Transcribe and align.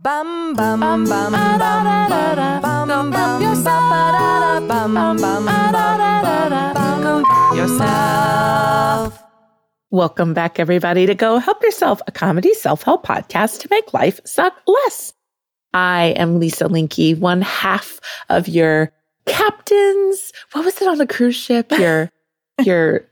Bum 0.00 0.54
bum 0.54 0.78
bum 0.78 1.04
bum 1.06 1.32
bum 1.32 1.58
bum 1.58 2.86
bum 2.86 3.10
bum 3.10 3.42
yourself. 3.42 3.88
Yourself. 7.56 9.20
Welcome 9.90 10.34
back, 10.34 10.60
everybody, 10.60 11.04
to 11.06 11.16
Go 11.16 11.38
Help 11.38 11.64
Yourself, 11.64 12.00
a 12.06 12.12
comedy 12.12 12.54
self 12.54 12.84
help 12.84 13.04
podcast 13.04 13.58
to 13.62 13.68
make 13.72 13.92
life 13.92 14.20
suck 14.24 14.54
less. 14.68 15.14
I 15.74 16.14
am 16.16 16.38
Lisa 16.38 16.66
Linky, 16.66 17.18
one 17.18 17.42
half 17.42 17.98
of 18.28 18.46
your 18.46 18.92
captains. 19.26 20.32
What 20.52 20.64
was 20.64 20.80
it 20.80 20.86
on 20.86 20.98
the 20.98 21.08
cruise 21.08 21.34
ship? 21.34 21.72
Your 21.72 22.12
your 22.62 23.04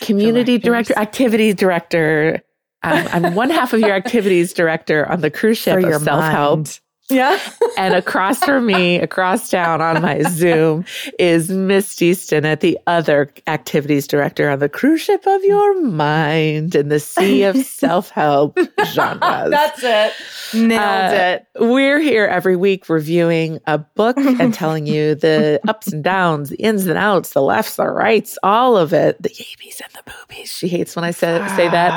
community 0.00 0.58
director, 0.58 0.96
activities 0.96 1.56
director. 1.56 2.40
I'm, 2.84 3.24
I'm 3.24 3.34
one 3.34 3.50
half 3.50 3.72
of 3.72 3.80
your 3.80 3.92
activities 3.92 4.52
director 4.52 5.06
on 5.06 5.20
the 5.20 5.30
cruise 5.30 5.58
ship 5.58 5.80
For 5.80 5.90
of 5.92 6.02
self 6.02 6.24
help. 6.24 6.66
Yeah. 7.10 7.38
And 7.76 7.92
across 7.94 8.38
from 8.38 8.66
me, 8.66 9.00
across 9.00 9.50
town 9.50 9.80
on 9.80 10.00
my 10.00 10.22
Zoom, 10.22 10.84
is 11.18 11.50
Misty 11.50 12.12
Stinnett 12.12 12.60
the 12.60 12.78
other 12.86 13.32
activities 13.48 14.06
director 14.06 14.48
on 14.48 14.60
the 14.60 14.68
cruise 14.68 15.00
ship 15.00 15.26
of 15.26 15.42
your 15.42 15.80
mind 15.82 16.76
in 16.76 16.88
the 16.88 17.00
sea 17.00 17.42
of 17.42 17.56
self 17.66 18.10
help 18.10 18.56
genres. 18.84 19.50
That's 19.50 19.82
it. 19.82 20.12
Nailed 20.54 20.80
Uh, 20.80 21.10
it. 21.16 21.46
We're 21.58 21.98
here 21.98 22.26
every 22.26 22.54
week 22.54 22.88
reviewing 22.88 23.58
a 23.66 23.78
book 23.78 24.16
and 24.18 24.54
telling 24.62 24.86
you 24.86 25.16
the 25.16 25.58
ups 25.66 25.88
and 25.88 26.04
downs, 26.04 26.50
the 26.50 26.56
ins 26.62 26.86
and 26.86 26.96
outs, 26.96 27.32
the 27.32 27.42
lefts, 27.42 27.74
the 27.74 27.88
rights, 27.88 28.38
all 28.44 28.76
of 28.76 28.92
it, 28.92 29.20
the 29.20 29.30
yabies 29.30 29.80
and 29.80 29.92
the 29.94 30.12
boobies. 30.12 30.52
She 30.52 30.68
hates 30.68 30.94
when 30.94 31.04
I 31.04 31.10
say, 31.10 31.38
say 31.56 31.68
that. 31.68 31.92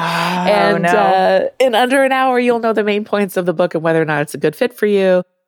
And 0.49 0.83
no. 0.83 0.89
uh, 0.89 1.49
in 1.59 1.75
under 1.75 2.03
an 2.03 2.11
hour, 2.11 2.39
you'll 2.39 2.59
know 2.59 2.73
the 2.73 2.83
main 2.83 3.05
points 3.05 3.38
of 3.38 3.45
the 3.45 3.53
book 3.53 3.75
and 3.75 3.83
whether 3.83 4.02
or 4.02 4.05
not 4.05 4.23
it's 4.23 4.33
a 4.33 4.39
good 4.39 4.55
fit 4.55 4.73
for 4.73 4.88
you. 4.88 4.96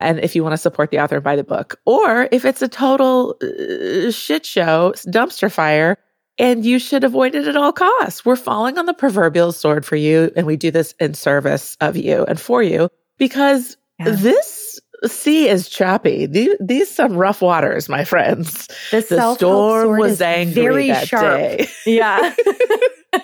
And 0.02 0.18
if 0.20 0.34
you 0.34 0.42
want 0.42 0.54
to 0.54 0.58
support 0.58 0.90
the 0.90 0.98
author 0.98 1.16
and 1.16 1.24
buy 1.24 1.36
the 1.36 1.44
book, 1.44 1.78
or 1.84 2.28
if 2.32 2.44
it's 2.44 2.62
a 2.62 2.68
total 2.68 3.36
uh, 3.42 4.10
shit 4.10 4.46
show, 4.46 4.94
dumpster 5.08 5.52
fire, 5.52 5.98
and 6.38 6.64
you 6.64 6.78
should 6.78 7.04
avoid 7.04 7.34
it 7.34 7.46
at 7.46 7.54
all 7.56 7.72
costs. 7.72 8.24
We're 8.24 8.36
falling 8.36 8.78
on 8.78 8.86
the 8.86 8.94
proverbial 8.94 9.52
sword 9.52 9.84
for 9.84 9.96
you, 9.96 10.30
and 10.36 10.46
we 10.46 10.56
do 10.56 10.70
this 10.70 10.94
in 10.98 11.12
service 11.12 11.76
of 11.82 11.96
you 11.98 12.24
and 12.24 12.40
for 12.40 12.62
you 12.62 12.88
because 13.18 13.76
Yeah. 13.98 14.10
this 14.10 14.80
sea 15.06 15.48
is 15.48 15.68
choppy. 15.68 16.24
These, 16.24 16.56
these 16.60 16.90
some 16.90 17.12
rough 17.14 17.42
waters, 17.42 17.90
my 17.90 18.04
friends. 18.04 18.68
The, 18.90 19.00
The 19.06 19.34
storm 19.34 19.98
was 19.98 20.22
angry 20.22 20.62
very 20.62 20.86
that 20.88 21.08
sharp. 21.08 21.36
day. 21.38 21.68
Yeah. 21.86 22.34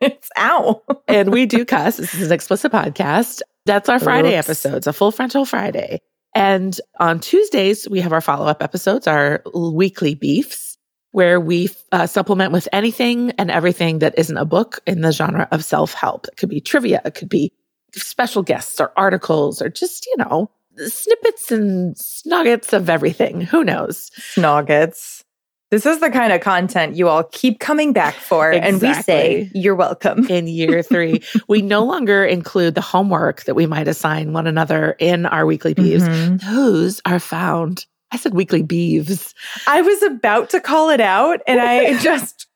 it's 0.00 0.28
ow. 0.38 0.82
and 1.08 1.32
we 1.32 1.46
do 1.46 1.64
cuss. 1.64 1.96
This 1.96 2.14
is 2.14 2.26
an 2.28 2.32
explicit 2.32 2.70
podcast. 2.72 3.42
That's 3.66 3.88
our 3.88 3.98
Friday 3.98 4.36
Oops. 4.36 4.48
episodes, 4.48 4.86
a 4.86 4.92
full 4.92 5.10
frontal 5.10 5.44
Friday. 5.44 6.00
And 6.34 6.78
on 6.98 7.20
Tuesdays, 7.20 7.88
we 7.88 8.00
have 8.00 8.12
our 8.12 8.20
follow 8.20 8.46
up 8.46 8.62
episodes, 8.62 9.06
our 9.06 9.42
weekly 9.54 10.14
beefs, 10.14 10.76
where 11.12 11.40
we 11.40 11.70
uh, 11.92 12.06
supplement 12.06 12.52
with 12.52 12.68
anything 12.72 13.30
and 13.32 13.50
everything 13.50 14.00
that 14.00 14.18
isn't 14.18 14.36
a 14.36 14.44
book 14.44 14.80
in 14.86 15.00
the 15.00 15.12
genre 15.12 15.48
of 15.52 15.64
self 15.64 15.94
help. 15.94 16.26
It 16.26 16.36
could 16.36 16.48
be 16.48 16.60
trivia, 16.60 17.00
it 17.04 17.14
could 17.14 17.28
be 17.28 17.52
special 17.92 18.42
guests 18.42 18.80
or 18.80 18.92
articles 18.96 19.62
or 19.62 19.68
just, 19.68 20.06
you 20.06 20.16
know, 20.18 20.50
snippets 20.76 21.52
and 21.52 21.94
snuggets 21.96 22.72
of 22.72 22.90
everything. 22.90 23.40
Who 23.40 23.64
knows? 23.64 24.10
Snoggets. 24.18 25.23
This 25.70 25.86
is 25.86 25.98
the 26.00 26.10
kind 26.10 26.32
of 26.32 26.40
content 26.40 26.94
you 26.94 27.08
all 27.08 27.24
keep 27.24 27.58
coming 27.58 27.92
back 27.92 28.14
for. 28.14 28.52
And 28.52 28.80
we 28.80 28.94
say, 28.94 29.50
you're 29.54 29.74
welcome. 29.74 30.26
in 30.30 30.46
year 30.46 30.82
three. 30.82 31.22
we 31.48 31.62
no 31.62 31.84
longer 31.84 32.24
include 32.24 32.74
the 32.74 32.80
homework 32.80 33.44
that 33.44 33.54
we 33.54 33.66
might 33.66 33.88
assign 33.88 34.32
one 34.32 34.46
another 34.46 34.92
in 34.98 35.26
our 35.26 35.46
weekly 35.46 35.74
beeves. 35.74 36.04
Mhm. 36.06 36.40
Those 36.42 37.00
are 37.06 37.18
found. 37.18 37.86
I 38.12 38.18
said 38.18 38.34
weekly 38.34 38.62
beeves. 38.62 39.34
I 39.66 39.80
was 39.80 40.02
about 40.04 40.50
to 40.50 40.60
call 40.60 40.90
it 40.90 41.00
out 41.00 41.40
and 41.46 41.60
I 41.60 41.98
just, 42.02 42.46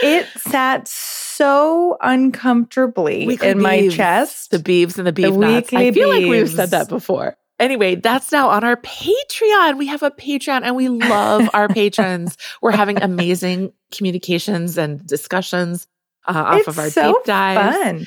it 0.00 0.26
sat 0.36 0.86
so 0.86 1.96
uncomfortably 2.00 3.26
Weekly 3.26 3.48
in 3.48 3.60
my 3.60 3.88
chest. 3.88 4.50
The 4.50 4.58
beeves 4.60 4.98
and 4.98 5.06
the 5.06 5.12
beef 5.12 5.34
nuts. 5.34 5.72
I 5.72 5.86
weekly 5.86 5.92
feel 5.92 6.08
like 6.10 6.26
we've 6.26 6.50
said 6.50 6.70
that 6.70 6.88
before. 6.88 7.36
Anyway, 7.58 7.96
that's 7.96 8.30
now 8.30 8.48
on 8.50 8.62
our 8.64 8.76
Patreon. 8.76 9.78
We 9.78 9.86
have 9.88 10.02
a 10.02 10.10
Patreon 10.10 10.62
and 10.62 10.76
we 10.76 10.88
love 10.88 11.48
our 11.52 11.68
patrons. 11.68 12.36
We're 12.62 12.70
having 12.72 13.02
amazing 13.02 13.72
communications 13.92 14.78
and 14.78 15.04
discussions 15.06 15.86
uh, 16.26 16.32
off 16.46 16.58
it's 16.60 16.68
of 16.68 16.78
our 16.78 16.90
so 16.90 17.12
deep 17.14 17.24
dives. 17.24 17.76
fun. 17.76 18.06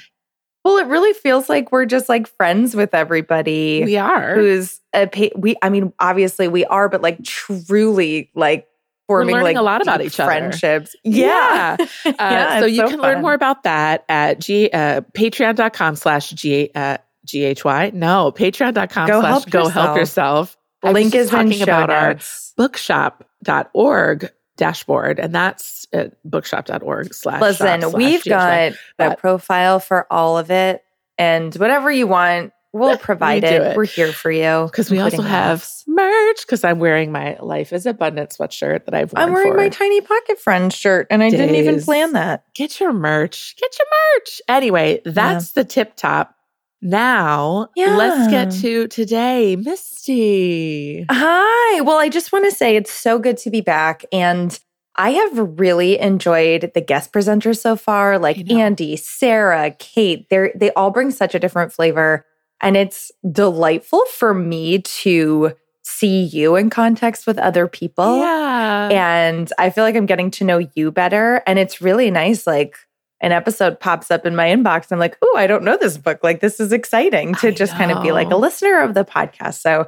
Well, 0.63 0.77
it 0.77 0.87
really 0.87 1.13
feels 1.13 1.49
like 1.49 1.71
we're 1.71 1.85
just 1.87 2.07
like 2.07 2.27
friends 2.27 2.75
with 2.75 2.93
everybody. 2.93 3.83
We 3.83 3.97
are. 3.97 4.35
who's 4.35 4.79
a 4.93 5.07
pa- 5.07 5.35
we 5.35 5.55
I 5.61 5.69
mean 5.69 5.91
obviously 5.99 6.47
we 6.47 6.65
are 6.65 6.87
but 6.87 7.01
like 7.01 7.23
truly 7.23 8.29
like 8.35 8.67
forming 9.07 9.35
like 9.41 9.57
a 9.57 9.61
lot 9.61 9.81
about 9.81 10.01
each 10.01 10.19
other. 10.19 10.29
friendships. 10.31 10.95
Yeah. 11.03 11.75
Yeah. 11.79 11.85
Uh, 12.05 12.11
Yeah, 12.19 12.59
so 12.59 12.65
you 12.67 12.75
so 12.77 12.89
can 12.89 13.01
learn 13.01 13.21
more 13.21 13.33
about 13.33 13.63
that 13.63 14.05
at 14.07 14.39
G, 14.39 14.69
uh, 14.71 15.01
patreon.com 15.13 15.95
slash 15.95 16.29
G, 16.29 16.69
uh, 16.75 16.97
GHY. 17.31 17.91
No, 17.93 18.31
patreon.com 18.31 19.07
Go 19.07 19.19
slash 19.21 19.29
help 19.29 19.49
go 19.49 19.67
help 19.67 19.97
yourself. 19.97 19.97
yourself. 19.97 20.57
I 20.83 20.87
was 20.87 20.93
Link 20.95 21.15
is 21.15 21.27
in 21.27 21.31
talking 21.33 21.61
about 21.61 21.89
our 21.89 22.13
notes. 22.13 22.53
bookshop.org 22.57 24.31
dashboard, 24.57 25.19
and 25.19 25.33
that's 25.33 25.87
at 25.93 26.13
bookshop.org 26.23 27.13
slash 27.13 27.41
Listen, 27.41 27.81
slash 27.81 27.93
we've 27.93 28.23
got 28.23 28.73
the 28.97 29.15
profile 29.17 29.79
for 29.79 30.05
all 30.11 30.37
of 30.37 30.51
it 30.51 30.83
and 31.17 31.53
whatever 31.55 31.91
you 31.91 32.07
want, 32.07 32.51
we'll 32.73 32.97
provide 32.97 33.41
do 33.41 33.47
it. 33.47 33.61
it. 33.61 33.77
We're 33.77 33.85
here 33.85 34.11
for 34.11 34.31
you. 34.31 34.65
because 34.65 34.89
we 34.89 34.99
also 34.99 35.21
have 35.21 35.59
laughs. 35.59 35.83
merch 35.87 36.41
because 36.41 36.63
I'm 36.63 36.79
wearing 36.79 37.11
my 37.11 37.37
Life 37.39 37.73
is 37.73 37.85
Abundant 37.85 38.31
sweatshirt 38.31 38.85
that 38.85 38.93
I've 38.93 39.13
worn 39.13 39.23
I'm 39.27 39.33
wearing 39.33 39.55
my 39.55 39.69
tiny 39.69 40.01
pocket 40.01 40.39
friend 40.39 40.71
shirt 40.73 41.07
and 41.11 41.21
I 41.21 41.29
didn't 41.29 41.55
even 41.55 41.81
plan 41.81 42.13
that. 42.13 42.45
get 42.53 42.79
your 42.79 42.93
merch. 42.93 43.55
Get 43.59 43.75
your 43.77 43.87
merch. 44.15 44.41
Anyway, 44.47 45.01
that's 45.05 45.51
the 45.51 45.63
tip 45.63 45.95
top. 45.95 46.35
Now, 46.81 47.69
let's 47.77 48.31
get 48.31 48.51
to 48.61 48.87
today, 48.87 49.55
Misty. 49.55 51.05
Hi. 51.09 51.81
Well, 51.81 51.97
I 51.97 52.09
just 52.09 52.31
want 52.31 52.45
to 52.45 52.51
say 52.51 52.75
it's 52.75 52.91
so 52.91 53.19
good 53.19 53.37
to 53.37 53.51
be 53.51 53.61
back. 53.61 54.03
And 54.11 54.57
I 54.95 55.11
have 55.11 55.59
really 55.59 55.99
enjoyed 55.99 56.71
the 56.73 56.81
guest 56.81 57.13
presenters 57.13 57.59
so 57.59 57.75
far, 57.75 58.17
like 58.19 58.49
Andy, 58.51 58.97
Sarah, 58.97 59.71
Kate. 59.77 60.27
They're 60.29 60.51
they 60.55 60.71
all 60.73 60.91
bring 60.91 61.11
such 61.11 61.35
a 61.35 61.39
different 61.39 61.71
flavor. 61.71 62.25
And 62.61 62.75
it's 62.75 63.11
delightful 63.31 64.03
for 64.05 64.33
me 64.33 64.79
to 64.79 65.53
see 65.83 66.23
you 66.23 66.55
in 66.55 66.69
context 66.69 67.25
with 67.25 67.37
other 67.39 67.67
people. 67.67 68.19
yeah. 68.19 68.89
And 68.91 69.51
I 69.57 69.69
feel 69.69 69.83
like 69.83 69.95
I'm 69.95 70.05
getting 70.05 70.29
to 70.31 70.43
know 70.43 70.67
you 70.75 70.91
better. 70.91 71.41
And 71.47 71.57
it's 71.57 71.81
really 71.81 72.11
nice. 72.11 72.45
Like 72.45 72.75
an 73.21 73.31
episode 73.31 73.79
pops 73.79 74.11
up 74.11 74.25
in 74.25 74.35
my 74.35 74.47
inbox. 74.47 74.91
I'm 74.91 74.99
like, 74.99 75.17
oh, 75.21 75.35
I 75.37 75.47
don't 75.47 75.63
know 75.63 75.77
this 75.77 75.97
book. 75.97 76.19
Like, 76.23 76.41
this 76.41 76.59
is 76.59 76.73
exciting 76.73 77.35
to 77.35 77.49
I 77.49 77.51
just 77.51 77.73
kind 77.73 77.91
of 77.91 78.03
be 78.03 78.11
like 78.11 78.31
a 78.31 78.35
listener 78.35 78.81
of 78.81 78.93
the 78.95 79.05
podcast. 79.05 79.61
So 79.61 79.85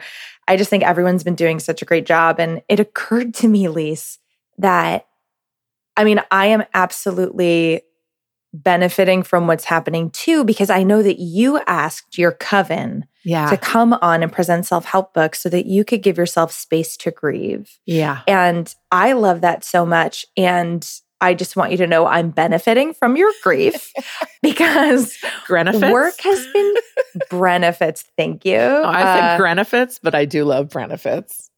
I 0.47 0.55
just 0.55 0.69
think 0.69 0.83
everyone's 0.83 1.23
been 1.23 1.35
doing 1.35 1.59
such 1.59 1.81
a 1.81 1.85
great 1.85 2.05
job. 2.05 2.39
And 2.39 2.61
it 2.69 2.79
occurred 2.79 3.33
to 3.35 3.47
me, 3.47 3.67
Lise, 3.67 4.19
that 4.59 5.07
I 5.97 6.03
mean, 6.03 6.21
I 6.31 6.47
am 6.47 6.63
absolutely 6.73 7.83
benefiting 8.53 9.23
from 9.23 9.47
what's 9.47 9.65
happening 9.65 10.11
too, 10.11 10.43
because 10.43 10.69
I 10.69 10.83
know 10.83 11.01
that 11.01 11.19
you 11.19 11.59
asked 11.65 12.17
your 12.17 12.31
coven 12.31 13.05
yeah. 13.23 13.49
to 13.49 13.57
come 13.57 13.93
on 13.93 14.21
and 14.21 14.31
present 14.31 14.65
self 14.65 14.85
help 14.85 15.13
books 15.13 15.41
so 15.41 15.49
that 15.49 15.65
you 15.65 15.83
could 15.83 16.03
give 16.03 16.17
yourself 16.17 16.51
space 16.51 16.95
to 16.97 17.11
grieve. 17.11 17.79
yeah. 17.85 18.21
And 18.27 18.73
I 18.91 19.13
love 19.13 19.41
that 19.41 19.63
so 19.63 19.85
much. 19.85 20.25
And 20.37 20.87
I 21.23 21.33
just 21.33 21.55
want 21.55 21.71
you 21.71 21.77
to 21.77 21.87
know 21.87 22.05
I'm 22.05 22.29
benefiting 22.31 22.93
from 22.93 23.15
your 23.15 23.31
grief 23.41 23.91
because 24.41 25.17
Grenefits. 25.47 25.91
work 25.91 26.19
has 26.19 26.45
been 26.53 26.73
benefits. 27.29 28.03
Thank 28.17 28.45
you. 28.45 28.57
Oh, 28.57 28.83
I 28.83 29.01
Uh, 29.03 29.15
said 29.15 29.39
Grenefits, 29.39 29.99
but 30.03 30.13
I 30.15 30.25
do 30.25 30.43
love 30.45 30.69
benefits. 30.69 31.49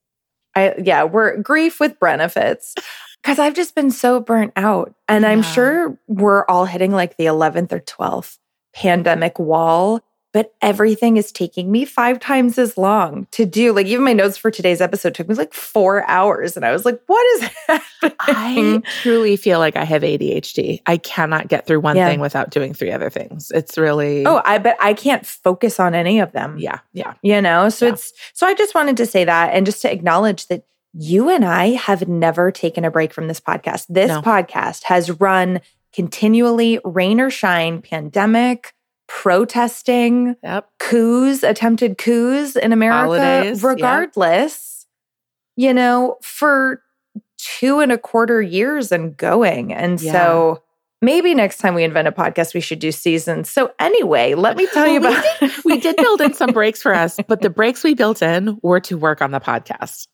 I 0.55 0.75
yeah, 0.81 1.03
we're 1.03 1.37
grief 1.37 1.79
with 1.79 1.99
benefits. 1.99 2.75
Because 3.21 3.39
I've 3.43 3.55
just 3.55 3.73
been 3.75 3.91
so 3.91 4.19
burnt 4.19 4.53
out. 4.55 4.93
And 5.07 5.25
I'm 5.25 5.41
sure 5.41 5.97
we're 6.07 6.45
all 6.45 6.65
hitting 6.65 6.91
like 6.91 7.17
the 7.17 7.25
11th 7.25 7.71
or 7.73 7.79
12th 7.79 8.37
pandemic 8.73 9.39
wall, 9.39 10.01
but 10.35 10.53
everything 10.61 11.15
is 11.15 11.31
taking 11.31 11.71
me 11.71 11.85
five 11.85 12.19
times 12.19 12.57
as 12.57 12.77
long 12.77 13.25
to 13.31 13.45
do. 13.45 13.71
Like 13.71 13.87
even 13.87 14.03
my 14.03 14.11
notes 14.11 14.37
for 14.37 14.51
today's 14.51 14.81
episode 14.81 15.15
took 15.15 15.29
me 15.29 15.35
like 15.35 15.53
four 15.53 16.05
hours. 16.09 16.57
And 16.57 16.65
I 16.65 16.73
was 16.73 16.83
like, 16.83 16.99
what 17.07 17.25
is 17.37 17.49
happening?" 18.01 18.15
I 18.19 18.81
truly 19.01 19.37
feel 19.37 19.59
like 19.59 19.77
I 19.77 19.85
have 19.85 20.01
ADHD. 20.01 20.81
I 20.85 20.97
cannot 20.97 21.47
get 21.47 21.65
through 21.65 21.79
one 21.79 21.95
Yeah. 21.95 22.09
thing 22.09 22.19
without 22.19 22.49
doing 22.49 22.73
three 22.73 22.91
other 22.91 23.09
things. 23.09 23.49
It's 23.55 23.77
really 23.77 24.25
oh, 24.25 24.41
I 24.43 24.57
bet 24.57 24.75
I 24.81 24.93
can't 24.93 25.25
focus 25.25 25.79
on 25.79 25.95
any 25.95 26.19
of 26.19 26.33
them. 26.33 26.57
yeah, 26.59 26.79
yeah. 26.91 27.13
you 27.21 27.41
know 27.41 27.69
so 27.69 27.85
Yeah. 27.85 27.93
it's 27.93 28.11
so 28.33 28.45
i 28.45 28.53
just 28.53 28.75
wanted 28.75 28.97
to 28.97 29.05
say 29.05 29.23
that 29.23 29.53
and 29.53 29.65
just 29.65 29.81
to 29.83 29.91
acknowledge 29.91 30.47
that 30.47 30.65
you 30.93 31.29
and 31.29 31.45
i 31.45 31.67
have 31.69 32.07
never 32.09 32.51
taken 32.51 32.83
a 32.83 32.91
break 32.91 33.13
from 33.13 33.29
this 33.29 33.39
podcast 33.39 33.85
this 33.87 34.09
No. 34.09 34.21
podcast 34.21 34.83
has 34.83 35.09
run 35.21 35.61
continually 35.93 36.79
rain 36.83 37.21
or 37.21 37.29
shine 37.29 37.81
pandemic 37.81 38.73
protesting, 39.07 40.35
Yep. 40.43 40.69
coups, 40.79 41.43
attempted 41.43 41.97
coups 41.97 42.55
in 42.55 42.71
America, 42.71 42.97
Holidays, 43.19 43.61
yeah. 43.63 43.69
regardless, 43.69 44.85
you 45.55 45.73
know, 45.73 46.17
for 46.21 46.81
two 47.37 47.79
and 47.79 47.91
a 47.91 47.97
quarter 47.97 48.41
years 48.41 48.91
and 48.91 49.15
going. 49.17 49.71
And 49.73 50.01
Yeah. 50.01 50.11
so 50.13 50.63
maybe 51.01 51.33
next 51.35 51.57
time 51.57 51.75
we 51.75 51.83
invent 51.83 52.07
a 52.07 52.11
podcast, 52.11 52.53
we 52.53 52.61
should 52.61 52.79
do 52.79 52.91
seasons. 52.91 53.49
So, 53.49 53.71
anyway, 53.79 54.33
let 54.33 54.57
me 54.57 54.65
tell 54.73 54.87
you 54.87 54.99
about 54.99 55.23
We 55.63 55.77
did 55.81 55.95
build 55.97 56.21
in 56.21 56.33
some 56.33 56.51
breaks 56.51 56.81
for 56.81 56.93
us, 56.95 57.19
but 57.27 57.41
the 57.41 57.49
breaks 57.49 57.83
we 57.83 57.93
built 57.93 58.21
in 58.21 58.57
were 58.63 58.79
to 58.81 58.97
work 58.97 59.21
on 59.21 59.31
the 59.31 59.39
podcast. 59.39 60.07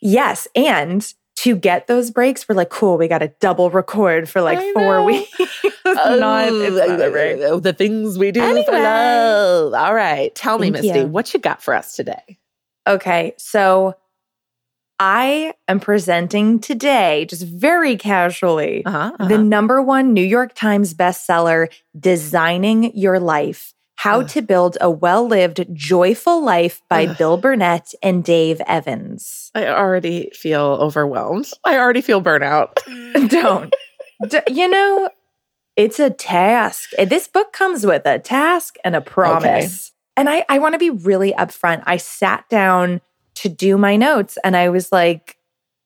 Yes. 0.00 0.46
And 0.54 1.12
to 1.42 1.56
get 1.56 1.86
those 1.86 2.10
breaks, 2.10 2.48
we're 2.48 2.54
like, 2.54 2.70
cool, 2.70 2.98
we 2.98 3.08
got 3.08 3.18
to 3.18 3.28
double 3.40 3.70
record 3.70 4.28
for 4.28 4.40
like 4.42 4.58
I 4.58 4.72
four 4.72 4.98
know. 4.98 5.04
weeks. 5.04 5.30
Um, 5.84 5.96
it's 5.96 6.20
not, 6.20 6.88
not 6.88 7.00
a 7.06 7.10
break. 7.10 7.40
Oh, 7.42 7.60
the 7.60 7.74
things 7.74 8.16
we 8.16 8.30
do 8.30 8.40
Anyway. 8.40 8.64
for 8.64 8.72
love. 8.72 9.74
All 9.74 9.92
right. 9.94 10.34
Tell 10.34 10.58
me, 10.58 10.70
Thank 10.70 10.84
Misty, 10.84 11.00
you. 11.00 11.06
what 11.06 11.34
you 11.34 11.40
got 11.40 11.62
for 11.62 11.74
us 11.74 11.94
today? 11.94 12.38
Okay. 12.86 13.34
So 13.36 13.94
I 14.98 15.52
am 15.68 15.80
presenting 15.80 16.60
today, 16.60 17.26
just 17.28 17.44
very 17.44 17.96
casually, 17.96 18.84
Uh-huh. 18.86 19.12
the 19.18 19.24
uh-huh. 19.34 19.42
number 19.42 19.82
one 19.82 20.14
New 20.14 20.24
York 20.24 20.54
Times 20.54 20.94
bestseller, 20.94 21.68
Designing 21.98 22.96
Your 22.96 23.20
Life 23.20 23.74
How 24.02 24.22
Ugh. 24.22 24.28
to 24.30 24.42
Build 24.42 24.76
a 24.80 24.90
Well 24.90 25.28
Lived, 25.28 25.64
Joyful 25.72 26.44
Life 26.44 26.82
by 26.88 27.06
Ugh. 27.06 27.16
Bill 27.16 27.36
Burnett 27.36 27.94
and 28.02 28.24
Dave 28.24 28.60
Evans. 28.66 29.52
I 29.54 29.68
already 29.68 30.28
feel 30.34 30.60
overwhelmed. 30.80 31.48
I 31.62 31.78
already 31.78 32.00
feel 32.00 32.20
burnout. 32.20 32.72
Don't. 33.28 33.72
D- 34.28 34.40
you 34.50 34.66
know, 34.68 35.08
it's 35.76 36.00
a 36.00 36.10
task. 36.10 36.90
This 36.98 37.28
book 37.28 37.52
comes 37.52 37.86
with 37.86 38.04
a 38.04 38.18
task 38.18 38.74
and 38.84 38.96
a 38.96 39.00
promise. 39.00 39.92
And 40.16 40.28
I, 40.28 40.44
I 40.48 40.58
want 40.58 40.72
to 40.74 40.80
be 40.80 40.90
really 40.90 41.32
upfront. 41.34 41.84
I 41.86 41.96
sat 41.98 42.48
down 42.48 43.00
to 43.36 43.48
do 43.48 43.78
my 43.78 43.94
notes 43.94 44.36
and 44.42 44.56
I 44.56 44.68
was 44.70 44.90
like, 44.90 45.36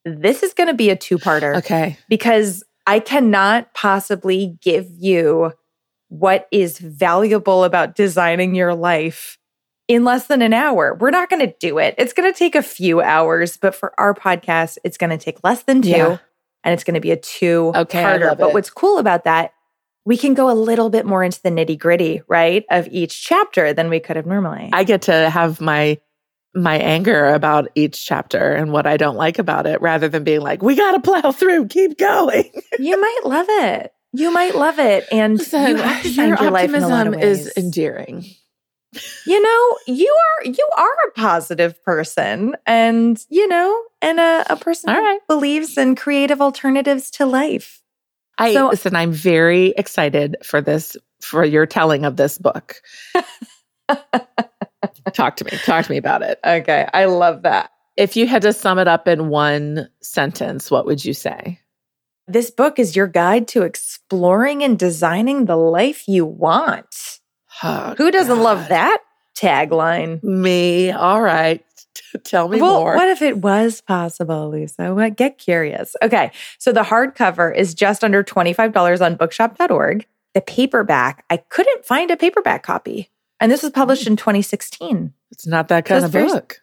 this 0.06 0.42
is 0.42 0.54
going 0.54 0.68
to 0.68 0.74
be 0.74 0.88
a 0.88 0.96
two 0.96 1.18
parter 1.18 1.56
Okay. 1.56 1.98
because 2.08 2.64
I 2.86 2.98
cannot 2.98 3.74
possibly 3.74 4.56
give 4.62 4.86
you 4.96 5.52
what 6.08 6.46
is 6.52 6.78
valuable 6.78 7.64
about 7.64 7.94
designing 7.94 8.54
your 8.54 8.74
life 8.74 9.38
in 9.88 10.04
less 10.04 10.26
than 10.26 10.42
an 10.42 10.52
hour. 10.52 10.96
We're 11.00 11.10
not 11.10 11.28
going 11.30 11.46
to 11.46 11.54
do 11.60 11.78
it. 11.78 11.94
It's 11.98 12.12
going 12.12 12.32
to 12.32 12.36
take 12.36 12.54
a 12.54 12.62
few 12.62 13.00
hours, 13.00 13.56
but 13.56 13.74
for 13.74 13.92
our 14.00 14.14
podcast, 14.14 14.78
it's 14.84 14.96
going 14.98 15.10
to 15.10 15.18
take 15.18 15.42
less 15.44 15.62
than 15.62 15.82
two 15.82 15.90
Yeah. 15.90 16.18
and 16.64 16.72
it's 16.74 16.82
going 16.84 16.94
to 16.94 17.00
be 17.00 17.12
a 17.12 17.16
two 17.16 17.72
Okay, 17.74 18.04
I 18.04 18.18
parter. 18.18 18.36
But 18.38 18.52
what's 18.52 18.70
cool 18.70 18.98
about 18.98 19.24
that, 19.24 19.52
we 20.04 20.16
can 20.16 20.34
go 20.34 20.50
a 20.50 20.54
little 20.54 20.90
bit 20.90 21.06
more 21.06 21.22
into 21.24 21.40
the 21.42 21.50
nitty 21.50 21.78
gritty, 21.78 22.22
right, 22.28 22.64
of 22.70 22.86
each 22.90 23.22
chapter 23.24 23.72
than 23.72 23.88
we 23.90 23.98
could 24.00 24.16
have 24.16 24.26
normally. 24.26 24.70
I 24.72 24.84
get 24.84 25.02
to 25.02 25.30
have 25.30 25.60
my 25.60 25.98
my 26.54 26.78
anger 26.78 27.26
about 27.34 27.68
each 27.74 28.06
chapter 28.06 28.54
and 28.54 28.72
what 28.72 28.86
I 28.86 28.96
don't 28.96 29.16
like 29.16 29.38
about 29.38 29.66
it 29.66 29.80
rather 29.82 30.08
than 30.08 30.24
being 30.24 30.40
like, 30.40 30.62
we 30.62 30.74
got 30.74 30.92
to 30.92 31.00
plow 31.00 31.30
through, 31.30 31.66
keep 31.68 31.98
going. 31.98 32.50
you 32.78 32.98
might 32.98 33.20
love 33.24 33.46
it. 33.48 33.92
You 34.18 34.30
might 34.32 34.54
love 34.54 34.78
it. 34.78 35.06
And 35.12 35.38
Listen, 35.38 35.68
you 35.68 35.76
have 35.76 36.02
designed 36.02 36.28
your 36.38 36.42
your 36.42 36.50
life 36.50 36.72
in 36.74 36.82
a 36.82 36.88
lot 36.88 37.06
optimism 37.06 37.28
is 37.30 37.52
endearing. 37.56 38.24
you 39.26 39.42
know 39.42 39.78
you 39.86 40.16
are 40.40 40.44
you 40.46 40.68
are 40.76 40.92
a 41.08 41.10
positive 41.20 41.82
person 41.84 42.54
and 42.66 43.22
you 43.28 43.46
know 43.46 43.82
and 44.00 44.18
a, 44.18 44.46
a 44.48 44.56
person 44.56 44.88
All 44.90 44.96
who 44.96 45.18
believes 45.28 45.76
in 45.76 45.94
creative 45.96 46.40
alternatives 46.40 47.10
to 47.12 47.26
life 47.26 47.82
I 48.38 48.52
So- 48.54 48.68
listen, 48.68 48.94
I'm 48.96 49.12
very 49.12 49.68
excited 49.76 50.36
for 50.42 50.60
this 50.60 50.96
for 51.22 51.44
your 51.44 51.66
telling 51.66 52.04
of 52.04 52.16
this 52.16 52.38
book. 52.38 52.80
talk 55.14 55.36
to 55.36 55.44
me. 55.44 55.50
Talk 55.64 55.84
to 55.86 55.90
me 55.90 55.96
about 55.96 56.22
it. 56.22 56.38
okay 56.46 56.88
i 56.94 57.04
love 57.06 57.42
that 57.42 57.70
If 57.96 58.16
you 58.16 58.26
had 58.26 58.42
to 58.42 58.52
sum 58.52 58.78
it 58.78 58.88
up 58.88 59.08
in 59.08 59.28
one 59.28 59.88
sentence, 60.02 60.70
what 60.70 60.84
would 60.86 61.04
you 61.04 61.14
say? 61.14 61.58
This 62.28 62.50
book 62.50 62.78
is 62.78 62.96
your 62.96 63.06
guide 63.06 63.46
to 63.48 63.62
exploring 63.62 64.62
and 64.62 64.78
designing 64.78 65.44
the 65.44 65.56
life 65.56 66.06
you 66.08 66.24
want 66.26 67.20
Oh, 67.62 67.94
who 67.96 68.10
doesn't 68.10 68.40
love 68.42 68.68
that 68.68 68.98
tagline 69.34 70.22
Me. 70.22 70.90
All 70.90 71.22
right. 71.22 71.64
Tell 72.24 72.48
me 72.48 72.60
well, 72.60 72.80
more. 72.80 72.94
what 72.94 73.08
if 73.08 73.22
it 73.22 73.38
was 73.38 73.80
possible, 73.80 74.48
Lisa? 74.50 74.94
What? 74.94 75.16
Get 75.16 75.38
curious. 75.38 75.96
Okay, 76.02 76.30
so 76.58 76.72
the 76.72 76.82
hardcover 76.82 77.54
is 77.56 77.74
just 77.74 78.04
under 78.04 78.22
$25 78.22 79.00
on 79.04 79.16
bookshop.org. 79.16 80.06
The 80.34 80.40
paperback, 80.42 81.24
I 81.30 81.38
couldn't 81.38 81.86
find 81.86 82.10
a 82.10 82.16
paperback 82.16 82.62
copy. 82.62 83.10
And 83.40 83.50
this 83.50 83.62
was 83.62 83.72
published 83.72 84.06
in 84.06 84.16
2016. 84.16 85.12
it's 85.30 85.46
not 85.46 85.68
that 85.68 85.84
kind 85.86 86.02
So 86.02 86.06
of 86.06 86.12
very- 86.12 86.28
book. 86.28 86.60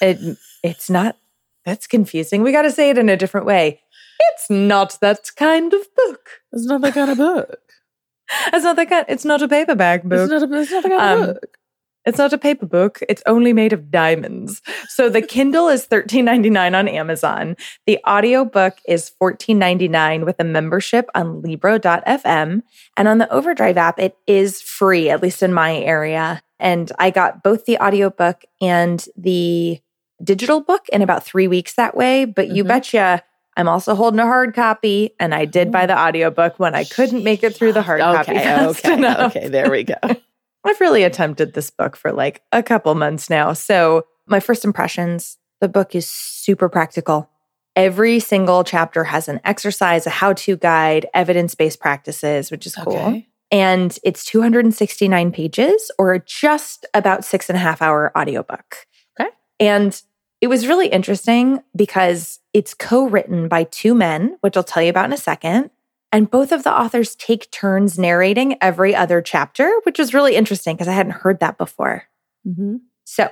It 0.00 0.36
it's 0.64 0.88
not 0.90 1.16
that's 1.64 1.86
confusing. 1.86 2.42
We 2.42 2.50
got 2.50 2.62
to 2.62 2.72
say 2.72 2.90
it 2.90 2.98
in 2.98 3.08
a 3.08 3.16
different 3.16 3.46
way. 3.46 3.80
It's 4.30 4.50
not 4.50 4.98
that 5.00 5.30
kind 5.36 5.72
of 5.72 5.80
book. 5.94 6.28
It's 6.52 6.64
not 6.66 6.80
that 6.82 6.94
kind 6.94 7.10
of 7.10 7.18
book. 7.18 7.58
It's 8.52 8.64
not 8.64 8.76
that 8.76 8.88
kind. 8.88 9.04
It's 9.08 9.24
not 9.26 9.42
a 9.42 9.48
paperback 9.48 10.04
book. 10.04 10.30
It's 10.30 10.30
not, 10.30 10.42
a, 10.50 10.60
it's 10.60 10.70
not 10.70 10.82
that 10.84 10.88
kind 10.98 11.02
Um, 11.22 11.28
of 11.28 11.34
book. 11.34 11.58
It's 12.04 12.18
not 12.18 12.32
a 12.32 12.38
paper 12.38 12.66
book. 12.66 12.98
It's 13.08 13.22
only 13.26 13.52
made 13.52 13.72
of 13.72 13.90
diamonds. 13.90 14.60
So 14.88 15.08
the 15.08 15.22
Kindle 15.34 15.68
is 15.68 15.86
$13.99 15.86 16.74
on 16.76 16.88
Amazon. 16.88 17.56
The 17.86 17.98
audiobook 18.08 18.78
is 18.88 19.12
$14.99 19.22 20.24
with 20.24 20.36
a 20.40 20.44
membership 20.44 21.08
on 21.14 21.42
Libro.fm. 21.42 22.62
And 22.96 23.08
on 23.08 23.18
the 23.18 23.30
Overdrive 23.32 23.76
app, 23.76 23.98
it 24.00 24.16
is 24.26 24.60
free, 24.62 25.10
at 25.10 25.22
least 25.22 25.42
in 25.42 25.52
my 25.52 25.76
area. 25.76 26.42
And 26.58 26.90
I 26.98 27.10
got 27.10 27.42
both 27.42 27.66
the 27.66 27.78
audiobook 27.78 28.44
and 28.60 29.04
the 29.16 29.80
digital 30.24 30.60
book 30.60 30.88
in 30.92 31.02
about 31.02 31.24
three 31.24 31.46
weeks 31.48 31.74
that 31.74 31.96
way. 31.96 32.24
But 32.24 32.48
you 32.48 32.64
Mhm. 32.64 32.68
betcha. 32.68 33.22
I'm 33.56 33.68
also 33.68 33.94
holding 33.94 34.20
a 34.20 34.24
hard 34.24 34.54
copy, 34.54 35.14
and 35.20 35.34
I 35.34 35.44
did 35.44 35.70
buy 35.70 35.86
the 35.86 35.98
oh. 35.98 36.06
audiobook 36.06 36.58
when 36.58 36.74
I 36.74 36.84
couldn't 36.84 37.22
make 37.22 37.42
it 37.42 37.54
through 37.54 37.72
the 37.72 37.82
hard 37.82 38.00
copy. 38.00 38.32
Okay, 38.32 38.42
fast 38.42 38.84
okay, 38.84 38.94
enough. 38.94 39.36
okay. 39.36 39.48
There 39.48 39.70
we 39.70 39.84
go. 39.84 39.96
I've 40.64 40.80
really 40.80 41.02
attempted 41.02 41.54
this 41.54 41.70
book 41.70 41.96
for 41.96 42.12
like 42.12 42.42
a 42.52 42.62
couple 42.62 42.94
months 42.94 43.28
now. 43.28 43.52
So, 43.52 44.06
my 44.26 44.40
first 44.40 44.64
impressions 44.64 45.38
the 45.60 45.68
book 45.68 45.94
is 45.94 46.08
super 46.08 46.68
practical. 46.68 47.30
Every 47.76 48.20
single 48.20 48.64
chapter 48.64 49.04
has 49.04 49.28
an 49.28 49.40
exercise, 49.44 50.06
a 50.06 50.10
how 50.10 50.32
to 50.34 50.56
guide, 50.56 51.06
evidence 51.14 51.54
based 51.54 51.80
practices, 51.80 52.50
which 52.50 52.66
is 52.66 52.74
cool. 52.74 52.96
Okay. 52.96 53.28
And 53.50 53.96
it's 54.02 54.24
269 54.24 55.30
pages 55.30 55.90
or 55.98 56.18
just 56.18 56.84
about 56.94 57.24
six 57.24 57.48
and 57.48 57.56
a 57.56 57.60
half 57.60 57.80
hour 57.80 58.10
audiobook. 58.16 58.86
Okay. 59.18 59.30
And 59.60 60.02
it 60.42 60.48
was 60.48 60.66
really 60.66 60.88
interesting 60.88 61.62
because 61.74 62.40
it's 62.52 62.74
co 62.74 63.06
written 63.06 63.46
by 63.48 63.62
two 63.64 63.94
men, 63.94 64.36
which 64.40 64.56
I'll 64.56 64.64
tell 64.64 64.82
you 64.82 64.90
about 64.90 65.06
in 65.06 65.12
a 65.12 65.16
second. 65.16 65.70
And 66.10 66.30
both 66.30 66.52
of 66.52 66.64
the 66.64 66.76
authors 66.76 67.14
take 67.14 67.50
turns 67.52 67.98
narrating 67.98 68.58
every 68.60 68.94
other 68.94 69.22
chapter, 69.22 69.72
which 69.84 69.98
was 69.98 70.12
really 70.12 70.34
interesting 70.34 70.74
because 70.74 70.88
I 70.88 70.92
hadn't 70.92 71.12
heard 71.12 71.40
that 71.40 71.56
before. 71.56 72.08
Mhm. 72.46 72.80
So, 73.04 73.30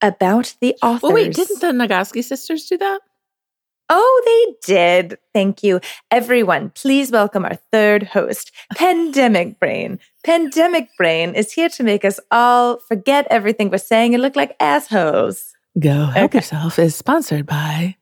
about 0.00 0.56
the 0.60 0.74
authors. 0.82 1.02
Well, 1.02 1.12
wait, 1.12 1.34
didn't 1.34 1.60
the 1.60 1.68
Nagoski 1.68 2.24
sisters 2.24 2.64
do 2.64 2.78
that? 2.78 3.02
Oh, 3.90 4.22
they 4.24 4.74
did. 4.74 5.18
Thank 5.34 5.62
you. 5.62 5.80
Everyone, 6.10 6.70
please 6.70 7.12
welcome 7.12 7.44
our 7.44 7.58
third 7.70 8.04
host, 8.04 8.52
Pandemic 8.74 9.60
Brain. 9.60 10.00
Pandemic 10.24 10.88
Brain 10.96 11.34
is 11.34 11.52
here 11.52 11.68
to 11.68 11.82
make 11.82 12.06
us 12.06 12.18
all 12.30 12.78
forget 12.78 13.26
everything 13.28 13.68
we're 13.68 13.76
saying 13.76 14.14
and 14.14 14.22
look 14.22 14.34
like 14.34 14.56
assholes. 14.58 15.52
Go 15.78 16.06
help 16.06 16.30
Okay. 16.30 16.38
yourself 16.38 16.78
is 16.78 16.94
sponsored 16.94 17.46
by 17.46 17.96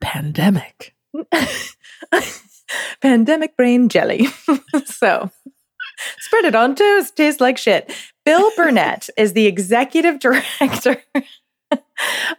Pandemic. 0.00 0.94
Pandemic 3.00 3.56
Brain 3.56 3.88
Jelly. 3.88 4.26
so, 4.84 5.30
spread 6.18 6.44
it 6.44 6.54
on 6.54 6.74
toast, 6.74 7.16
tastes 7.16 7.40
like 7.40 7.56
shit. 7.58 7.92
Bill 8.24 8.50
Burnett 8.56 9.08
is 9.16 9.32
the 9.32 9.46
executive 9.46 10.18
director 10.20 11.02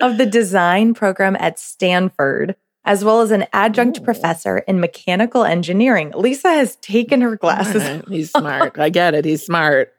of 0.02 0.18
the 0.18 0.26
design 0.26 0.94
program 0.94 1.36
at 1.40 1.58
Stanford, 1.60 2.56
as 2.84 3.04
well 3.04 3.22
as 3.22 3.32
an 3.32 3.46
adjunct 3.54 4.00
Ooh. 4.00 4.04
professor 4.04 4.60
in 4.60 4.80
mechanical 4.80 5.44
engineering. 5.46 6.12
Lisa 6.16 6.50
has 6.50 6.76
taken 6.78 7.22
her 7.22 7.36
glasses 7.38 7.84
right, 7.84 8.08
He's 8.08 8.32
smart. 8.32 8.78
I 8.78 8.90
get 8.90 9.14
it. 9.16 9.26
He's 9.26 9.46
smart. 9.46 9.94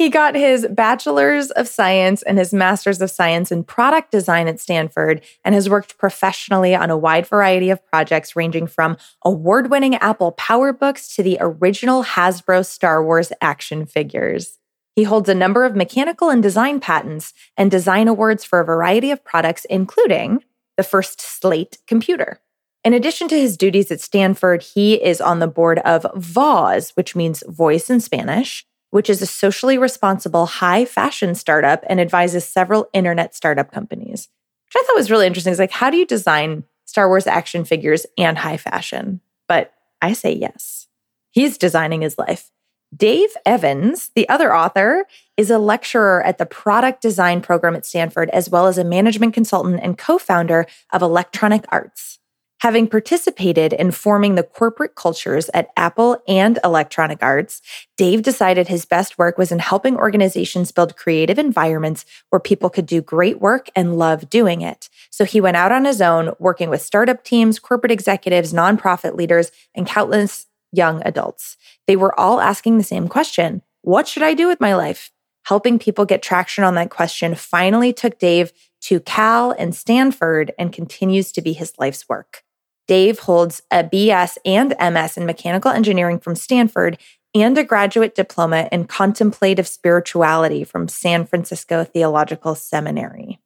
He 0.00 0.08
got 0.08 0.34
his 0.34 0.66
bachelor's 0.70 1.50
of 1.50 1.68
science 1.68 2.22
and 2.22 2.38
his 2.38 2.54
master's 2.54 3.02
of 3.02 3.10
science 3.10 3.52
in 3.52 3.64
product 3.64 4.10
design 4.10 4.48
at 4.48 4.58
Stanford 4.58 5.22
and 5.44 5.54
has 5.54 5.68
worked 5.68 5.98
professionally 5.98 6.74
on 6.74 6.88
a 6.88 6.96
wide 6.96 7.26
variety 7.26 7.68
of 7.68 7.84
projects 7.84 8.34
ranging 8.34 8.66
from 8.66 8.96
award-winning 9.26 9.96
Apple 9.96 10.32
PowerBooks 10.32 11.14
to 11.16 11.22
the 11.22 11.36
original 11.38 12.02
Hasbro 12.02 12.64
Star 12.64 13.04
Wars 13.04 13.30
action 13.42 13.84
figures. 13.84 14.56
He 14.96 15.02
holds 15.02 15.28
a 15.28 15.34
number 15.34 15.66
of 15.66 15.76
mechanical 15.76 16.30
and 16.30 16.42
design 16.42 16.80
patents 16.80 17.34
and 17.58 17.70
design 17.70 18.08
awards 18.08 18.42
for 18.42 18.60
a 18.60 18.64
variety 18.64 19.10
of 19.10 19.22
products 19.22 19.66
including 19.66 20.42
the 20.78 20.82
first 20.82 21.20
Slate 21.20 21.76
computer. 21.86 22.40
In 22.84 22.94
addition 22.94 23.28
to 23.28 23.38
his 23.38 23.58
duties 23.58 23.90
at 23.90 24.00
Stanford, 24.00 24.62
he 24.62 24.94
is 24.94 25.20
on 25.20 25.40
the 25.40 25.46
board 25.46 25.78
of 25.80 26.06
VOZ, 26.16 26.96
which 26.96 27.14
means 27.14 27.44
voice 27.46 27.90
in 27.90 28.00
Spanish, 28.00 28.64
which 28.90 29.10
is 29.10 29.22
a 29.22 29.26
socially 29.26 29.78
responsible 29.78 30.46
high 30.46 30.84
fashion 30.84 31.34
startup 31.34 31.84
and 31.88 32.00
advises 32.00 32.44
several 32.44 32.88
internet 32.92 33.34
startup 33.34 33.72
companies. 33.72 34.28
Which 34.66 34.82
I 34.82 34.86
thought 34.86 34.96
was 34.96 35.10
really 35.10 35.26
interesting. 35.26 35.52
It's 35.52 35.60
like, 35.60 35.70
how 35.70 35.90
do 35.90 35.96
you 35.96 36.06
design 36.06 36.64
Star 36.84 37.08
Wars 37.08 37.26
action 37.26 37.64
figures 37.64 38.06
and 38.16 38.38
high 38.38 38.56
fashion? 38.56 39.20
But 39.48 39.72
I 40.00 40.12
say 40.12 40.32
yes. 40.32 40.86
He's 41.30 41.58
designing 41.58 42.02
his 42.02 42.18
life. 42.18 42.50
Dave 42.96 43.30
Evans, 43.46 44.10
the 44.16 44.28
other 44.28 44.54
author, 44.54 45.06
is 45.36 45.50
a 45.50 45.58
lecturer 45.58 46.22
at 46.24 46.38
the 46.38 46.46
product 46.46 47.00
design 47.00 47.40
program 47.40 47.76
at 47.76 47.86
Stanford, 47.86 48.30
as 48.30 48.50
well 48.50 48.66
as 48.66 48.78
a 48.78 48.84
management 48.84 49.34
consultant 49.34 49.80
and 49.82 49.96
co 49.96 50.18
founder 50.18 50.66
of 50.92 51.02
Electronic 51.02 51.64
Arts. 51.70 52.19
Having 52.60 52.88
participated 52.88 53.72
in 53.72 53.90
forming 53.90 54.34
the 54.34 54.42
corporate 54.42 54.94
cultures 54.94 55.48
at 55.54 55.70
Apple 55.78 56.22
and 56.28 56.58
Electronic 56.62 57.22
Arts, 57.22 57.62
Dave 57.96 58.20
decided 58.20 58.68
his 58.68 58.84
best 58.84 59.16
work 59.16 59.38
was 59.38 59.50
in 59.50 59.60
helping 59.60 59.96
organizations 59.96 60.70
build 60.70 60.94
creative 60.94 61.38
environments 61.38 62.04
where 62.28 62.38
people 62.38 62.68
could 62.68 62.84
do 62.84 63.00
great 63.00 63.40
work 63.40 63.70
and 63.74 63.96
love 63.96 64.28
doing 64.28 64.60
it. 64.60 64.90
So 65.08 65.24
he 65.24 65.40
went 65.40 65.56
out 65.56 65.72
on 65.72 65.86
his 65.86 66.02
own, 66.02 66.34
working 66.38 66.68
with 66.68 66.82
startup 66.82 67.24
teams, 67.24 67.58
corporate 67.58 67.92
executives, 67.92 68.52
nonprofit 68.52 69.16
leaders, 69.16 69.50
and 69.74 69.86
countless 69.86 70.46
young 70.70 71.00
adults. 71.06 71.56
They 71.86 71.96
were 71.96 72.18
all 72.20 72.42
asking 72.42 72.76
the 72.76 72.84
same 72.84 73.08
question 73.08 73.62
What 73.80 74.06
should 74.06 74.22
I 74.22 74.34
do 74.34 74.48
with 74.48 74.60
my 74.60 74.74
life? 74.74 75.10
Helping 75.46 75.78
people 75.78 76.04
get 76.04 76.20
traction 76.20 76.62
on 76.62 76.74
that 76.74 76.90
question 76.90 77.34
finally 77.34 77.94
took 77.94 78.18
Dave 78.18 78.52
to 78.82 79.00
Cal 79.00 79.50
and 79.52 79.74
Stanford 79.74 80.52
and 80.58 80.74
continues 80.74 81.32
to 81.32 81.40
be 81.40 81.54
his 81.54 81.72
life's 81.78 82.06
work. 82.06 82.44
Dave 82.90 83.20
holds 83.20 83.62
a 83.70 83.84
BS 83.84 84.36
and 84.44 84.74
MS 84.80 85.16
in 85.16 85.24
mechanical 85.24 85.70
engineering 85.70 86.18
from 86.18 86.34
Stanford 86.34 86.98
and 87.36 87.56
a 87.56 87.62
graduate 87.62 88.16
diploma 88.16 88.68
in 88.72 88.84
contemplative 88.88 89.68
spirituality 89.68 90.64
from 90.64 90.88
San 90.88 91.24
Francisco 91.24 91.84
Theological 91.84 92.56
Seminary. 92.56 93.38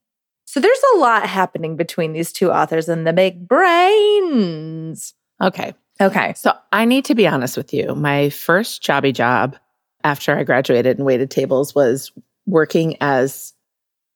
So 0.47 0.61
there's 0.61 0.81
a 0.95 0.99
lot 0.99 1.27
happening 1.27 1.77
between 1.77 2.15
these 2.15 2.33
two 2.33 2.51
authors 2.51 2.89
and 2.89 3.07
the 3.07 3.13
big 3.13 3.47
brains. 3.47 5.13
Okay. 5.43 5.75
Okay. 6.01 6.33
So 6.39 6.55
I 6.73 6.87
need 6.87 7.05
to 7.05 7.15
be 7.15 7.27
honest 7.27 7.59
with 7.59 7.75
you. 7.75 7.95
My 7.95 8.31
first 8.31 8.83
jobby 8.83 9.13
job 9.13 9.57
after 10.05 10.35
I 10.35 10.45
graduated 10.45 10.97
and 10.97 11.05
waited 11.05 11.31
tables 11.31 11.75
was 11.75 12.13
working 12.47 12.97
as 13.03 13.53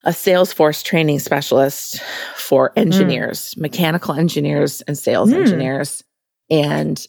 a 0.03 0.11
Salesforce 0.11 0.83
training 0.83 1.19
specialist 1.19 2.01
for 2.35 2.71
engineers, 2.75 3.53
mm. 3.53 3.61
mechanical 3.61 4.13
engineers, 4.13 4.81
and 4.81 4.97
sales 4.97 5.29
mm. 5.29 5.39
engineers. 5.39 6.03
And 6.49 7.05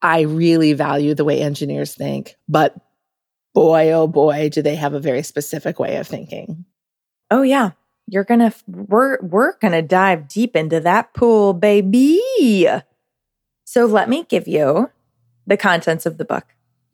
I 0.00 0.22
really 0.22 0.74
value 0.74 1.14
the 1.14 1.24
way 1.24 1.40
engineers 1.40 1.94
think, 1.94 2.36
but 2.48 2.76
boy, 3.52 3.90
oh 3.92 4.06
boy, 4.06 4.48
do 4.48 4.62
they 4.62 4.76
have 4.76 4.94
a 4.94 5.00
very 5.00 5.22
specific 5.22 5.78
way 5.78 5.96
of 5.96 6.06
thinking. 6.06 6.64
Oh, 7.30 7.42
yeah. 7.42 7.70
You're 8.06 8.24
gonna, 8.24 8.52
we're, 8.66 9.18
we're 9.20 9.56
gonna 9.58 9.82
dive 9.82 10.28
deep 10.28 10.54
into 10.54 10.78
that 10.80 11.14
pool, 11.14 11.54
baby. 11.54 12.68
So 13.64 13.86
let 13.86 14.08
me 14.08 14.24
give 14.28 14.46
you 14.46 14.90
the 15.46 15.56
contents 15.56 16.04
of 16.04 16.18
the 16.18 16.24
book. 16.24 16.44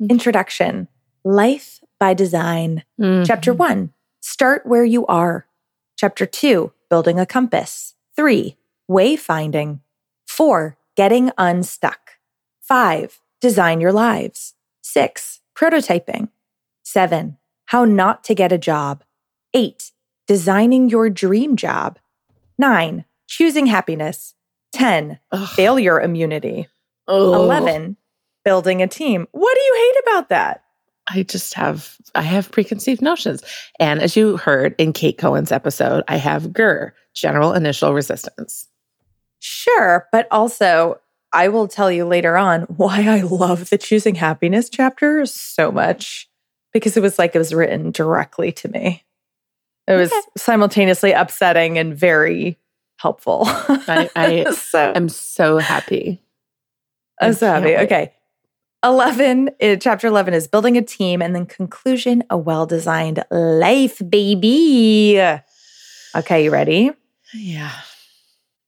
Mm. 0.00 0.10
Introduction 0.10 0.88
Life 1.24 1.80
by 1.98 2.14
Design. 2.14 2.84
Mm-hmm. 3.00 3.24
Chapter 3.24 3.52
one 3.52 3.92
Start 4.20 4.66
where 4.66 4.84
you 4.84 5.06
are. 5.06 5.46
Chapter 5.96 6.26
2 6.26 6.72
Building 6.88 7.18
a 7.18 7.26
Compass. 7.26 7.94
3 8.16 8.56
Wayfinding. 8.90 9.80
4 10.28 10.76
Getting 10.96 11.30
Unstuck. 11.38 12.18
5 12.60 13.20
Design 13.40 13.80
Your 13.80 13.92
Lives. 13.92 14.54
6 14.82 15.40
Prototyping. 15.56 16.28
7 16.84 17.38
How 17.66 17.84
Not 17.86 18.22
to 18.24 18.34
Get 18.34 18.52
a 18.52 18.58
Job. 18.58 19.04
8 19.54 19.90
Designing 20.26 20.90
Your 20.90 21.08
Dream 21.08 21.56
Job. 21.56 21.98
9 22.58 23.06
Choosing 23.26 23.66
Happiness. 23.66 24.34
10 24.72 25.18
Ugh. 25.32 25.48
Failure 25.48 25.98
Immunity. 25.98 26.68
Ugh. 27.08 27.34
11 27.34 27.96
Building 28.44 28.82
a 28.82 28.86
Team. 28.86 29.26
What 29.32 29.54
do 29.54 29.60
you 29.60 29.74
hate 29.74 30.02
about 30.02 30.28
that? 30.28 30.62
I 31.10 31.24
just 31.24 31.54
have 31.54 31.96
I 32.14 32.22
have 32.22 32.50
preconceived 32.50 33.02
notions. 33.02 33.42
And 33.78 34.00
as 34.00 34.16
you 34.16 34.36
heard 34.36 34.74
in 34.78 34.92
Kate 34.92 35.18
Cohen's 35.18 35.52
episode, 35.52 36.04
I 36.08 36.16
have 36.16 36.52
GER, 36.52 36.94
general 37.14 37.52
initial 37.52 37.92
resistance. 37.92 38.68
Sure, 39.40 40.06
but 40.12 40.28
also 40.30 41.00
I 41.32 41.48
will 41.48 41.68
tell 41.68 41.90
you 41.90 42.04
later 42.04 42.36
on 42.36 42.62
why 42.62 43.06
I 43.08 43.22
love 43.22 43.70
the 43.70 43.78
choosing 43.78 44.14
happiness 44.14 44.68
chapter 44.68 45.24
so 45.26 45.70
much 45.70 46.28
because 46.72 46.96
it 46.96 47.02
was 47.02 47.18
like 47.18 47.34
it 47.34 47.38
was 47.38 47.54
written 47.54 47.90
directly 47.90 48.52
to 48.52 48.68
me. 48.68 49.04
It 49.86 49.94
was 49.94 50.12
okay. 50.12 50.20
simultaneously 50.36 51.12
upsetting 51.12 51.78
and 51.78 51.96
very 51.96 52.58
helpful. 52.98 53.42
I, 53.44 54.10
I 54.14 54.50
so, 54.54 54.92
am 54.94 55.08
so 55.08 55.58
happy. 55.58 56.22
I'm 57.20 57.32
so 57.32 57.46
happy. 57.46 57.76
Okay. 57.76 58.12
11, 58.82 59.50
uh, 59.60 59.76
chapter 59.76 60.06
11 60.06 60.34
is 60.34 60.48
building 60.48 60.76
a 60.76 60.82
team. 60.82 61.20
And 61.22 61.34
then 61.34 61.46
conclusion, 61.46 62.24
a 62.30 62.38
well 62.38 62.66
designed 62.66 63.22
life, 63.30 64.00
baby. 64.08 65.20
Okay, 66.16 66.44
you 66.44 66.50
ready? 66.50 66.90
Yeah. 67.34 67.72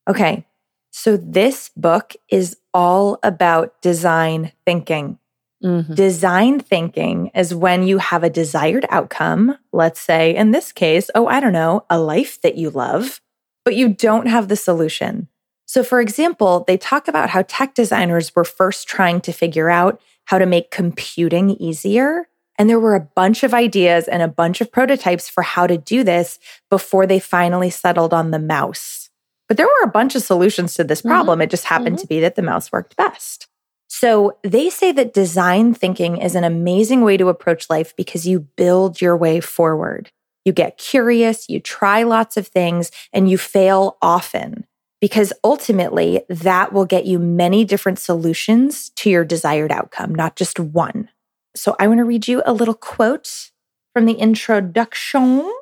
Okay. 0.08 0.46
So 0.90 1.16
this 1.16 1.70
book 1.76 2.14
is 2.30 2.56
all 2.74 3.18
about 3.22 3.80
design 3.82 4.52
thinking. 4.66 5.18
Mm-hmm. 5.64 5.94
Design 5.94 6.60
thinking 6.60 7.30
is 7.34 7.54
when 7.54 7.86
you 7.86 7.98
have 7.98 8.24
a 8.24 8.30
desired 8.30 8.84
outcome. 8.90 9.56
Let's 9.72 10.00
say, 10.00 10.34
in 10.34 10.50
this 10.50 10.72
case, 10.72 11.08
oh, 11.14 11.26
I 11.26 11.40
don't 11.40 11.52
know, 11.52 11.86
a 11.88 11.98
life 11.98 12.40
that 12.42 12.56
you 12.56 12.70
love, 12.70 13.20
but 13.64 13.76
you 13.76 13.88
don't 13.88 14.26
have 14.26 14.48
the 14.48 14.56
solution. 14.56 15.28
So, 15.72 15.82
for 15.82 16.02
example, 16.02 16.64
they 16.68 16.76
talk 16.76 17.08
about 17.08 17.30
how 17.30 17.44
tech 17.48 17.72
designers 17.74 18.36
were 18.36 18.44
first 18.44 18.86
trying 18.86 19.22
to 19.22 19.32
figure 19.32 19.70
out 19.70 20.02
how 20.26 20.36
to 20.36 20.44
make 20.44 20.70
computing 20.70 21.52
easier. 21.52 22.28
And 22.58 22.68
there 22.68 22.78
were 22.78 22.94
a 22.94 23.00
bunch 23.00 23.42
of 23.42 23.54
ideas 23.54 24.06
and 24.06 24.20
a 24.20 24.28
bunch 24.28 24.60
of 24.60 24.70
prototypes 24.70 25.30
for 25.30 25.40
how 25.40 25.66
to 25.66 25.78
do 25.78 26.04
this 26.04 26.38
before 26.68 27.06
they 27.06 27.18
finally 27.18 27.70
settled 27.70 28.12
on 28.12 28.32
the 28.32 28.38
mouse. 28.38 29.08
But 29.48 29.56
there 29.56 29.64
were 29.64 29.84
a 29.84 29.90
bunch 29.90 30.14
of 30.14 30.22
solutions 30.22 30.74
to 30.74 30.84
this 30.84 31.00
mm-hmm. 31.00 31.08
problem. 31.08 31.38
Mm-hmm. 31.38 31.44
It 31.44 31.50
just 31.50 31.64
happened 31.64 31.96
mm-hmm. 31.96 32.02
to 32.02 32.06
be 32.06 32.20
that 32.20 32.34
the 32.34 32.42
mouse 32.42 32.70
worked 32.70 32.94
best. 32.96 33.48
So 33.88 34.36
they 34.42 34.68
say 34.68 34.92
that 34.92 35.14
design 35.14 35.72
thinking 35.72 36.18
is 36.18 36.34
an 36.34 36.44
amazing 36.44 37.00
way 37.00 37.16
to 37.16 37.30
approach 37.30 37.70
life 37.70 37.96
because 37.96 38.26
you 38.26 38.40
build 38.40 39.00
your 39.00 39.16
way 39.16 39.40
forward. 39.40 40.10
You 40.44 40.52
get 40.52 40.76
curious, 40.76 41.48
you 41.48 41.60
try 41.60 42.02
lots 42.02 42.36
of 42.36 42.46
things, 42.46 42.90
and 43.10 43.30
you 43.30 43.38
fail 43.38 43.96
often 44.02 44.66
because 45.02 45.32
ultimately 45.42 46.22
that 46.28 46.72
will 46.72 46.84
get 46.84 47.04
you 47.04 47.18
many 47.18 47.64
different 47.64 47.98
solutions 47.98 48.90
to 48.90 49.10
your 49.10 49.24
desired 49.24 49.72
outcome, 49.72 50.14
not 50.14 50.36
just 50.36 50.60
one. 50.60 51.08
So 51.56 51.74
I 51.80 51.88
want 51.88 51.98
to 51.98 52.04
read 52.04 52.28
you 52.28 52.40
a 52.46 52.52
little 52.52 52.72
quote 52.72 53.50
from 53.92 54.06
the 54.06 54.14
introduction. 54.14 55.52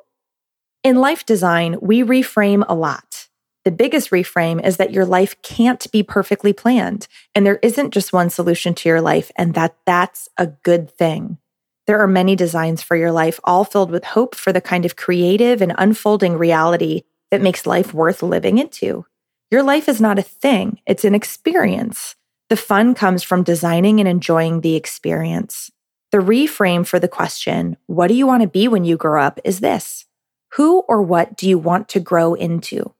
In 0.83 0.97
life 0.97 1.25
design, 1.25 1.77
we 1.81 2.03
reframe 2.03 2.63
a 2.69 2.75
lot. 2.75 3.29
The 3.65 3.71
biggest 3.71 4.11
reframe 4.11 4.63
is 4.63 4.77
that 4.77 4.93
your 4.93 5.05
life 5.05 5.35
can't 5.41 5.91
be 5.91 6.03
perfectly 6.03 6.53
planned 6.53 7.07
and 7.33 7.43
there 7.43 7.59
isn't 7.63 7.95
just 7.95 8.13
one 8.13 8.29
solution 8.29 8.75
to 8.75 8.89
your 8.89 9.01
life 9.01 9.31
and 9.35 9.55
that 9.55 9.75
that's 9.87 10.29
a 10.37 10.47
good 10.47 10.91
thing. 10.91 11.39
There 11.87 11.99
are 11.99 12.07
many 12.07 12.35
designs 12.35 12.83
for 12.83 12.95
your 12.95 13.11
life 13.11 13.39
all 13.43 13.63
filled 13.63 13.89
with 13.89 14.03
hope 14.03 14.35
for 14.35 14.53
the 14.53 14.61
kind 14.61 14.85
of 14.85 14.95
creative 14.95 15.63
and 15.63 15.73
unfolding 15.79 16.37
reality 16.37 17.03
that 17.31 17.41
makes 17.41 17.65
life 17.65 17.91
worth 17.91 18.21
living 18.21 18.59
into. 18.59 19.05
Your 19.51 19.63
life 19.63 19.89
is 19.89 19.99
not 19.99 20.17
a 20.17 20.21
thing, 20.21 20.79
it's 20.87 21.03
an 21.03 21.13
experience. 21.13 22.15
The 22.49 22.55
fun 22.55 22.95
comes 22.95 23.21
from 23.21 23.43
designing 23.43 23.99
and 23.99 24.07
enjoying 24.07 24.61
the 24.61 24.75
experience. 24.75 25.69
The 26.13 26.19
reframe 26.19 26.87
for 26.87 26.99
the 26.99 27.09
question, 27.09 27.75
what 27.85 28.07
do 28.07 28.13
you 28.13 28.25
want 28.25 28.43
to 28.43 28.47
be 28.47 28.69
when 28.69 28.85
you 28.85 28.95
grow 28.95 29.21
up, 29.21 29.41
is 29.43 29.59
this 29.59 30.05
Who 30.53 30.85
or 30.87 31.01
what 31.01 31.35
do 31.35 31.49
you 31.49 31.57
want 31.57 31.89
to 31.89 31.99
grow 31.99 32.33
into? 32.33 32.93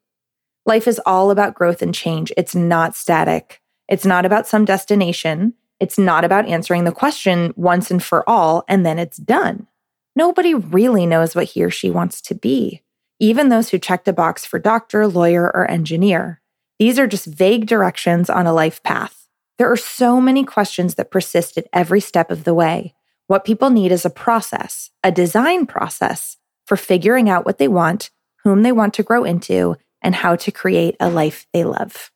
Life 0.65 0.89
is 0.89 0.99
all 1.05 1.31
about 1.31 1.55
growth 1.55 1.81
and 1.81 1.95
change. 1.95 2.33
It's 2.35 2.53
not 2.53 2.97
static. 2.97 3.61
It's 3.87 4.05
not 4.05 4.25
about 4.25 4.45
some 4.45 4.65
destination. 4.65 5.53
It's 5.79 5.97
not 5.97 6.25
about 6.25 6.47
answering 6.47 6.83
the 6.83 6.91
question 6.91 7.53
once 7.55 7.91
and 7.91 8.03
for 8.03 8.29
all, 8.29 8.65
and 8.67 8.85
then 8.85 8.99
it's 8.99 9.17
done. 9.17 9.67
Nobody 10.17 10.53
really 10.53 11.05
knows 11.05 11.33
what 11.33 11.45
he 11.45 11.63
or 11.63 11.69
she 11.69 11.89
wants 11.89 12.19
to 12.23 12.35
be, 12.35 12.81
even 13.21 13.47
those 13.47 13.69
who 13.69 13.79
checked 13.79 14.09
a 14.09 14.13
box 14.13 14.45
for 14.45 14.59
doctor, 14.59 15.07
lawyer, 15.07 15.45
or 15.45 15.69
engineer. 15.71 16.40
These 16.81 16.97
are 16.97 17.05
just 17.05 17.27
vague 17.27 17.67
directions 17.67 18.27
on 18.27 18.47
a 18.47 18.53
life 18.53 18.81
path. 18.81 19.27
There 19.59 19.71
are 19.71 19.77
so 19.77 20.19
many 20.19 20.43
questions 20.43 20.95
that 20.95 21.11
persist 21.11 21.55
at 21.59 21.67
every 21.71 22.01
step 22.01 22.31
of 22.31 22.43
the 22.43 22.55
way. 22.55 22.95
What 23.27 23.45
people 23.45 23.69
need 23.69 23.91
is 23.91 24.03
a 24.03 24.09
process, 24.09 24.89
a 25.03 25.11
design 25.11 25.67
process 25.67 26.37
for 26.65 26.75
figuring 26.75 27.29
out 27.29 27.45
what 27.45 27.59
they 27.59 27.67
want, 27.67 28.09
whom 28.43 28.63
they 28.63 28.71
want 28.71 28.95
to 28.95 29.03
grow 29.03 29.23
into, 29.23 29.75
and 30.01 30.15
how 30.15 30.35
to 30.37 30.51
create 30.51 30.95
a 30.99 31.07
life 31.07 31.45
they 31.53 31.63
love. 31.63 32.09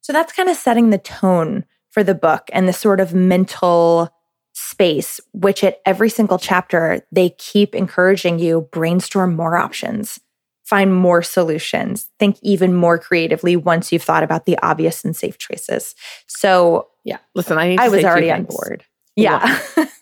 So 0.00 0.12
that's 0.12 0.32
kind 0.32 0.48
of 0.48 0.56
setting 0.56 0.90
the 0.90 0.98
tone 0.98 1.64
for 1.90 2.02
the 2.02 2.12
book 2.12 2.50
and 2.52 2.66
the 2.66 2.72
sort 2.72 2.98
of 2.98 3.14
mental 3.14 4.12
space, 4.52 5.20
which 5.32 5.62
at 5.62 5.78
every 5.86 6.08
single 6.08 6.40
chapter, 6.40 7.06
they 7.12 7.30
keep 7.38 7.72
encouraging 7.72 8.40
you 8.40 8.62
brainstorm 8.72 9.36
more 9.36 9.56
options, 9.56 10.18
find 10.66 10.92
more 10.92 11.22
solutions, 11.22 12.10
think 12.18 12.38
even 12.42 12.74
more 12.74 12.98
creatively 12.98 13.54
once 13.54 13.92
you've 13.92 14.02
thought 14.02 14.24
about 14.24 14.46
the 14.46 14.58
obvious 14.62 15.04
and 15.04 15.14
safe 15.14 15.38
choices. 15.38 15.94
So, 16.26 16.88
yeah, 17.04 17.18
listen, 17.36 17.56
I, 17.56 17.76
I 17.78 17.88
was 17.88 18.04
already 18.04 18.32
on 18.32 18.44
board. 18.44 18.84
Yeah. 19.14 19.60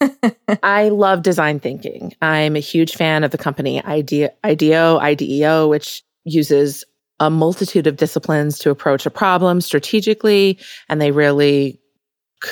I 0.62 0.88
love 0.88 1.22
design 1.22 1.60
thinking. 1.60 2.14
I'm 2.22 2.56
a 2.56 2.60
huge 2.60 2.94
fan 2.94 3.24
of 3.24 3.30
the 3.30 3.38
company 3.38 3.84
IDEO, 3.84 4.30
IDEO, 4.42 4.98
IDEO, 4.98 5.68
which 5.68 6.02
uses 6.24 6.84
a 7.20 7.30
multitude 7.30 7.86
of 7.86 7.96
disciplines 7.96 8.58
to 8.60 8.70
approach 8.70 9.04
a 9.06 9.10
problem 9.10 9.60
strategically. 9.60 10.58
And 10.88 11.00
they 11.00 11.10
really, 11.10 11.78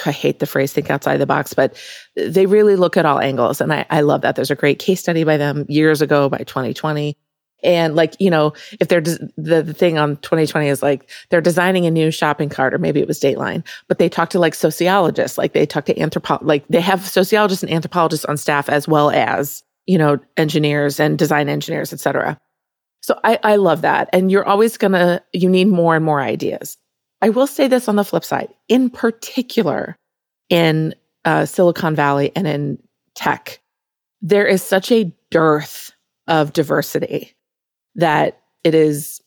I 0.05 0.13
hate 0.13 0.39
the 0.39 0.47
phrase 0.47 0.73
think 0.73 0.91
outside 0.91 1.17
the 1.17 1.27
box, 1.27 1.55
but 1.55 1.83
they 2.15 2.45
really 2.45 2.77
look 2.77 2.99
at 2.99 3.07
all 3.07 3.21
angles. 3.21 3.61
And 3.61 3.73
I, 3.73 3.87
I 3.89 4.03
love 4.03 4.21
that. 4.21 4.37
There's 4.37 4.51
a 4.51 4.55
great 4.55 4.79
case 4.79 5.01
study 5.01 5.25
by 5.25 5.39
them 5.39 5.65
years 5.69 6.03
ago 6.03 6.29
by 6.29 6.39
2020 6.39 7.17
and 7.63 7.95
like, 7.95 8.15
you 8.19 8.31
know, 8.31 8.53
if 8.81 8.89
they're 8.89 9.01
the, 9.01 9.31
the 9.37 9.75
thing 9.75 9.99
on 9.99 10.17
2020 10.19 10.69
is 10.69 10.83
like 10.83 11.09
they're 11.31 11.41
designing 11.41 11.87
a 11.87 11.91
new 11.91 12.11
shopping 12.11 12.49
cart, 12.49 12.75
or 12.75 12.79
maybe 12.79 13.01
it 13.01 13.09
was 13.09 13.21
Dateline, 13.21 13.65
but 13.89 13.99
they 13.99 14.09
talk 14.09 14.31
to 14.31 14.39
like 14.39 14.55
sociologists, 14.55 15.39
like 15.39 15.53
they 15.53 15.67
talk 15.67 15.85
to 15.87 15.95
anthropo, 15.95 16.39
like 16.43 16.67
they 16.69 16.81
have 16.81 17.07
sociologists 17.07 17.63
and 17.63 17.73
anthropologists 17.73 18.25
on 18.25 18.37
staff 18.37 18.69
as 18.69 18.89
well 18.89 19.11
as, 19.11 19.63
you 19.87 19.99
know, 19.99 20.19
engineers 20.37 20.99
and 20.99 21.19
design 21.19 21.49
engineers, 21.49 21.93
et 21.93 22.01
cetera. 22.01 22.41
So 23.01 23.19
I, 23.25 23.39
I 23.43 23.57
love 23.57 23.83
that. 23.83 24.09
And 24.13 24.31
you're 24.31 24.47
always 24.47 24.77
gonna, 24.77 25.23
you 25.33 25.49
need 25.49 25.69
more 25.69 25.97
and 25.97 26.05
more 26.05 26.21
ideas. 26.21 26.77
I 27.21 27.31
will 27.31 27.47
say 27.47 27.69
this 27.69 27.89
on 27.89 27.97
the 27.97 28.05
flip 28.05 28.25
side, 28.25 28.49
in 28.69 28.91
particular 28.91 29.97
in 30.49 30.95
uh, 31.25 31.47
Silicon 31.47 31.95
Valley 31.95 32.33
and 32.35 32.47
in 32.47 32.83
tech, 33.15 33.61
there 34.21 34.47
is 34.47 34.63
such 34.63 34.91
a 34.91 35.13
dearth 35.31 35.93
of 36.27 36.53
diversity 36.53 37.35
that 37.95 38.41
it 38.65 38.75
is, 38.75 39.21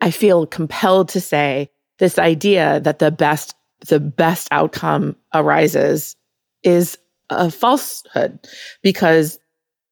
I 0.00 0.10
feel 0.10 0.46
compelled 0.46 1.08
to 1.10 1.20
say 1.20 1.70
this 1.98 2.18
idea 2.18 2.80
that 2.80 2.98
the 2.98 3.10
best, 3.10 3.54
the 3.86 4.00
best 4.00 4.48
outcome 4.50 5.16
arises 5.34 6.16
is 6.62 6.98
a 7.30 7.50
falsehood 7.50 8.38
because 8.82 9.38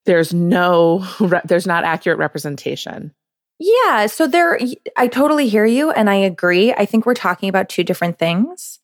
there's 0.06 0.34
no, 0.34 1.06
there's 1.44 1.66
not 1.66 1.84
accurate 1.84 2.18
representation. 2.18 3.14
Yeah. 3.58 4.06
So 4.06 4.26
there, 4.26 4.58
I 4.96 5.06
totally 5.06 5.48
hear 5.48 5.66
you 5.66 5.90
and 5.90 6.08
I 6.08 6.14
agree. 6.14 6.72
I 6.72 6.86
think 6.86 7.06
we're 7.06 7.14
talking 7.14 7.48
about 7.48 7.68
two 7.68 7.84
different 7.84 8.18
things 8.18 8.79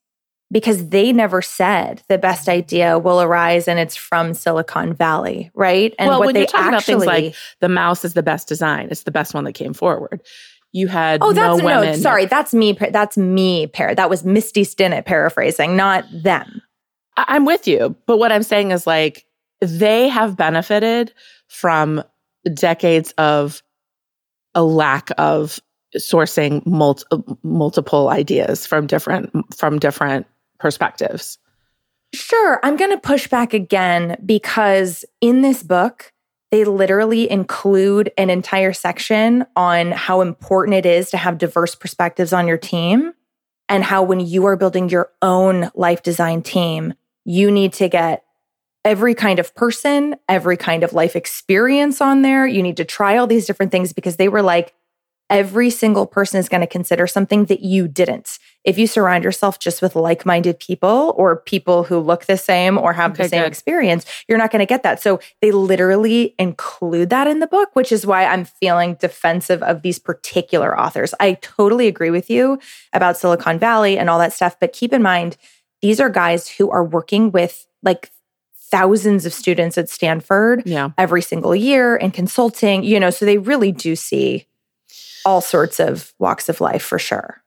because 0.52 0.88
they 0.88 1.12
never 1.12 1.42
said 1.42 2.02
the 2.08 2.18
best 2.18 2.46
mm. 2.46 2.52
idea 2.52 2.98
will 2.98 3.20
arise 3.20 3.66
and 3.66 3.78
it's 3.78 3.96
from 3.96 4.34
Silicon 4.34 4.94
Valley, 4.94 5.50
right? 5.54 5.94
And 5.98 6.08
well, 6.08 6.20
what 6.20 6.26
when 6.26 6.34
they 6.34 6.40
you're 6.40 6.46
talking 6.46 6.74
actually, 6.74 6.94
about 6.94 7.14
things 7.14 7.24
like 7.24 7.34
the 7.60 7.68
mouse 7.68 8.04
is 8.04 8.14
the 8.14 8.22
best 8.22 8.48
design, 8.48 8.88
it's 8.90 9.02
the 9.02 9.10
best 9.10 9.34
one 9.34 9.44
that 9.44 9.52
came 9.52 9.74
forward. 9.74 10.22
You 10.72 10.88
had 10.88 11.22
oh, 11.22 11.32
that's 11.32 11.62
no, 11.62 11.82
no 11.82 11.94
sorry, 11.94 12.26
that's 12.26 12.52
me. 12.52 12.72
That's 12.72 13.16
me. 13.16 13.66
Par- 13.66 13.94
that 13.94 14.10
was 14.10 14.24
Misty 14.24 14.62
Stinnett 14.62 15.06
paraphrasing, 15.06 15.74
not 15.74 16.04
them. 16.12 16.60
I- 17.16 17.24
I'm 17.28 17.44
with 17.44 17.66
you, 17.66 17.96
but 18.06 18.18
what 18.18 18.30
I'm 18.30 18.42
saying 18.42 18.72
is 18.72 18.86
like 18.86 19.24
they 19.60 20.08
have 20.08 20.36
benefited 20.36 21.12
from 21.48 22.02
decades 22.52 23.12
of 23.12 23.62
a 24.54 24.62
lack 24.62 25.10
of 25.18 25.60
sourcing 25.96 26.62
multiple 27.42 28.08
ideas 28.08 28.66
from 28.66 28.86
different 28.86 29.30
from 29.54 29.78
different 29.78 30.26
perspectives. 30.58 31.38
Sure. 32.14 32.60
I'm 32.62 32.76
going 32.76 32.92
to 32.92 32.98
push 32.98 33.28
back 33.28 33.52
again 33.52 34.16
because 34.24 35.04
in 35.20 35.42
this 35.42 35.62
book, 35.62 36.12
they 36.50 36.64
literally 36.64 37.30
include 37.30 38.12
an 38.16 38.30
entire 38.30 38.72
section 38.72 39.44
on 39.56 39.92
how 39.92 40.20
important 40.20 40.76
it 40.76 40.86
is 40.86 41.10
to 41.10 41.16
have 41.16 41.38
diverse 41.38 41.74
perspectives 41.74 42.32
on 42.32 42.46
your 42.46 42.56
team 42.56 43.12
and 43.68 43.82
how 43.82 44.02
when 44.02 44.20
you 44.20 44.46
are 44.46 44.56
building 44.56 44.88
your 44.88 45.10
own 45.22 45.70
life 45.74 46.02
design 46.02 46.42
team, 46.42 46.94
you 47.24 47.50
need 47.50 47.72
to 47.74 47.88
get 47.88 48.24
every 48.84 49.14
kind 49.14 49.40
of 49.40 49.52
person, 49.56 50.14
every 50.28 50.56
kind 50.56 50.84
of 50.84 50.92
life 50.92 51.16
experience 51.16 52.00
on 52.00 52.22
there. 52.22 52.46
You 52.46 52.62
need 52.62 52.76
to 52.76 52.84
try 52.84 53.16
all 53.16 53.26
these 53.26 53.46
different 53.46 53.72
things 53.72 53.92
because 53.92 54.16
they 54.16 54.28
were 54.28 54.42
like, 54.42 54.72
every 55.28 55.70
single 55.70 56.06
person 56.06 56.38
is 56.38 56.48
going 56.48 56.60
to 56.60 56.66
consider 56.66 57.06
something 57.06 57.46
that 57.46 57.60
you 57.60 57.88
didn't. 57.88 58.38
If 58.64 58.78
you 58.78 58.86
surround 58.86 59.24
yourself 59.24 59.58
just 59.58 59.82
with 59.82 59.96
like 59.96 60.26
minded 60.26 60.58
people 60.58 61.14
or 61.16 61.36
people 61.36 61.84
who 61.84 61.98
look 61.98 62.26
the 62.26 62.36
same 62.36 62.78
or 62.78 62.92
have 62.92 63.12
okay, 63.12 63.24
the 63.24 63.28
same 63.28 63.42
good. 63.42 63.48
experience, 63.48 64.06
you're 64.28 64.38
not 64.38 64.50
going 64.50 64.60
to 64.60 64.66
get 64.66 64.82
that. 64.82 65.00
So 65.00 65.20
they 65.40 65.52
literally 65.52 66.34
include 66.38 67.10
that 67.10 67.26
in 67.26 67.40
the 67.40 67.46
book, 67.46 67.70
which 67.74 67.92
is 67.92 68.06
why 68.06 68.24
I'm 68.24 68.44
feeling 68.44 68.94
defensive 68.94 69.62
of 69.62 69.82
these 69.82 69.98
particular 69.98 70.78
authors. 70.78 71.14
I 71.20 71.34
totally 71.34 71.86
agree 71.86 72.10
with 72.10 72.30
you 72.30 72.58
about 72.92 73.16
Silicon 73.16 73.58
Valley 73.58 73.98
and 73.98 74.08
all 74.10 74.18
that 74.18 74.32
stuff. 74.32 74.58
But 74.60 74.72
keep 74.72 74.92
in 74.92 75.02
mind, 75.02 75.36
these 75.82 76.00
are 76.00 76.10
guys 76.10 76.48
who 76.48 76.70
are 76.70 76.84
working 76.84 77.30
with 77.30 77.66
like 77.82 78.10
thousands 78.70 79.24
of 79.24 79.32
students 79.32 79.78
at 79.78 79.88
Stanford 79.88 80.62
yeah. 80.66 80.90
every 80.98 81.22
single 81.22 81.54
year 81.54 81.96
and 81.96 82.12
consulting, 82.12 82.82
you 82.82 82.98
know, 82.98 83.10
so 83.10 83.24
they 83.24 83.38
really 83.38 83.70
do 83.70 83.94
see 83.94 84.46
all 85.26 85.42
sorts 85.42 85.80
of 85.80 86.14
walks 86.18 86.48
of 86.48 86.60
life 86.62 86.82
for 86.82 86.98
sure. 86.98 87.42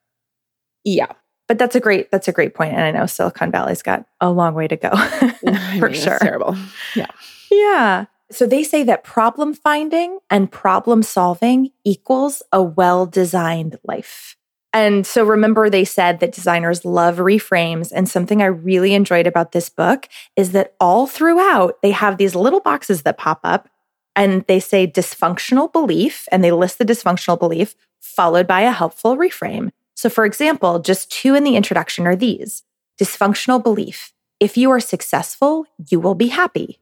Yeah. 0.84 1.14
But 1.48 1.58
that's 1.58 1.76
a 1.76 1.80
great 1.80 2.12
that's 2.12 2.28
a 2.28 2.32
great 2.32 2.54
point 2.54 2.74
and 2.74 2.84
I 2.84 2.92
know 2.92 3.08
Silicon 3.08 3.52
Valley's 3.52 3.82
got 3.82 4.06
a 4.22 4.30
long 4.30 4.54
way 4.54 4.68
to 4.68 4.76
go 4.76 4.90
for 5.80 5.90
mean, 5.90 5.94
sure. 5.94 6.20
terrible. 6.20 6.56
Yeah. 6.96 7.08
Yeah. 7.50 8.06
So 8.32 8.46
they 8.46 8.64
say 8.64 8.84
that 8.84 9.04
problem 9.04 9.56
finding 9.56 10.20
and 10.30 10.52
problem 10.52 11.02
solving 11.02 11.72
equals 11.84 12.44
a 12.52 12.62
well-designed 12.62 13.80
life. 13.84 14.36
And 14.72 15.08
so 15.08 15.24
remember, 15.24 15.68
they 15.68 15.84
said 15.84 16.20
that 16.20 16.32
designers 16.32 16.86
love 16.86 17.18
reframes. 17.18 17.92
And 17.92 18.08
something 18.08 18.44
I 18.44 18.46
really 18.46 18.94
enjoyed 18.94 19.26
about 19.26 19.52
this 19.52 19.68
book 19.68 20.08
is 20.36 20.52
that 20.52 20.76
all 20.80 21.08
throughout, 21.08 21.82
they 21.82 21.90
have 21.90 22.18
these 22.18 22.36
little 22.36 22.60
boxes 22.60 23.02
that 23.02 23.18
pop 23.18 23.40
up 23.44 23.68
and 24.16 24.46
they 24.48 24.60
say 24.60 24.88
dysfunctional 24.88 25.72
belief, 25.72 26.28
and 26.32 26.44
they 26.44 26.52
list 26.52 26.78
the 26.78 26.86
dysfunctional 26.86 27.40
belief 27.40 27.76
followed 28.00 28.48
by 28.48 28.62
a 28.62 28.72
helpful 28.72 29.18
reframe. 29.18 29.72
So, 29.96 30.10
for 30.10 30.26
example, 30.26 30.80
just 30.80 31.12
two 31.12 31.36
in 31.36 31.44
the 31.44 31.56
introduction 31.56 32.08
are 32.08 32.16
these 32.16 32.64
dysfunctional 33.00 33.62
belief. 33.62 34.14
If 34.40 34.58
you 34.58 34.72
are 34.72 34.80
successful, 34.80 35.66
you 35.90 36.00
will 36.00 36.16
be 36.16 36.28
happy. 36.28 36.80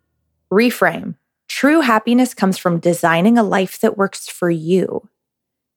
Reframe. 0.52 1.16
True 1.48 1.82
happiness 1.82 2.34
comes 2.34 2.58
from 2.58 2.80
designing 2.80 3.38
a 3.38 3.44
life 3.44 3.80
that 3.80 3.98
works 3.98 4.28
for 4.28 4.50
you. 4.50 5.10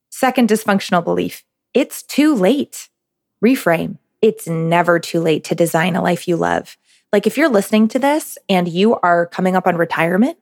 Second 0.09 0.49
dysfunctional 0.49 1.03
belief. 1.03 1.43
It's 1.73 2.03
too 2.03 2.35
late. 2.35 2.89
Reframe. 3.43 3.97
It's 4.21 4.47
never 4.47 4.99
too 4.99 5.19
late 5.19 5.43
to 5.45 5.55
design 5.55 5.95
a 5.95 6.01
life 6.01 6.27
you 6.27 6.35
love. 6.35 6.77
Like 7.11 7.25
if 7.25 7.37
you're 7.37 7.49
listening 7.49 7.87
to 7.89 7.99
this 7.99 8.37
and 8.47 8.67
you 8.67 8.95
are 8.95 9.25
coming 9.25 9.55
up 9.55 9.67
on 9.67 9.75
retirement, 9.75 10.37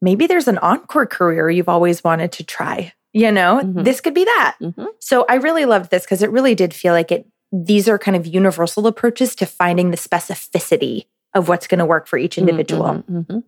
maybe 0.00 0.26
there's 0.26 0.48
an 0.48 0.58
encore 0.58 1.06
career 1.06 1.50
you've 1.50 1.68
always 1.68 2.02
wanted 2.02 2.32
to 2.32 2.44
try. 2.44 2.92
You 3.12 3.32
know, 3.32 3.60
mm-hmm. 3.62 3.82
this 3.82 4.00
could 4.00 4.14
be 4.14 4.24
that. 4.24 4.56
Mm-hmm. 4.60 4.84
So 5.00 5.24
I 5.28 5.36
really 5.36 5.64
loved 5.64 5.90
this 5.90 6.04
because 6.04 6.22
it 6.22 6.30
really 6.30 6.54
did 6.54 6.72
feel 6.72 6.92
like 6.92 7.10
it, 7.10 7.26
these 7.50 7.88
are 7.88 7.98
kind 7.98 8.16
of 8.16 8.26
universal 8.26 8.86
approaches 8.86 9.34
to 9.36 9.46
finding 9.46 9.90
the 9.90 9.96
specificity 9.96 11.06
of 11.34 11.48
what's 11.48 11.66
going 11.66 11.80
to 11.80 11.84
work 11.84 12.06
for 12.06 12.18
each 12.18 12.38
individual. 12.38 12.84
Mm-hmm, 12.84 13.18
mm-hmm. 13.18 13.38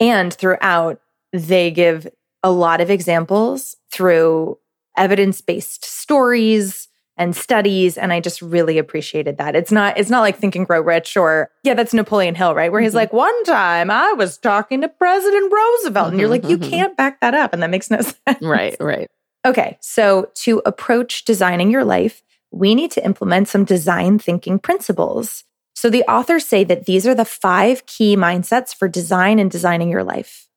And 0.00 0.32
throughout, 0.34 1.00
they 1.32 1.70
give 1.70 2.06
a 2.42 2.50
lot 2.50 2.80
of 2.80 2.90
examples 2.90 3.76
through 3.90 4.58
evidence 4.96 5.40
based 5.40 5.84
stories, 5.84 6.88
and 7.22 7.36
studies 7.36 7.96
and 7.96 8.12
i 8.12 8.20
just 8.20 8.42
really 8.42 8.78
appreciated 8.78 9.38
that. 9.38 9.54
It's 9.54 9.70
not 9.70 9.96
it's 9.96 10.10
not 10.10 10.20
like 10.20 10.36
think 10.36 10.56
and 10.56 10.66
grow 10.66 10.80
rich 10.80 11.16
or 11.16 11.50
yeah 11.62 11.74
that's 11.74 11.94
napoleon 11.94 12.34
hill 12.34 12.54
right? 12.54 12.70
Where 12.72 12.80
he's 12.80 12.90
mm-hmm. 12.90 12.96
like 12.96 13.12
one 13.12 13.44
time 13.44 13.90
i 13.90 14.12
was 14.12 14.36
talking 14.38 14.80
to 14.80 14.88
president 14.88 15.52
roosevelt 15.52 16.08
and 16.08 16.18
you're 16.18 16.28
like 16.28 16.44
you 16.44 16.58
mm-hmm. 16.58 16.70
can't 16.70 16.96
back 16.96 17.20
that 17.20 17.34
up 17.34 17.52
and 17.52 17.62
that 17.62 17.70
makes 17.70 17.90
no 17.90 18.00
sense. 18.00 18.42
Right 18.42 18.76
right. 18.80 19.08
Okay 19.46 19.78
so 19.80 20.30
to 20.42 20.60
approach 20.66 21.24
designing 21.24 21.70
your 21.70 21.84
life 21.84 22.22
we 22.50 22.74
need 22.74 22.90
to 22.92 23.04
implement 23.04 23.48
some 23.48 23.64
design 23.64 24.18
thinking 24.18 24.58
principles. 24.58 25.44
So 25.74 25.88
the 25.88 26.04
authors 26.04 26.44
say 26.44 26.64
that 26.64 26.84
these 26.84 27.06
are 27.06 27.14
the 27.14 27.24
five 27.24 27.86
key 27.86 28.14
mindsets 28.14 28.74
for 28.74 28.88
design 28.88 29.38
and 29.38 29.50
designing 29.50 29.88
your 29.88 30.04
life. 30.04 30.48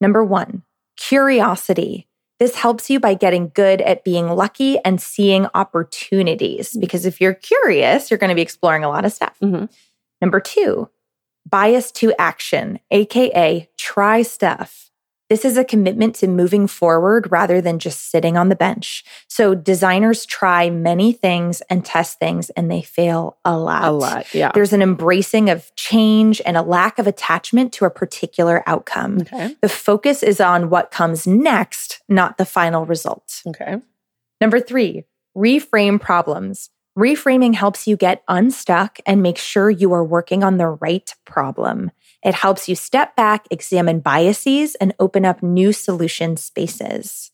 Number 0.00 0.24
one 0.24 0.62
curiosity 0.96 2.08
this 2.42 2.56
helps 2.56 2.90
you 2.90 2.98
by 2.98 3.14
getting 3.14 3.52
good 3.54 3.80
at 3.82 4.02
being 4.02 4.26
lucky 4.26 4.76
and 4.80 5.00
seeing 5.00 5.46
opportunities. 5.54 6.70
Mm-hmm. 6.70 6.80
Because 6.80 7.06
if 7.06 7.20
you're 7.20 7.34
curious, 7.34 8.10
you're 8.10 8.18
going 8.18 8.30
to 8.30 8.34
be 8.34 8.42
exploring 8.42 8.82
a 8.82 8.88
lot 8.88 9.04
of 9.04 9.12
stuff. 9.12 9.36
Mm-hmm. 9.40 9.66
Number 10.20 10.40
two, 10.40 10.90
bias 11.48 11.92
to 11.92 12.12
action, 12.18 12.80
AKA 12.90 13.70
try 13.78 14.22
stuff. 14.22 14.90
This 15.32 15.46
is 15.46 15.56
a 15.56 15.64
commitment 15.64 16.14
to 16.16 16.28
moving 16.28 16.66
forward 16.66 17.32
rather 17.32 17.62
than 17.62 17.78
just 17.78 18.10
sitting 18.10 18.36
on 18.36 18.50
the 18.50 18.54
bench. 18.54 19.02
So 19.28 19.54
designers 19.54 20.26
try 20.26 20.68
many 20.68 21.14
things 21.14 21.62
and 21.70 21.82
test 21.82 22.18
things 22.18 22.50
and 22.50 22.70
they 22.70 22.82
fail 22.82 23.38
a 23.42 23.56
lot. 23.56 23.88
A 23.88 23.92
lot, 23.92 24.34
yeah. 24.34 24.52
There's 24.52 24.74
an 24.74 24.82
embracing 24.82 25.48
of 25.48 25.74
change 25.74 26.42
and 26.44 26.58
a 26.58 26.60
lack 26.60 26.98
of 26.98 27.06
attachment 27.06 27.72
to 27.72 27.86
a 27.86 27.90
particular 27.90 28.62
outcome. 28.66 29.22
Okay. 29.22 29.56
The 29.62 29.70
focus 29.70 30.22
is 30.22 30.38
on 30.38 30.68
what 30.68 30.90
comes 30.90 31.26
next, 31.26 32.02
not 32.10 32.36
the 32.36 32.44
final 32.44 32.84
result. 32.84 33.40
Okay. 33.46 33.80
Number 34.38 34.60
three, 34.60 35.04
reframe 35.34 35.98
problems. 35.98 36.68
Reframing 36.98 37.54
helps 37.54 37.86
you 37.86 37.96
get 37.96 38.22
unstuck 38.28 38.98
and 39.06 39.22
make 39.22 39.38
sure 39.38 39.70
you 39.70 39.94
are 39.94 40.04
working 40.04 40.44
on 40.44 40.58
the 40.58 40.68
right 40.68 41.14
problem. 41.24 41.90
It 42.22 42.34
helps 42.34 42.68
you 42.68 42.74
step 42.74 43.16
back, 43.16 43.46
examine 43.50 44.00
biases, 44.00 44.74
and 44.74 44.94
open 45.00 45.24
up 45.24 45.42
new 45.42 45.72
solution 45.72 46.36
spaces. 46.36 47.30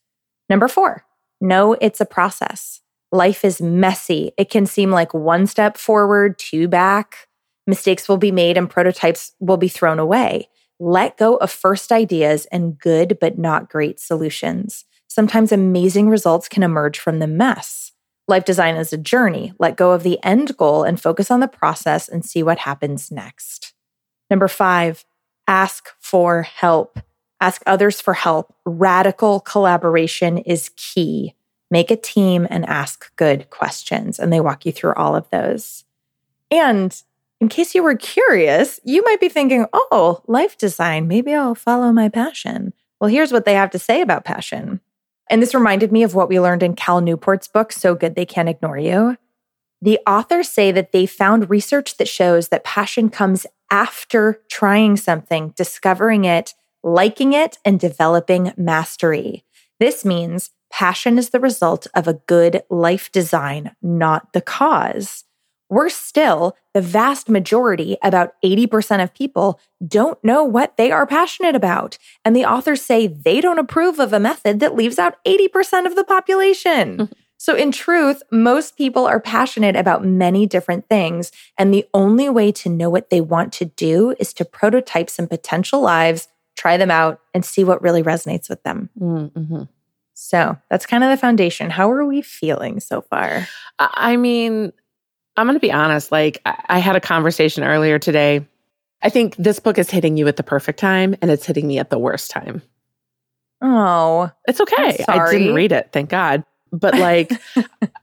Number 0.48 0.68
four, 0.68 1.04
know 1.40 1.72
it's 1.80 2.00
a 2.00 2.06
process. 2.06 2.80
Life 3.10 3.44
is 3.44 3.60
messy. 3.60 4.32
It 4.38 4.48
can 4.48 4.64
seem 4.64 4.90
like 4.90 5.12
one 5.12 5.46
step 5.46 5.76
forward, 5.76 6.38
two 6.38 6.68
back. 6.68 7.28
Mistakes 7.66 8.08
will 8.08 8.16
be 8.16 8.30
made 8.30 8.56
and 8.56 8.70
prototypes 8.70 9.32
will 9.40 9.56
be 9.56 9.68
thrown 9.68 9.98
away. 9.98 10.48
Let 10.78 11.16
go 11.16 11.36
of 11.36 11.50
first 11.50 11.90
ideas 11.90 12.46
and 12.52 12.78
good 12.78 13.18
but 13.20 13.38
not 13.38 13.68
great 13.68 13.98
solutions. 13.98 14.84
Sometimes 15.08 15.50
amazing 15.50 16.08
results 16.08 16.48
can 16.48 16.62
emerge 16.62 16.98
from 16.98 17.18
the 17.18 17.26
mess. 17.26 17.87
Life 18.28 18.44
design 18.44 18.76
is 18.76 18.92
a 18.92 18.98
journey. 18.98 19.54
Let 19.58 19.78
go 19.78 19.92
of 19.92 20.02
the 20.02 20.22
end 20.22 20.56
goal 20.58 20.84
and 20.84 21.00
focus 21.00 21.30
on 21.30 21.40
the 21.40 21.48
process 21.48 22.08
and 22.08 22.24
see 22.24 22.42
what 22.42 22.58
happens 22.58 23.10
next. 23.10 23.72
Number 24.30 24.48
five, 24.48 25.06
ask 25.46 25.88
for 25.98 26.42
help. 26.42 27.00
Ask 27.40 27.62
others 27.64 28.00
for 28.02 28.12
help. 28.12 28.54
Radical 28.66 29.40
collaboration 29.40 30.38
is 30.38 30.70
key. 30.76 31.34
Make 31.70 31.90
a 31.90 31.96
team 31.96 32.46
and 32.50 32.66
ask 32.66 33.14
good 33.16 33.48
questions. 33.48 34.18
And 34.18 34.30
they 34.30 34.40
walk 34.40 34.66
you 34.66 34.72
through 34.72 34.94
all 34.94 35.16
of 35.16 35.30
those. 35.30 35.84
And 36.50 37.00
in 37.40 37.48
case 37.48 37.74
you 37.74 37.82
were 37.82 37.96
curious, 37.96 38.78
you 38.84 39.02
might 39.04 39.20
be 39.20 39.28
thinking, 39.28 39.66
oh, 39.72 40.22
life 40.26 40.58
design, 40.58 41.08
maybe 41.08 41.32
I'll 41.32 41.54
follow 41.54 41.92
my 41.92 42.08
passion. 42.10 42.74
Well, 43.00 43.10
here's 43.10 43.32
what 43.32 43.44
they 43.44 43.54
have 43.54 43.70
to 43.70 43.78
say 43.78 44.00
about 44.02 44.24
passion. 44.24 44.80
And 45.30 45.42
this 45.42 45.54
reminded 45.54 45.92
me 45.92 46.02
of 46.02 46.14
what 46.14 46.28
we 46.28 46.40
learned 46.40 46.62
in 46.62 46.74
Cal 46.74 47.00
Newport's 47.00 47.48
book, 47.48 47.72
So 47.72 47.94
Good 47.94 48.14
They 48.14 48.26
Can't 48.26 48.48
Ignore 48.48 48.78
You. 48.78 49.16
The 49.80 50.00
authors 50.06 50.48
say 50.48 50.72
that 50.72 50.92
they 50.92 51.06
found 51.06 51.50
research 51.50 51.98
that 51.98 52.08
shows 52.08 52.48
that 52.48 52.64
passion 52.64 53.10
comes 53.10 53.46
after 53.70 54.40
trying 54.50 54.96
something, 54.96 55.50
discovering 55.56 56.24
it, 56.24 56.54
liking 56.82 57.32
it, 57.32 57.58
and 57.64 57.78
developing 57.78 58.52
mastery. 58.56 59.44
This 59.78 60.04
means 60.04 60.50
passion 60.70 61.18
is 61.18 61.30
the 61.30 61.40
result 61.40 61.86
of 61.94 62.08
a 62.08 62.14
good 62.14 62.62
life 62.70 63.12
design, 63.12 63.72
not 63.80 64.32
the 64.32 64.40
cause. 64.40 65.24
Worse 65.70 65.96
still, 65.96 66.56
the 66.72 66.80
vast 66.80 67.28
majority, 67.28 67.98
about 68.02 68.32
80% 68.42 69.02
of 69.02 69.12
people, 69.12 69.60
don't 69.86 70.22
know 70.24 70.42
what 70.42 70.76
they 70.76 70.90
are 70.90 71.06
passionate 71.06 71.54
about. 71.54 71.98
And 72.24 72.34
the 72.34 72.46
authors 72.46 72.80
say 72.80 73.06
they 73.06 73.40
don't 73.40 73.58
approve 73.58 73.98
of 73.98 74.12
a 74.12 74.20
method 74.20 74.60
that 74.60 74.74
leaves 74.74 74.98
out 74.98 75.22
80% 75.26 75.86
of 75.86 75.94
the 75.94 76.04
population. 76.04 77.10
so, 77.36 77.54
in 77.54 77.70
truth, 77.70 78.22
most 78.32 78.78
people 78.78 79.06
are 79.06 79.20
passionate 79.20 79.76
about 79.76 80.04
many 80.04 80.46
different 80.46 80.88
things. 80.88 81.32
And 81.58 81.72
the 81.72 81.86
only 81.92 82.30
way 82.30 82.50
to 82.52 82.70
know 82.70 82.88
what 82.88 83.10
they 83.10 83.20
want 83.20 83.52
to 83.54 83.66
do 83.66 84.14
is 84.18 84.32
to 84.34 84.46
prototype 84.46 85.10
some 85.10 85.28
potential 85.28 85.82
lives, 85.82 86.28
try 86.56 86.78
them 86.78 86.90
out, 86.90 87.20
and 87.34 87.44
see 87.44 87.62
what 87.62 87.82
really 87.82 88.02
resonates 88.02 88.48
with 88.48 88.62
them. 88.62 88.88
Mm-hmm. 88.98 89.62
So, 90.14 90.56
that's 90.70 90.86
kind 90.86 91.04
of 91.04 91.10
the 91.10 91.18
foundation. 91.18 91.68
How 91.70 91.90
are 91.92 92.06
we 92.06 92.22
feeling 92.22 92.80
so 92.80 93.02
far? 93.02 93.46
I 93.78 94.16
mean, 94.16 94.72
I'm 95.38 95.46
going 95.46 95.56
to 95.56 95.60
be 95.60 95.72
honest. 95.72 96.12
Like, 96.12 96.40
I, 96.44 96.62
I 96.68 96.78
had 96.78 96.96
a 96.96 97.00
conversation 97.00 97.64
earlier 97.64 97.98
today. 97.98 98.46
I 99.02 99.08
think 99.10 99.36
this 99.36 99.60
book 99.60 99.78
is 99.78 99.88
hitting 99.90 100.16
you 100.16 100.26
at 100.28 100.36
the 100.36 100.42
perfect 100.42 100.78
time 100.80 101.14
and 101.22 101.30
it's 101.30 101.46
hitting 101.46 101.66
me 101.68 101.78
at 101.78 101.88
the 101.90 101.98
worst 101.98 102.30
time. 102.30 102.60
Oh, 103.60 104.30
It's 104.46 104.60
okay. 104.60 105.04
I 105.08 105.30
didn't 105.30 105.54
read 105.54 105.72
it, 105.72 105.90
thank 105.92 106.10
God. 106.10 106.44
But 106.70 106.94
like, 106.98 107.32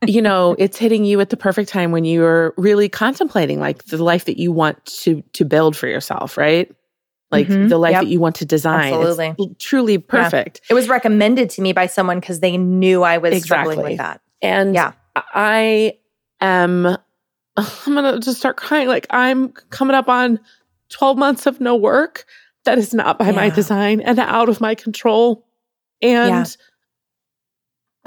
you 0.06 0.22
know, 0.22 0.56
it's 0.58 0.78
hitting 0.78 1.06
you 1.06 1.22
at 1.22 1.30
the 1.30 1.38
perfect 1.38 1.70
time 1.70 1.92
when 1.92 2.04
you're 2.04 2.54
really 2.58 2.90
contemplating 2.90 3.60
like 3.60 3.84
the 3.86 4.04
life 4.04 4.26
that 4.26 4.38
you 4.40 4.52
want 4.52 4.84
to 5.04 5.22
to 5.34 5.46
build 5.46 5.78
for 5.78 5.88
yourself, 5.88 6.38
right? 6.38 6.74
Like 7.32 7.48
Mhm. 7.48 7.70
the 7.70 7.78
life 7.78 7.92
Yep. 7.94 8.02
that 8.04 8.08
you 8.10 8.20
want 8.20 8.36
to 8.38 8.46
design. 8.46 8.94
It's 9.38 9.64
truly 9.64 9.98
perfect. 9.98 10.62
it 10.70 10.74
was 10.74 10.90
recommended 10.90 11.50
to 11.52 11.62
me 11.62 11.74
by 11.74 11.88
someone 11.88 12.20
because 12.20 12.40
they 12.40 12.58
knew 12.58 13.04
I 13.04 13.18
was 13.20 13.44
struggling 13.44 13.82
with 13.82 13.98
that. 13.98 14.22
And 14.42 14.74
Yeah. 14.74 14.94
I 15.16 15.98
am 16.42 16.98
I'm 17.58 17.94
gonna 17.96 18.20
just 18.20 18.40
start 18.40 18.58
crying. 18.58 18.88
Like 18.88 19.08
I'm 19.10 19.50
coming 19.70 19.96
up 19.96 20.10
on 20.10 20.40
12 20.90 21.18
months 21.18 21.46
of 21.46 21.62
no 21.62 21.76
work 21.76 22.26
that 22.66 22.78
is 22.78 22.94
not 22.94 23.18
by 23.20 23.32
my 23.32 23.50
design 23.50 24.02
and 24.02 24.20
out 24.20 24.50
of 24.50 24.60
my 24.60 24.76
control. 24.76 25.46
And 26.02 26.30
Yeah. 26.30 26.46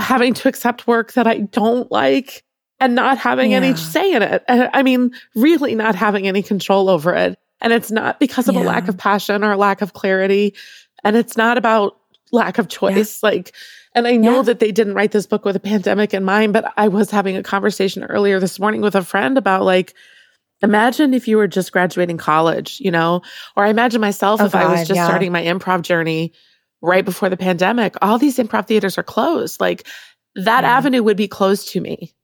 having 0.05 0.35
to 0.35 0.49
accept 0.49 0.87
work 0.87 1.13
that 1.15 1.27
I 1.27 1.39
don't 1.39 1.91
like 1.91 2.45
and 2.81 2.95
not 2.95 3.19
having 3.19 3.55
any 3.55 3.75
say 3.75 4.13
in 4.13 4.23
it. 4.23 4.45
And 4.47 4.69
I 4.73 4.83
mean, 4.83 5.13
really 5.35 5.75
not 5.75 5.95
having 5.95 6.29
any 6.29 6.43
control 6.43 6.89
over 6.89 7.15
it. 7.15 7.39
And 7.61 7.73
it's 7.73 7.91
not 7.91 8.21
because 8.21 8.49
of 8.49 8.55
a 8.55 8.61
lack 8.61 8.87
of 8.89 8.97
passion 8.97 9.43
or 9.43 9.53
a 9.53 9.57
lack 9.57 9.81
of 9.83 9.93
clarity. 9.95 10.55
And 11.03 11.17
it's 11.17 11.37
not 11.37 11.59
about 11.59 11.97
lack 12.31 12.59
of 12.59 12.69
choice. 12.69 13.23
Like, 13.23 13.53
and 13.95 14.07
I 14.07 14.17
know 14.17 14.37
Yeah. 14.37 14.43
that 14.43 14.59
they 14.61 14.73
didn't 14.73 14.95
write 14.95 15.13
this 15.13 15.27
book 15.27 15.45
with 15.45 15.57
a 15.57 15.61
pandemic 15.61 16.13
in 16.15 16.25
mind, 16.25 16.53
but 16.53 16.73
I 16.77 16.89
was 16.89 17.11
having 17.11 17.37
a 17.37 17.43
conversation 17.43 18.05
earlier 18.05 18.39
this 18.41 18.59
morning 18.61 18.81
with 18.81 18.95
a 18.95 19.03
friend 19.05 19.37
about 19.39 19.65
like, 19.65 19.95
imagine 20.63 21.15
if 21.15 21.29
you 21.29 21.37
were 21.37 21.47
just 21.49 21.73
graduating 21.73 22.19
college, 22.19 22.81
you 22.81 22.91
know, 22.91 23.23
or 23.57 23.65
I 23.65 23.69
imagine 23.69 24.01
myself 24.01 24.41
Oh, 24.41 24.45
if 24.47 24.55
I 24.55 24.67
was 24.67 24.81
just 24.89 24.97
yeah. 24.97 25.07
starting 25.07 25.33
my 25.33 25.43
improv 25.43 25.83
journey 25.83 26.33
right 26.83 27.05
before 27.05 27.29
the 27.29 27.37
pandemic. 27.37 27.95
All 28.03 28.19
these 28.19 28.39
improv 28.39 28.67
theaters 28.67 28.99
are 28.99 29.03
closed. 29.03 29.61
Like 29.61 29.87
that 30.35 30.65
Yeah. 30.65 30.77
avenue 30.77 31.03
would 31.03 31.17
be 31.17 31.29
closed 31.29 31.69
to 31.71 31.81
me. 31.81 32.15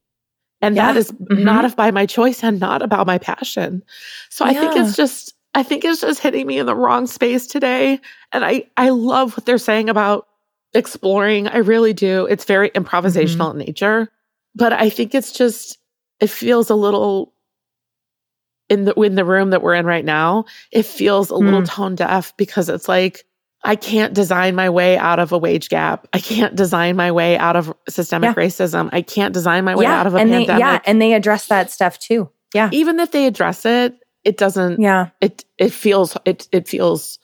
And 0.61 0.77
that 0.77 0.94
Yeah. 0.94 1.00
is 1.00 1.12
Mhm. 1.12 1.42
not 1.44 1.64
of 1.64 1.77
by 1.77 1.90
my 1.90 2.07
choice 2.07 2.42
and 2.42 2.59
not 2.61 2.81
about 2.83 3.07
my 3.07 3.18
passion. 3.18 3.83
So 4.31 4.44
I 4.44 4.55
think 4.55 4.77
it's 4.77 4.96
just 4.96 5.35
I 5.57 5.62
think 5.62 5.85
it's 5.85 6.00
just 6.00 6.18
hitting 6.18 6.48
me 6.48 6.59
in 6.59 6.66
the 6.66 6.74
wrong 6.74 7.07
space 7.07 7.46
today. 7.46 8.00
And 8.33 8.44
I 8.44 8.64
I 8.77 8.88
love 8.88 9.37
what 9.37 9.46
they're 9.46 9.59
saying 9.59 9.88
about 9.88 10.27
exploring. 10.74 11.48
I 11.48 11.58
really 11.58 11.92
do. 11.92 12.26
It's 12.26 12.44
very 12.44 12.70
improvisational 12.70 13.50
Mm-hmm. 13.50 13.60
in 13.60 13.66
nature. 13.66 14.08
But 14.54 14.72
I 14.72 14.88
think 14.90 15.14
it's 15.14 15.32
just 15.32 15.78
it 16.20 16.28
feels 16.30 16.70
a 16.70 16.74
little 16.74 17.32
in 18.68 18.84
the 18.84 18.94
in 18.94 19.14
the 19.14 19.24
room 19.24 19.50
that 19.50 19.62
we're 19.62 19.74
in 19.74 19.84
right 19.87 20.04
now, 20.04 20.46
it 20.72 20.84
feels 20.87 21.30
a 21.30 21.34
little 21.37 21.62
Mm. 21.62 21.66
tone 21.68 21.94
deaf 21.96 22.34
because 22.37 22.68
it's 22.68 22.88
like 22.88 23.24
I 23.62 23.76
can't 23.76 24.12
design 24.14 24.54
my 24.54 24.68
way 24.70 24.96
out 24.98 25.18
of 25.18 25.32
a 25.32 25.38
wage 25.38 25.68
gap. 25.70 26.06
I 26.12 26.18
can't 26.20 26.54
design 26.54 26.96
my 26.96 27.12
way 27.12 27.37
out 27.38 27.56
of 27.56 27.72
systemic 27.88 28.37
racism. 28.37 28.90
I 28.92 29.00
can't 29.02 29.32
design 29.34 29.64
my 29.64 29.74
way 29.74 29.84
yeah, 29.84 30.00
out 30.00 30.06
of 30.06 30.14
a 30.14 30.18
and 30.18 30.30
they 30.30 30.46
pandemic. 30.46 30.60
yeah, 30.60 30.80
and 30.84 31.00
they 31.00 31.14
address 31.14 31.46
that 31.48 31.70
stuff 31.70 31.98
too. 31.98 32.30
Yeah, 32.54 32.68
Even 32.72 33.00
if 33.00 33.10
they 33.10 33.26
address 33.26 33.64
it, 33.66 33.96
it 34.22 34.37
doesn't 34.37 34.80
yeah, 34.80 35.08
it 35.20 35.44
it 35.58 35.72
feels 35.72 36.16
it 36.24 36.48
it 36.52 36.68
feels 36.68 37.18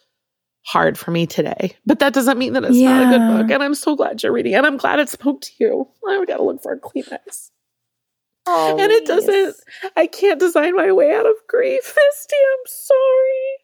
hard 0.64 0.98
for 0.98 1.10
me 1.10 1.26
today. 1.26 1.76
But 1.86 1.98
that 2.00 2.12
doesn't 2.12 2.38
mean 2.38 2.52
that 2.54 2.64
it's 2.64 2.76
not 2.76 3.02
a 3.02 3.18
good 3.18 3.38
book. 3.38 3.50
And 3.50 3.62
I'm 3.62 3.74
so 3.74 3.96
glad 3.96 4.22
you're 4.22 4.32
reading 4.32 4.52
it. 4.52 4.56
And 4.56 4.66
I'm 4.66 4.76
glad 4.76 4.98
it 4.98 5.08
spoke 5.08 5.40
to 5.42 5.52
you. 5.58 5.88
I 6.08 6.24
gotta 6.26 6.42
look 6.42 6.62
for 6.62 6.72
a 6.72 6.80
Kleenex. 6.80 7.50
and 8.46 8.90
it 8.92 9.06
doesn't 9.06 9.56
I 9.96 10.06
can't 10.06 10.40
design 10.40 10.74
my 10.76 10.92
way 10.92 11.14
out 11.14 11.26
of 11.26 11.34
grief. 11.48 11.82
Misty, 11.84 12.36
I'm 12.52 12.66
sorry. 12.66 13.60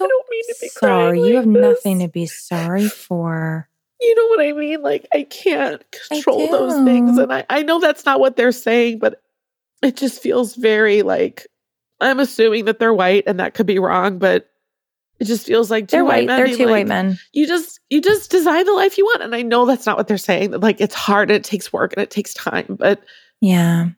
I 0.00 0.06
don't 0.06 0.26
mean 0.30 0.44
to 0.46 0.56
be. 0.60 0.68
Sorry, 0.68 1.20
you 1.20 1.36
have 1.36 1.52
this. 1.52 1.62
nothing 1.62 1.98
to 2.00 2.08
be 2.08 2.26
sorry 2.26 2.88
for. 2.88 3.68
You 4.00 4.14
know 4.14 4.26
what 4.28 4.40
I 4.40 4.52
mean? 4.52 4.82
Like 4.82 5.06
I 5.12 5.24
can't 5.24 5.82
I 6.10 6.14
control 6.14 6.48
those 6.48 6.84
things. 6.84 7.18
And 7.18 7.32
I, 7.32 7.44
I 7.50 7.62
know 7.62 7.80
that's 7.80 8.04
not 8.04 8.20
what 8.20 8.36
they're 8.36 8.52
saying, 8.52 9.00
but 9.00 9.20
it 9.82 9.96
just 9.96 10.22
feels 10.22 10.54
very 10.54 11.02
like 11.02 11.46
I'm 12.00 12.20
assuming 12.20 12.66
that 12.66 12.78
they're 12.78 12.94
white 12.94 13.24
and 13.26 13.40
that 13.40 13.54
could 13.54 13.66
be 13.66 13.80
wrong, 13.80 14.18
but 14.18 14.48
it 15.20 15.24
just 15.24 15.46
feels 15.46 15.70
like 15.70 15.88
2 15.88 15.96
They're 15.96 16.04
white. 16.04 16.26
men 16.26 16.36
They're 16.36 16.56
two 16.56 16.64
like, 16.64 16.70
white 16.70 16.86
men. 16.86 17.18
You 17.32 17.46
just 17.46 17.80
you 17.90 18.00
just 18.00 18.30
design 18.30 18.64
the 18.64 18.72
life 18.72 18.98
you 18.98 19.04
want. 19.04 19.22
And 19.22 19.34
I 19.34 19.42
know 19.42 19.66
that's 19.66 19.86
not 19.86 19.96
what 19.96 20.08
they're 20.08 20.18
saying. 20.18 20.50
That 20.52 20.60
like 20.60 20.80
it's 20.80 20.94
hard 20.94 21.30
and 21.30 21.36
it 21.36 21.44
takes 21.44 21.72
work 21.72 21.92
and 21.92 22.02
it 22.02 22.10
takes 22.10 22.34
time, 22.34 22.76
but 22.78 23.00
Yeah. 23.40 23.88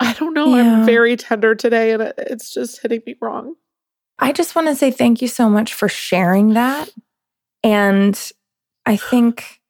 I 0.00 0.12
don't 0.14 0.34
know. 0.34 0.56
Yeah. 0.56 0.78
I'm 0.78 0.86
very 0.86 1.16
tender 1.16 1.54
today 1.54 1.92
and 1.92 2.02
it's 2.18 2.52
just 2.52 2.82
hitting 2.82 3.02
me 3.06 3.14
wrong. 3.20 3.54
I 4.18 4.32
just 4.32 4.54
want 4.54 4.68
to 4.68 4.74
say 4.74 4.90
thank 4.90 5.22
you 5.22 5.28
so 5.28 5.48
much 5.48 5.74
for 5.74 5.88
sharing 5.88 6.54
that. 6.54 6.90
And 7.62 8.18
I 8.84 8.96
think, 8.96 9.60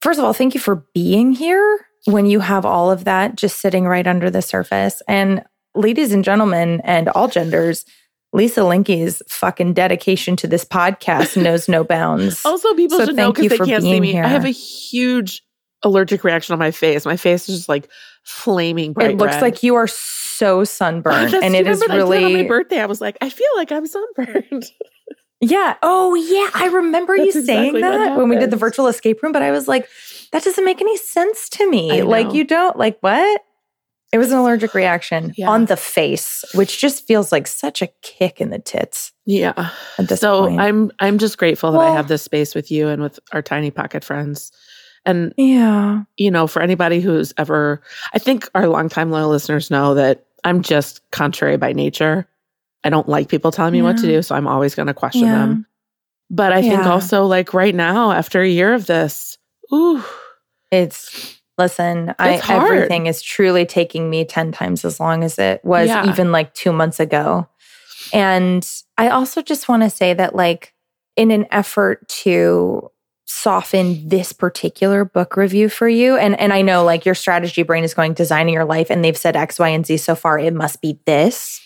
first 0.00 0.18
of 0.18 0.24
all, 0.24 0.32
thank 0.32 0.54
you 0.54 0.60
for 0.60 0.86
being 0.94 1.32
here 1.32 1.86
when 2.06 2.26
you 2.26 2.40
have 2.40 2.64
all 2.64 2.90
of 2.90 3.04
that 3.04 3.36
just 3.36 3.60
sitting 3.60 3.84
right 3.86 4.06
under 4.06 4.30
the 4.30 4.42
surface. 4.42 5.02
And 5.08 5.42
ladies 5.74 6.12
and 6.12 6.22
gentlemen, 6.22 6.80
and 6.84 7.08
all 7.08 7.26
genders, 7.26 7.84
Lisa 8.34 8.60
Linky's 8.60 9.22
fucking 9.28 9.72
dedication 9.72 10.36
to 10.36 10.46
this 10.46 10.64
podcast 10.64 11.40
knows 11.42 11.68
no 11.68 11.84
bounds. 11.84 12.44
Also, 12.44 12.74
people 12.74 12.98
So 12.98 13.06
should 13.06 13.16
know 13.16 13.32
because 13.32 13.56
they 13.58 13.64
can't 13.64 13.82
see 13.82 14.00
me. 14.00 14.12
here. 14.12 14.24
I 14.24 14.28
have 14.28 14.44
a 14.44 14.50
huge 14.50 15.42
allergic 15.82 16.24
reaction 16.24 16.52
on 16.52 16.58
my 16.58 16.70
face. 16.70 17.06
My 17.06 17.16
face 17.16 17.48
is 17.48 17.56
just 17.58 17.68
like 17.68 17.88
flaming 18.24 18.92
bright 18.92 19.12
it 19.12 19.16
looks 19.18 19.34
red. 19.34 19.42
like 19.42 19.62
you 19.62 19.76
are 19.76 19.86
so 19.86 20.64
sunburned, 20.64 21.32
and 21.34 21.54
it 21.54 21.66
is 21.66 21.80
did 21.80 21.90
on 21.90 21.96
really 21.96 22.42
my 22.42 22.48
birthday. 22.48 22.80
I 22.80 22.86
was 22.86 23.00
like, 23.00 23.16
I 23.20 23.30
feel 23.30 23.46
like 23.56 23.72
I'm 23.72 23.86
sunburned. 23.86 24.64
Yeah. 25.40 25.74
Oh, 25.82 26.14
yeah. 26.14 26.48
I 26.54 26.68
remember 26.68 27.14
you 27.14 27.30
saying 27.30 27.76
exactly 27.76 27.82
that 27.82 28.16
when 28.16 28.30
we 28.30 28.36
did 28.38 28.50
the 28.50 28.56
virtual 28.56 28.86
escape 28.86 29.22
room, 29.22 29.32
but 29.32 29.42
I 29.42 29.50
was 29.50 29.68
like, 29.68 29.86
that 30.32 30.42
doesn't 30.42 30.64
make 30.64 30.80
any 30.80 30.96
sense 30.96 31.50
to 31.50 31.68
me. 31.68 32.02
Like, 32.02 32.32
you 32.32 32.44
don't, 32.44 32.78
like, 32.78 32.96
what? 33.00 33.42
It 34.14 34.18
was 34.18 34.30
an 34.30 34.38
allergic 34.38 34.74
reaction 34.74 35.34
Yeah. 35.36 35.50
on 35.50 35.64
the 35.64 35.76
face, 35.76 36.44
which 36.54 36.80
just 36.80 37.04
feels 37.04 37.32
like 37.32 37.48
such 37.48 37.82
a 37.82 37.88
kick 38.00 38.40
in 38.40 38.50
the 38.50 38.60
tits 38.60 39.12
yeah. 39.26 39.70
so 40.14 40.46
point. 40.46 40.60
I'm 40.60 40.92
I'm 41.00 41.18
just 41.18 41.36
grateful 41.36 41.72
that 41.72 41.80
I 41.80 41.90
have 41.90 42.06
this 42.06 42.22
space 42.22 42.54
with 42.54 42.70
you 42.70 42.86
and 42.88 43.02
with 43.02 43.18
our 43.32 43.42
tiny 43.42 43.72
pocket 43.72 44.04
friends. 44.04 44.52
And 45.04 45.34
yeah. 45.36 46.04
you 46.16 46.30
know, 46.30 46.46
for 46.46 46.62
anybody 46.62 47.00
who's 47.00 47.34
ever, 47.38 47.82
I 48.12 48.20
think 48.20 48.48
our 48.54 48.68
longtime 48.68 49.10
loyal 49.10 49.30
listeners 49.30 49.68
know 49.68 49.94
that 49.94 50.24
I'm 50.44 50.62
just 50.62 51.00
contrary 51.10 51.56
by 51.56 51.72
nature. 51.72 52.28
I 52.84 52.90
don't 52.90 53.08
like 53.08 53.28
people 53.28 53.50
telling 53.50 53.72
me 53.72 53.82
what 53.82 53.96
to 53.96 54.06
do, 54.06 54.22
so 54.22 54.36
I'm 54.36 54.46
always 54.46 54.76
going 54.76 54.86
to 54.86 54.94
question 54.94 55.22
Yeah. 55.22 55.38
them. 55.38 55.66
But 56.30 56.52
I 56.52 56.62
think 56.62 56.84
also, 56.84 57.26
like 57.26 57.52
right 57.52 57.74
now, 57.74 58.12
after 58.12 58.40
a 58.42 58.48
year 58.48 58.74
of 58.74 58.86
this, 58.86 59.38
ooh, 59.72 60.04
It's, 60.70 61.33
listen, 61.58 62.14
I, 62.18 62.40
everything 62.48 63.06
is 63.06 63.22
truly 63.22 63.64
taking 63.66 64.10
me 64.10 64.24
10 64.24 64.52
times 64.52 64.84
as 64.84 64.98
long 64.98 65.22
as 65.22 65.38
it 65.38 65.64
was 65.64 65.88
Yeah. 65.88 66.08
even 66.08 66.32
like 66.32 66.52
two 66.54 66.72
months 66.72 66.98
ago. 67.00 67.48
And 68.12 68.68
I 68.98 69.08
also 69.08 69.40
just 69.42 69.68
want 69.68 69.82
to 69.82 69.90
say 69.90 70.14
that, 70.14 70.34
like, 70.34 70.74
in 71.16 71.30
an 71.30 71.46
effort 71.50 72.06
to 72.08 72.90
soften 73.26 74.06
this 74.08 74.32
particular 74.32 75.04
book 75.04 75.36
review 75.36 75.68
for 75.68 75.88
you, 75.88 76.16
and, 76.16 76.38
and 76.38 76.52
I 76.52 76.62
know 76.62 76.84
like 76.84 77.06
your 77.06 77.14
strategy 77.14 77.62
brain 77.62 77.82
is 77.84 77.94
going 77.94 78.12
designing 78.14 78.52
your 78.54 78.64
life, 78.64 78.90
and 78.90 79.04
they've 79.04 79.16
said 79.16 79.36
X, 79.36 79.58
Y, 79.58 79.68
and 79.68 79.86
Z 79.86 79.96
so 79.98 80.14
far, 80.14 80.38
it 80.38 80.52
must 80.52 80.80
be 80.82 80.98
this. 81.06 81.60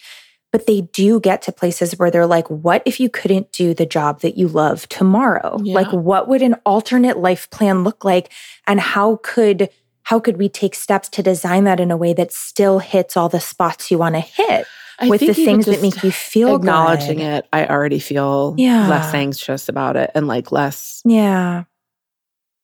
But 0.51 0.67
they 0.67 0.81
do 0.81 1.21
get 1.21 1.43
to 1.43 1.53
places 1.53 1.99
where 1.99 2.11
they're 2.11 2.27
like, 2.27 2.49
what 2.49 2.83
if 2.87 2.99
you 3.01 3.11
couldn't 3.11 3.53
do 3.53 3.75
the 3.75 3.85
job 3.85 4.21
that 4.21 4.39
you 4.39 4.49
love 4.49 4.89
tomorrow? 4.89 5.59
Yeah. 5.63 5.75
Like, 5.75 5.93
what 5.93 6.27
would 6.27 6.41
an 6.41 6.55
alternate 6.65 7.19
life 7.19 7.51
plan 7.51 7.85
look 7.85 8.03
like? 8.05 8.33
And 8.67 8.81
how 8.81 9.17
could 9.23 9.69
how 10.05 10.19
could 10.19 10.39
we 10.39 10.49
take 10.49 10.75
steps 10.75 11.11
to 11.11 11.23
design 11.23 11.65
that 11.65 11.81
in 11.81 11.91
a 11.91 11.97
way 11.99 12.15
that 12.15 12.33
still 12.33 12.79
hits 12.79 13.15
all 13.15 13.29
the 13.29 13.41
spots 13.41 13.91
you 13.91 13.99
want 13.99 14.15
to 14.15 14.21
hit 14.23 14.67
I 14.99 15.11
with 15.11 15.21
the 15.21 15.35
things 15.35 15.67
that 15.67 15.83
make 15.83 16.03
you 16.03 16.11
feel 16.11 16.57
acknowledging 16.57 17.19
good. 17.19 17.25
it. 17.25 17.49
I 17.53 17.67
already 17.67 17.99
feel 17.99 18.55
Yeah. 18.57 18.89
less 18.89 19.13
anxious 19.13 19.69
about 19.69 19.97
it 19.97 20.11
and 20.15 20.27
like 20.27 20.51
less 20.51 21.03
Yeah. 21.05 21.65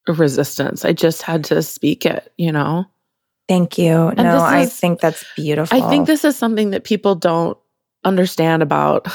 resistance. 0.08 0.86
I 0.86 0.94
just 0.94 1.20
had 1.20 1.44
to 1.44 1.62
speak 1.62 2.06
it, 2.06 2.32
you 2.38 2.50
know? 2.50 2.86
Thank 3.46 3.76
you. 3.76 3.92
And 4.08 4.16
no, 4.18 4.32
this 4.32 4.42
I 4.42 4.64
think 4.64 5.00
that's 5.00 5.22
beautiful. 5.36 5.76
I 5.82 5.86
think 5.90 6.06
this 6.06 6.24
is 6.24 6.36
something 6.36 6.70
that 6.70 6.84
people 6.84 7.14
don't 7.14 7.58
understand 8.04 8.62
about 8.62 9.06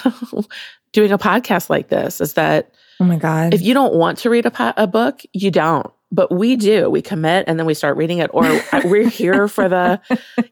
doing 0.91 1.11
a 1.11 1.17
podcast 1.17 1.69
like 1.69 1.89
this 1.89 2.19
is 2.21 2.33
that 2.33 2.71
Oh 2.99 3.05
my 3.05 3.15
God. 3.17 3.53
if 3.53 3.61
you 3.61 3.73
don't 3.73 3.93
want 3.93 4.17
to 4.19 4.29
read 4.29 4.45
a, 4.45 4.51
po- 4.51 4.73
a 4.75 4.85
book, 4.87 5.21
you 5.33 5.51
don't. 5.51 5.87
But 6.11 6.31
we 6.31 6.55
do. 6.55 6.89
We 6.89 7.03
commit 7.03 7.45
and 7.47 7.59
then 7.59 7.67
we 7.67 7.75
start 7.75 7.95
reading 7.95 8.17
it, 8.17 8.31
or 8.33 8.43
we're 8.85 9.07
here 9.07 9.47
for 9.47 9.69
the, 9.69 10.01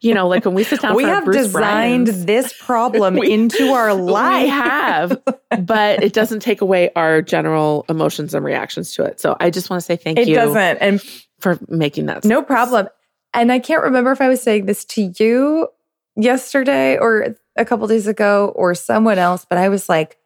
you 0.02 0.14
know, 0.14 0.28
like 0.28 0.46
when 0.46 0.54
we 0.54 0.64
sit 0.64 0.82
down. 0.82 0.96
we 0.96 1.04
have 1.04 1.26
Bruce 1.26 1.48
designed 1.48 2.06
Bryan's- 2.06 2.26
this 2.26 2.54
problem 2.62 3.16
We- 3.20 3.34
into 3.34 3.70
our 3.70 3.94
life. 3.96 4.44
We 4.44 4.50
have, 4.50 5.22
but 5.64 6.04
it 6.04 6.14
doesn't 6.14 6.42
take 6.42 6.62
away 6.62 6.92
our 6.96 7.24
general 7.24 7.86
emotions 7.90 8.36
and 8.36 8.46
reactions 8.46 8.94
to 8.94 9.04
it. 9.04 9.20
So 9.20 9.36
I 9.40 9.50
just 9.50 9.70
want 9.72 9.82
to 9.82 9.86
say 9.86 9.96
thank 9.96 10.20
It 10.20 10.28
you 10.28 10.36
it 10.36 10.46
doesn't. 10.46 10.78
And 10.78 11.02
for 11.40 11.58
making 11.68 12.06
that. 12.06 12.24
no 12.24 12.36
sense. 12.38 12.48
problem. 12.48 12.88
And 13.34 13.52
I 13.52 13.58
can't 13.58 13.82
remember 13.82 14.12
if 14.12 14.22
I 14.22 14.30
was 14.30 14.42
saying 14.44 14.68
this 14.68 14.86
to 14.86 15.12
you 15.18 15.68
yesterday 16.16 16.98
or 16.98 17.36
a 17.58 17.66
couple 17.66 17.88
days 17.88 18.08
ago 18.08 18.52
or 18.56 18.74
someone 18.76 19.18
else, 19.18 19.46
but 19.50 19.58
I 19.58 19.70
was 19.70 19.90
like, 19.90 20.18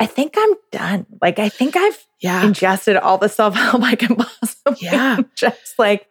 I 0.00 0.06
think 0.06 0.34
I'm 0.36 0.54
done. 0.72 1.06
Like, 1.22 1.38
I 1.38 1.48
think 1.48 1.76
I've 1.76 2.06
Yeah. 2.20 2.44
ingested 2.46 2.96
all 2.96 3.18
the 3.18 3.28
self 3.28 3.54
help 3.54 3.82
I 3.84 3.94
can 3.94 4.16
possibly 4.16 4.78
Yeah. 4.80 5.16
ingest. 5.36 5.78
Like, 5.78 6.08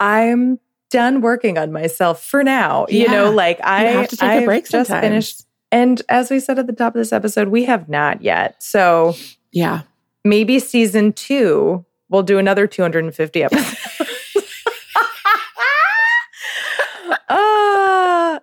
I'm 0.00 0.58
done 0.90 1.20
working 1.22 1.56
on 1.58 1.72
myself 1.72 2.22
for 2.22 2.44
now. 2.44 2.86
You 2.88 3.08
know, 3.08 3.30
like 3.32 3.60
I 3.62 3.82
have 3.84 4.08
to 4.08 4.16
take 4.16 4.28
a 4.28 4.32
I've 4.40 4.44
break 4.44 4.68
just 4.68 4.88
sometimes. 4.88 5.04
finished. 5.04 5.42
And 5.70 6.02
as 6.10 6.30
we 6.30 6.38
said 6.38 6.58
at 6.58 6.66
the 6.66 6.74
top 6.74 6.94
of 6.94 6.98
this 7.00 7.12
episode, 7.12 7.48
we 7.48 7.64
have 7.64 7.88
not 7.88 8.20
yet. 8.22 8.62
So 8.62 9.14
Yeah. 9.52 9.82
maybe 10.24 10.58
season 10.58 11.14
two, 11.14 11.86
we'll 12.10 12.22
do 12.22 12.36
another 12.38 12.66
250 12.66 13.42
episodes. 13.42 13.76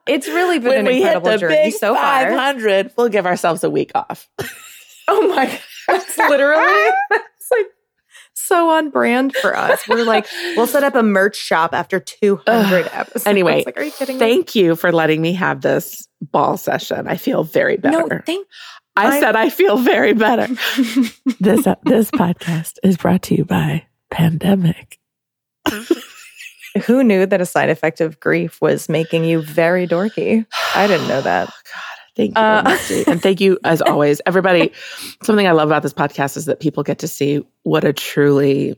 It's 0.09 0.27
really 0.27 0.59
been 0.59 0.69
When 0.69 0.79
an 0.79 0.85
we 0.85 0.93
hit 1.01 1.15
incredible 1.15 1.31
the 1.31 1.37
journey 1.37 1.55
big 1.55 1.73
so 1.73 1.95
far. 1.95 2.03
500, 2.29 2.91
we'll 2.97 3.09
give 3.09 3.25
ourselves 3.25 3.63
a 3.63 3.69
week 3.69 3.91
off. 3.95 4.29
Oh 5.11 5.27
my 5.27 5.45
gosh, 5.87 6.17
literally. 6.19 6.91
It's 7.11 7.49
like 7.51 7.65
so 8.35 8.69
on 8.69 8.91
brand 8.91 9.35
for 9.35 9.57
us. 9.57 9.87
We're 9.87 10.03
like, 10.03 10.27
we'll 10.55 10.67
set 10.67 10.83
up 10.83 10.93
a 10.93 11.01
merch 11.01 11.35
shop 11.35 11.73
after 11.73 11.99
200 11.99 12.87
episodes. 12.93 13.25
Anyway, 13.25 13.63
like, 13.65 13.75
are 13.75 13.81
you 13.81 13.91
kidding 13.91 14.17
me? 14.17 14.19
Thank 14.19 14.53
you 14.53 14.75
for 14.75 14.91
letting 14.91 15.19
me 15.19 15.33
have 15.33 15.61
this 15.61 16.07
ball 16.21 16.57
session. 16.57 17.07
I 17.07 17.17
feel 17.17 17.43
very 17.43 17.77
better. 17.77 18.07
No, 18.07 18.21
thank 18.23 18.45
I 18.95 19.17
I- 19.17 19.19
said 19.19 19.35
I 19.35 19.49
feel 19.49 19.77
very 19.77 20.13
better. 20.13 20.45
this 21.39 21.65
uh, 21.65 21.73
this 21.85 22.11
podcast 22.11 22.73
is 22.83 22.95
brought 22.97 23.23
to 23.23 23.35
you 23.35 23.45
by 23.45 23.87
Pandemic. 24.11 24.99
Who 26.85 27.03
knew 27.03 27.25
that 27.25 27.41
a 27.41 27.45
side 27.45 27.69
effect 27.69 28.01
of 28.01 28.19
grief 28.19 28.59
was 28.61 28.89
making 28.89 29.23
you 29.25 29.41
very 29.41 29.87
dorky? 29.87 30.45
I 30.75 30.87
didn't 30.87 31.07
know 31.07 31.21
that. 31.21 31.49
Oh, 31.49 31.51
God, 31.73 31.97
thank 32.15 32.37
you, 32.37 32.41
Uh, 32.41 32.77
and 33.11 33.21
thank 33.21 33.39
you 33.41 33.57
as 33.63 33.81
always, 33.81 34.21
everybody. 34.25 34.71
Something 35.23 35.47
I 35.47 35.51
love 35.51 35.69
about 35.69 35.83
this 35.83 35.93
podcast 35.93 36.35
is 36.37 36.45
that 36.45 36.59
people 36.59 36.83
get 36.83 36.99
to 36.99 37.07
see 37.07 37.45
what 37.63 37.83
a 37.83 37.93
truly 37.93 38.75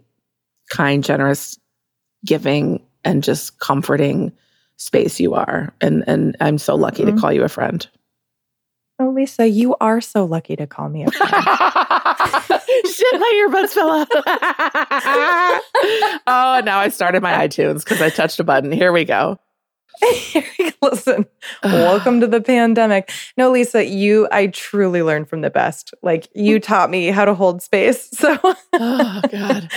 kind, 0.69 1.03
generous, 1.03 1.57
giving, 2.25 2.81
and 3.03 3.23
just 3.23 3.59
comforting 3.59 4.31
space 4.77 5.19
you 5.19 5.33
are. 5.33 5.73
And 5.81 6.03
and 6.07 6.35
I'm 6.39 6.57
so 6.57 6.75
lucky 6.75 7.03
Mhm. 7.03 7.15
to 7.15 7.21
call 7.21 7.31
you 7.33 7.43
a 7.43 7.49
friend. 7.49 7.87
Oh, 9.01 9.09
Lisa, 9.09 9.47
you 9.47 9.75
are 9.81 9.99
so 9.99 10.25
lucky 10.25 10.55
to 10.55 10.67
call 10.67 10.87
me 10.87 11.03
a 11.03 11.09
friend. 11.09 11.33
Shit, 12.85 13.19
my 13.19 13.49
earbuds 13.49 13.69
fell 13.69 13.89
out. 13.89 14.07
oh, 16.27 16.61
now 16.63 16.77
I 16.77 16.89
started 16.89 17.23
my 17.23 17.47
iTunes 17.47 17.83
because 17.83 17.99
I 17.99 18.11
touched 18.11 18.39
a 18.39 18.43
button. 18.43 18.71
Here 18.71 18.91
we 18.91 19.03
go. 19.03 19.39
Listen, 20.83 21.25
welcome 21.63 22.21
to 22.21 22.27
the 22.27 22.41
pandemic. 22.41 23.11
No, 23.37 23.49
Lisa, 23.49 23.83
you, 23.83 24.27
I 24.31 24.47
truly 24.47 25.01
learned 25.01 25.29
from 25.29 25.41
the 25.41 25.49
best. 25.49 25.95
Like, 26.03 26.27
you 26.35 26.57
mm. 26.57 26.63
taught 26.63 26.91
me 26.91 27.07
how 27.07 27.25
to 27.25 27.33
hold 27.33 27.63
space. 27.63 28.07
So, 28.11 28.37
oh 28.43 29.21
God. 29.31 29.71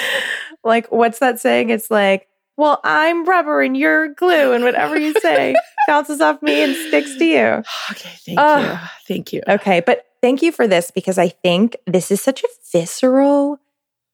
like, 0.63 0.93
what's 0.93 1.21
that 1.21 1.41
saying? 1.41 1.71
It's 1.71 1.91
like, 1.91 2.29
well, 2.59 2.79
I'm 2.85 3.25
rubber 3.25 3.63
and 3.63 3.75
you're 3.75 4.09
glue, 4.09 4.53
and 4.53 4.65
whatever 4.65 4.99
you 4.99 5.15
say 5.15 5.55
bounces 5.87 6.21
off 6.21 6.41
me 6.43 6.63
and 6.63 6.75
sticks 6.75 7.17
to 7.17 7.25
you. 7.25 7.63
Okay, 7.91 8.11
thank 8.27 8.39
you. 8.39 8.79
Thank 9.07 9.33
you. 9.33 9.43
Okay. 9.49 9.81
But 9.81 10.05
thank 10.23 10.43
you 10.43 10.51
for 10.53 10.67
this 10.67 10.91
because 10.91 11.19
I 11.19 11.29
think 11.29 11.77
this 11.87 12.11
is 12.11 12.21
such 12.21 12.43
a 12.43 12.49
visceral 12.73 13.59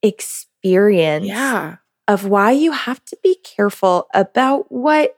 experience 0.03 1.27
Yeah. 1.27 1.77
of 2.09 2.27
why 2.27 2.51
you 2.53 2.73
have 2.73 3.05
to 3.07 3.17
be 3.23 3.37
careful 3.45 4.09
about 4.15 4.71
what 4.71 5.17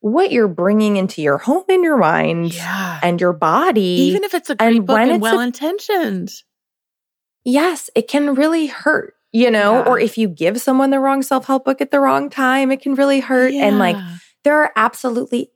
what 0.00 0.30
you're 0.30 0.46
bringing 0.48 0.96
into 0.98 1.20
your 1.22 1.38
home 1.38 1.64
and 1.68 1.82
your 1.82 1.96
mind 1.96 2.54
Yeah. 2.54 3.00
and 3.02 3.20
your 3.20 3.32
body. 3.32 3.80
Even 3.82 4.22
if 4.24 4.34
it's 4.34 4.50
a 4.50 4.54
great 4.54 4.76
and 4.76 4.86
book 4.86 4.98
and 4.98 5.20
well 5.22 5.40
intentioned. 5.40 6.30
yes, 7.44 7.90
it 7.96 8.06
can 8.08 8.34
really 8.34 8.66
hurt, 8.66 9.14
you 9.32 9.50
know, 9.50 9.74
Yeah. 9.78 9.84
or 9.84 9.98
if 9.98 10.16
you 10.18 10.28
give 10.28 10.60
someone 10.60 10.90
the 10.90 11.00
wrong 11.00 11.22
self-help 11.22 11.64
book 11.64 11.80
at 11.80 11.90
the 11.90 11.98
wrong 12.00 12.30
time, 12.30 12.70
it 12.70 12.80
can 12.82 12.94
really 12.94 13.20
hurt. 13.20 13.52
And 13.54 13.78
like 13.78 13.96
there 14.44 14.60
are 14.62 14.70
absolutely 14.76 15.50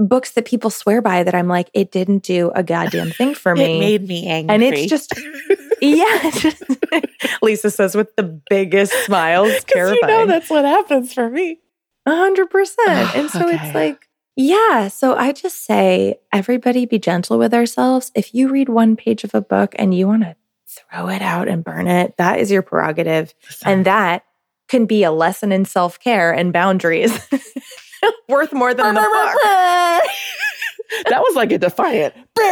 books 0.00 0.32
that 0.32 0.44
people 0.46 0.70
swear 0.70 1.00
by 1.02 1.22
that 1.22 1.34
I'm 1.34 1.46
like, 1.48 1.70
it 1.74 1.92
didn't 1.92 2.22
do 2.24 2.50
a 2.54 2.62
goddamn 2.62 3.10
thing 3.12 3.34
for 3.34 3.54
me. 3.54 3.76
it 3.76 3.78
made 3.78 4.08
me 4.08 4.26
angry. 4.26 4.54
and 4.54 4.62
it's 4.64 4.86
just 4.90 5.12
yeah. 5.80 7.00
Lisa 7.42 7.70
says 7.70 7.94
with 7.94 8.14
the 8.16 8.22
biggest 8.48 8.92
smiles, 9.04 9.52
because 9.64 9.92
you 9.92 10.06
know 10.06 10.26
that's 10.26 10.50
what 10.50 10.64
happens 10.64 11.12
for 11.12 11.28
me. 11.30 11.60
A 12.06 12.16
hundred 12.16 12.50
percent. 12.50 13.10
And 13.14 13.30
so 13.30 13.44
Okay. 13.46 13.54
it's 13.56 13.74
like, 13.74 14.08
yeah. 14.36 14.88
So 14.88 15.14
I 15.16 15.32
just 15.32 15.64
say, 15.64 16.18
everybody 16.32 16.86
be 16.86 16.98
gentle 16.98 17.38
with 17.38 17.52
ourselves. 17.52 18.10
If 18.14 18.34
you 18.34 18.48
read 18.48 18.68
one 18.68 18.96
page 18.96 19.22
of 19.24 19.34
a 19.34 19.40
book 19.42 19.74
and 19.78 19.94
you 19.94 20.06
want 20.06 20.22
to 20.22 20.34
throw 20.66 21.08
it 21.08 21.20
out 21.20 21.46
and 21.48 21.62
burn 21.64 21.86
it, 21.88 22.16
that 22.16 22.38
is 22.40 22.50
your 22.50 22.62
prerogative. 22.62 23.34
And 23.64 23.84
that 23.84 24.24
can 24.68 24.86
be 24.86 25.02
a 25.02 25.10
lesson 25.10 25.50
in 25.52 25.64
self 25.66 25.98
care 26.00 26.32
and 26.32 26.52
boundaries 26.52 27.12
worth 28.28 28.52
more 28.52 28.74
than 28.74 28.94
the 28.94 29.00
book. 29.00 29.08
that 31.08 31.20
was 31.20 31.36
like 31.36 31.52
a 31.52 31.58
defiant. 31.58 32.14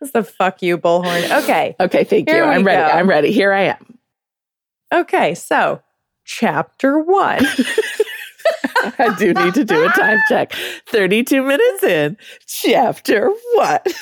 It's 0.00 0.12
the 0.12 0.22
fuck 0.22 0.62
you 0.62 0.78
bullhorn. 0.78 1.42
Okay. 1.42 1.74
Okay, 1.80 2.04
thank 2.04 2.28
Here 2.28 2.44
you. 2.44 2.44
I'm 2.44 2.64
ready. 2.64 2.88
go. 2.88 2.96
I'm 2.96 3.08
ready. 3.08 3.32
Here 3.32 3.52
I 3.52 3.62
am. 3.62 3.98
Okay. 4.94 5.34
So, 5.34 5.82
chapter 6.24 7.00
one. 7.00 7.44
I 8.98 9.14
do 9.18 9.34
need 9.34 9.54
to 9.54 9.64
do 9.64 9.84
a 9.84 9.88
time 9.88 10.18
check. 10.28 10.52
32 10.86 11.42
minutes 11.42 11.82
in, 11.82 12.16
chapter 12.46 13.28
what? 13.54 13.92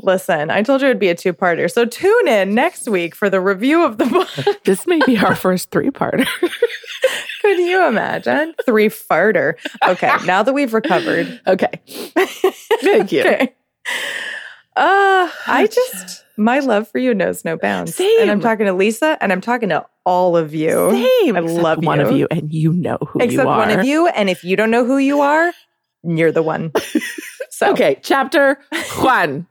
Listen, 0.00 0.50
I 0.50 0.62
told 0.62 0.80
you 0.80 0.86
it'd 0.88 1.00
be 1.00 1.08
a 1.08 1.14
two 1.14 1.32
parter. 1.32 1.70
So, 1.70 1.84
tune 1.84 2.28
in 2.28 2.54
next 2.54 2.88
week 2.88 3.14
for 3.16 3.28
the 3.28 3.40
review 3.40 3.84
of 3.84 3.98
the 3.98 4.06
book. 4.46 4.62
This 4.64 4.86
may 4.86 5.00
be 5.06 5.18
our 5.18 5.34
first 5.34 5.70
three 5.70 5.90
parter. 5.90 6.26
Could 7.42 7.58
you 7.58 7.86
imagine? 7.86 8.54
Three 8.64 8.88
farter. 8.88 9.54
Okay. 9.86 10.10
Now 10.26 10.42
that 10.42 10.52
we've 10.52 10.72
recovered. 10.74 11.40
Okay. 11.46 11.80
Thank 12.80 13.12
you. 13.12 13.20
Okay. 13.20 13.54
Uh, 14.76 15.28
I 15.46 15.66
just, 15.66 16.24
my 16.36 16.60
love 16.60 16.86
for 16.88 16.98
you 16.98 17.12
knows 17.14 17.44
no 17.44 17.56
bounds. 17.56 17.94
Same. 17.96 18.20
And 18.20 18.30
I'm 18.30 18.40
talking 18.40 18.66
to 18.66 18.72
Lisa 18.72 19.16
and 19.20 19.32
I'm 19.32 19.40
talking 19.40 19.70
to 19.70 19.84
all 20.04 20.36
of 20.36 20.54
you. 20.54 20.90
Same. 20.92 21.36
I 21.36 21.40
Except 21.40 21.62
love 21.62 21.84
one 21.84 21.98
you. 22.00 22.06
of 22.06 22.12
you, 22.16 22.28
and 22.30 22.52
you 22.52 22.72
know 22.72 22.98
who 23.00 23.18
Except 23.18 23.32
you 23.32 23.40
are. 23.48 23.62
Except 23.62 23.70
one 23.70 23.80
of 23.80 23.86
you. 23.86 24.06
And 24.08 24.30
if 24.30 24.44
you 24.44 24.54
don't 24.56 24.70
know 24.70 24.84
who 24.84 24.98
you 24.98 25.20
are, 25.22 25.52
you're 26.04 26.30
the 26.32 26.42
one. 26.42 26.70
So, 27.50 27.72
Okay, 27.72 27.98
chapter 28.02 28.60
one. 29.00 29.46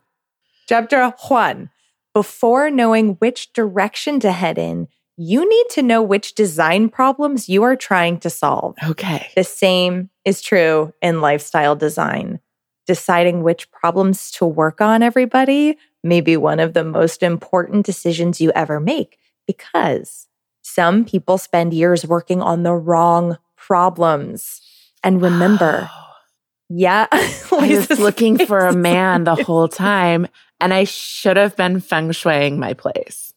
Chapter 0.67 1.10
one. 1.27 1.69
Before 2.13 2.69
knowing 2.69 3.15
which 3.15 3.53
direction 3.53 4.19
to 4.21 4.32
head 4.32 4.58
in, 4.58 4.88
you 5.17 5.47
need 5.49 5.65
to 5.71 5.82
know 5.82 6.01
which 6.01 6.36
design 6.36 6.89
problems 6.89 7.49
you 7.49 7.63
are 7.63 7.75
trying 7.75 8.19
to 8.19 8.30
solve. 8.30 8.75
Okay. 8.88 9.30
The 9.36 9.43
same 9.43 10.10
is 10.25 10.41
true 10.41 10.93
in 11.01 11.21
lifestyle 11.21 11.75
design. 11.75 12.39
Deciding 12.86 13.43
which 13.43 13.69
problems 13.71 14.32
to 14.32 14.45
work 14.45 14.80
on, 14.80 15.03
everybody, 15.03 15.77
may 16.03 16.21
be 16.21 16.38
one 16.38 16.60
of 16.60 16.73
the 16.73 16.84
most 16.84 17.23
important 17.23 17.86
decisions 17.86 18.39
you 18.39 18.51
ever 18.56 18.80
make 18.80 19.17
because 19.45 20.27
some 20.62 21.06
people 21.06 21.38
spend 21.38 21.73
years 21.73 22.06
working 22.06 22.41
on 22.41 22.63
the 22.63 22.73
wrong 22.73 23.38
problems. 23.56 24.62
And 25.03 25.21
remember, 25.21 25.89
yeah, 26.69 27.08
I 27.12 27.86
was 27.89 27.99
looking 27.99 28.45
for 28.45 28.60
a 28.60 28.73
man 28.73 29.23
the 29.23 29.36
whole 29.36 29.67
time, 29.67 30.27
and 30.60 30.74
I 30.74 30.84
should 30.84 31.38
have 31.38 31.56
been 31.56 31.80
feng 31.80 32.10
shuiing 32.10 32.58
my 32.58 32.74
place. 32.74 33.34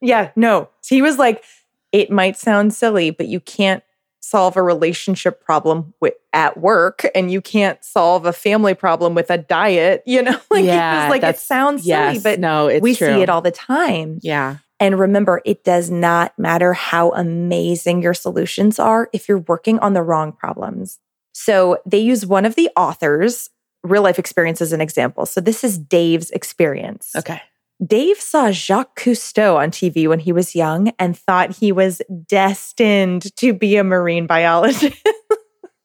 Yeah, 0.00 0.30
no. 0.36 0.68
So 0.80 0.94
He 0.94 1.02
was 1.02 1.18
like, 1.18 1.44
it 1.92 2.10
might 2.10 2.36
sound 2.36 2.74
silly, 2.74 3.10
but 3.10 3.28
you 3.28 3.40
can't 3.40 3.82
solve 4.20 4.56
a 4.56 4.62
relationship 4.62 5.42
problem 5.42 5.94
with, 6.00 6.14
at 6.32 6.58
work 6.58 7.06
and 7.14 7.30
you 7.30 7.40
can't 7.40 7.82
solve 7.82 8.26
a 8.26 8.32
family 8.32 8.74
problem 8.74 9.14
with 9.14 9.30
a 9.30 9.38
diet. 9.38 10.02
You 10.06 10.22
know, 10.22 10.38
like 10.50 10.64
he 10.64 10.70
was 10.70 11.10
like, 11.10 11.22
it 11.22 11.38
sounds 11.38 11.86
yes, 11.86 12.12
silly, 12.12 12.22
but 12.22 12.40
no, 12.40 12.68
it's 12.68 12.82
we 12.82 12.94
true. 12.94 13.08
see 13.08 13.22
it 13.22 13.30
all 13.30 13.40
the 13.40 13.50
time. 13.50 14.18
Yeah. 14.22 14.58
And 14.80 14.98
remember, 14.98 15.42
it 15.44 15.64
does 15.64 15.90
not 15.90 16.38
matter 16.38 16.72
how 16.72 17.10
amazing 17.12 18.02
your 18.02 18.14
solutions 18.14 18.78
are 18.78 19.08
if 19.12 19.28
you're 19.28 19.38
working 19.38 19.78
on 19.80 19.94
the 19.94 20.02
wrong 20.02 20.32
problems. 20.32 21.00
So 21.32 21.78
they 21.84 21.98
use 21.98 22.26
one 22.26 22.44
of 22.44 22.54
the 22.54 22.70
authors' 22.76 23.50
real 23.82 24.02
life 24.02 24.18
experience 24.18 24.60
as 24.60 24.72
an 24.72 24.80
example. 24.80 25.26
So 25.26 25.40
this 25.40 25.64
is 25.64 25.78
Dave's 25.78 26.30
experience. 26.30 27.12
Okay. 27.16 27.40
Dave 27.84 28.18
saw 28.18 28.50
Jacques 28.50 28.98
Cousteau 28.98 29.56
on 29.56 29.70
TV 29.70 30.08
when 30.08 30.18
he 30.18 30.32
was 30.32 30.56
young 30.56 30.92
and 30.98 31.16
thought 31.16 31.56
he 31.56 31.70
was 31.70 32.02
destined 32.26 33.34
to 33.36 33.52
be 33.52 33.76
a 33.76 33.84
marine 33.84 34.26
biologist. 34.26 34.96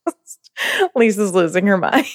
Lisa's 0.95 1.34
losing 1.34 1.67
her 1.67 1.77
mind. 1.77 2.08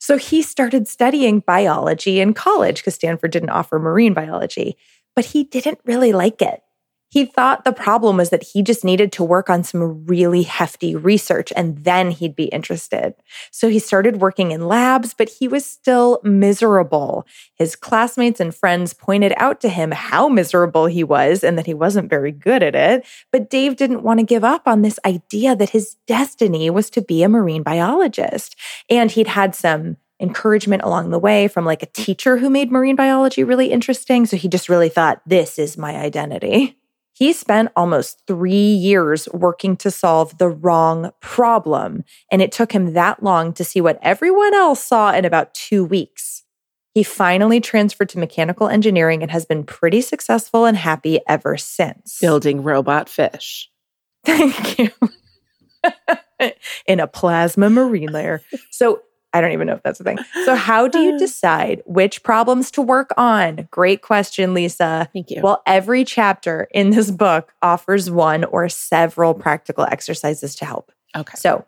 So 0.00 0.16
he 0.16 0.42
started 0.42 0.88
studying 0.88 1.40
biology 1.40 2.20
in 2.20 2.34
college 2.34 2.78
because 2.78 2.94
Stanford 2.94 3.30
didn't 3.30 3.50
offer 3.50 3.78
marine 3.78 4.14
biology, 4.14 4.76
but 5.14 5.26
he 5.26 5.44
didn't 5.44 5.78
really 5.84 6.12
like 6.12 6.42
it. 6.42 6.62
He 7.10 7.24
thought 7.24 7.64
the 7.64 7.72
problem 7.72 8.16
was 8.16 8.30
that 8.30 8.44
he 8.44 8.62
just 8.62 8.84
needed 8.84 9.10
to 9.12 9.24
work 9.24 9.50
on 9.50 9.64
some 9.64 10.06
really 10.06 10.42
hefty 10.42 10.94
research 10.94 11.52
and 11.56 11.84
then 11.84 12.12
he'd 12.12 12.36
be 12.36 12.44
interested. 12.44 13.14
So 13.50 13.68
he 13.68 13.80
started 13.80 14.20
working 14.20 14.52
in 14.52 14.68
labs, 14.68 15.12
but 15.12 15.28
he 15.28 15.48
was 15.48 15.66
still 15.66 16.20
miserable. 16.22 17.26
His 17.56 17.74
classmates 17.74 18.38
and 18.38 18.54
friends 18.54 18.94
pointed 18.94 19.34
out 19.38 19.60
to 19.62 19.68
him 19.68 19.90
how 19.90 20.28
miserable 20.28 20.86
he 20.86 21.02
was 21.02 21.42
and 21.42 21.58
that 21.58 21.66
he 21.66 21.74
wasn't 21.74 22.08
very 22.08 22.30
good 22.30 22.62
at 22.62 22.76
it. 22.76 23.04
But 23.32 23.50
Dave 23.50 23.74
didn't 23.74 24.04
want 24.04 24.20
to 24.20 24.26
give 24.26 24.44
up 24.44 24.68
on 24.68 24.82
this 24.82 25.00
idea 25.04 25.56
that 25.56 25.70
his 25.70 25.96
destiny 26.06 26.70
was 26.70 26.90
to 26.90 27.02
be 27.02 27.24
a 27.24 27.28
marine 27.28 27.64
biologist. 27.64 28.54
And 28.88 29.10
he'd 29.10 29.26
had 29.26 29.56
some 29.56 29.96
encouragement 30.20 30.82
along 30.82 31.10
the 31.10 31.18
way 31.18 31.48
from 31.48 31.64
like 31.64 31.82
a 31.82 31.86
teacher 31.86 32.36
who 32.36 32.50
made 32.50 32.70
marine 32.70 32.94
biology 32.94 33.42
really 33.42 33.72
interesting. 33.72 34.26
So 34.26 34.36
he 34.36 34.48
just 34.48 34.68
really 34.68 34.90
thought, 34.90 35.22
this 35.26 35.58
is 35.58 35.76
my 35.76 35.96
identity. 35.96 36.76
He 37.20 37.34
spent 37.34 37.70
almost 37.76 38.22
three 38.26 38.54
years 38.54 39.28
working 39.34 39.76
to 39.76 39.90
solve 39.90 40.38
the 40.38 40.48
wrong 40.48 41.10
problem. 41.20 42.02
And 42.32 42.40
it 42.40 42.50
took 42.50 42.72
him 42.72 42.94
that 42.94 43.22
long 43.22 43.52
to 43.52 43.62
see 43.62 43.82
what 43.82 43.98
everyone 44.00 44.54
else 44.54 44.82
saw 44.82 45.12
in 45.12 45.26
about 45.26 45.52
two 45.52 45.84
weeks. 45.84 46.44
He 46.94 47.02
finally 47.02 47.60
transferred 47.60 48.08
to 48.08 48.18
mechanical 48.18 48.68
engineering 48.68 49.20
and 49.20 49.30
has 49.30 49.44
been 49.44 49.64
pretty 49.64 50.00
successful 50.00 50.64
and 50.64 50.78
happy 50.78 51.20
ever 51.28 51.58
since. 51.58 52.18
Building 52.22 52.62
robot 52.62 53.10
fish. 53.10 53.70
Thank 54.24 54.78
you. 54.78 54.90
in 56.86 57.00
a 57.00 57.06
plasma 57.06 57.68
marine 57.68 58.12
layer. 58.12 58.40
So 58.70 59.02
I 59.32 59.40
don't 59.40 59.52
even 59.52 59.66
know 59.66 59.74
if 59.74 59.82
that's 59.82 60.00
a 60.00 60.04
thing. 60.04 60.18
So, 60.44 60.54
how 60.54 60.88
do 60.88 60.98
you 61.00 61.18
decide 61.18 61.82
which 61.84 62.22
problems 62.22 62.70
to 62.72 62.82
work 62.82 63.10
on? 63.16 63.68
Great 63.70 64.02
question, 64.02 64.54
Lisa. 64.54 65.08
Thank 65.12 65.30
you. 65.30 65.42
Well, 65.42 65.62
every 65.66 66.04
chapter 66.04 66.66
in 66.72 66.90
this 66.90 67.10
book 67.10 67.52
offers 67.62 68.10
one 68.10 68.44
or 68.44 68.68
several 68.68 69.34
practical 69.34 69.84
exercises 69.84 70.54
to 70.56 70.64
help. 70.64 70.92
okay. 71.14 71.36
So, 71.36 71.66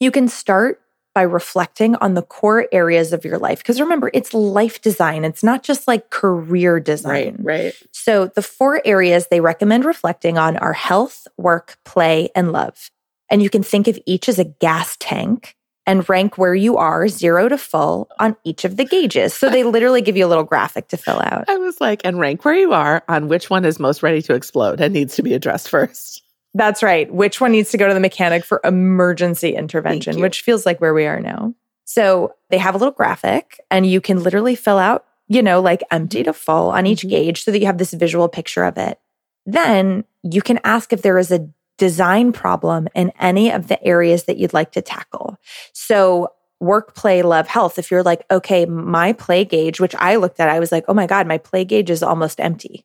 you 0.00 0.10
can 0.10 0.28
start 0.28 0.80
by 1.14 1.22
reflecting 1.22 1.96
on 1.96 2.14
the 2.14 2.22
core 2.22 2.66
areas 2.70 3.12
of 3.12 3.24
your 3.24 3.38
life. 3.38 3.58
Because 3.58 3.80
remember, 3.80 4.10
it's 4.12 4.34
life 4.34 4.80
design, 4.80 5.24
it's 5.24 5.42
not 5.42 5.62
just 5.62 5.88
like 5.88 6.10
career 6.10 6.78
design. 6.80 7.36
Right, 7.40 7.64
right. 7.64 7.74
So, 7.92 8.26
the 8.26 8.42
four 8.42 8.82
areas 8.84 9.28
they 9.30 9.40
recommend 9.40 9.84
reflecting 9.84 10.36
on 10.36 10.56
are 10.56 10.74
health, 10.74 11.26
work, 11.36 11.78
play, 11.84 12.30
and 12.34 12.52
love. 12.52 12.90
And 13.30 13.42
you 13.42 13.50
can 13.50 13.62
think 13.62 13.88
of 13.88 13.98
each 14.06 14.28
as 14.28 14.38
a 14.38 14.44
gas 14.44 14.96
tank 14.98 15.54
and 15.88 16.08
rank 16.08 16.36
where 16.36 16.54
you 16.54 16.76
are, 16.76 17.08
zero 17.08 17.48
to 17.48 17.56
full, 17.58 18.08
on 18.20 18.36
each 18.44 18.64
of 18.64 18.76
the 18.76 18.84
gauges. 18.84 19.32
So, 19.34 19.48
they 19.48 19.64
literally 19.64 20.02
give 20.02 20.16
you 20.16 20.26
a 20.26 20.28
little 20.28 20.44
graphic 20.44 20.88
to 20.88 20.96
fill 20.96 21.20
out. 21.20 21.46
I 21.48 21.56
was 21.56 21.80
like, 21.80 22.02
and 22.04 22.20
rank 22.20 22.44
where 22.44 22.54
you 22.54 22.72
are 22.74 23.02
on 23.08 23.28
which 23.28 23.48
one 23.48 23.64
is 23.64 23.80
most 23.80 24.02
ready 24.02 24.20
to 24.22 24.34
explode 24.34 24.80
and 24.80 24.92
needs 24.92 25.16
to 25.16 25.22
be 25.22 25.32
addressed 25.34 25.68
first. 25.70 26.22
That's 26.54 26.82
right. 26.82 27.12
Which 27.12 27.40
one 27.40 27.52
needs 27.52 27.70
to 27.70 27.78
go 27.78 27.88
to 27.88 27.94
the 27.94 28.00
mechanic 28.00 28.44
for 28.44 28.60
emergency 28.64 29.54
intervention, 29.54 30.20
which 30.20 30.42
feels 30.42 30.66
like 30.66 30.80
where 30.80 30.94
we 30.94 31.06
are 31.06 31.20
now. 31.20 31.54
So, 31.84 32.34
they 32.50 32.58
have 32.58 32.74
a 32.74 32.78
little 32.78 32.92
graphic, 32.92 33.58
and 33.70 33.86
you 33.86 34.00
can 34.02 34.22
literally 34.22 34.54
fill 34.56 34.78
out, 34.78 35.06
you 35.26 35.42
know, 35.42 35.60
like 35.62 35.82
empty 35.90 36.22
to 36.22 36.32
full 36.34 36.68
on 36.70 36.86
each 36.86 37.02
Mhm. 37.02 37.10
gauge 37.10 37.44
so 37.44 37.50
that 37.50 37.60
you 37.60 37.66
have 37.66 37.78
this 37.78 37.94
visual 37.94 38.28
picture 38.28 38.64
of 38.64 38.76
it. 38.76 38.98
Then 39.46 40.04
you 40.22 40.42
can 40.42 40.60
ask 40.64 40.92
if 40.92 41.00
there 41.00 41.16
is 41.18 41.32
a 41.32 41.48
design 41.78 42.32
problem 42.32 42.88
in 42.94 43.10
any 43.18 43.50
of 43.50 43.68
the 43.68 43.82
areas 43.84 44.24
that 44.24 44.36
you'd 44.36 44.52
like 44.52 44.72
to 44.72 44.82
tackle. 44.82 45.38
So, 45.72 46.28
work, 46.60 46.94
play, 46.94 47.22
love, 47.22 47.46
health. 47.46 47.78
If 47.78 47.90
you're 47.90 48.02
like, 48.02 48.24
okay, 48.30 48.66
my 48.66 49.12
play 49.12 49.44
gauge, 49.44 49.80
which 49.80 49.94
I 49.94 50.16
looked 50.16 50.40
at, 50.40 50.48
I 50.48 50.58
was 50.58 50.72
like, 50.72 50.84
oh 50.88 50.94
my 50.94 51.06
God, 51.06 51.26
my 51.26 51.38
play 51.38 51.64
gauge 51.64 51.88
is 51.88 52.02
almost 52.02 52.40
empty. 52.40 52.84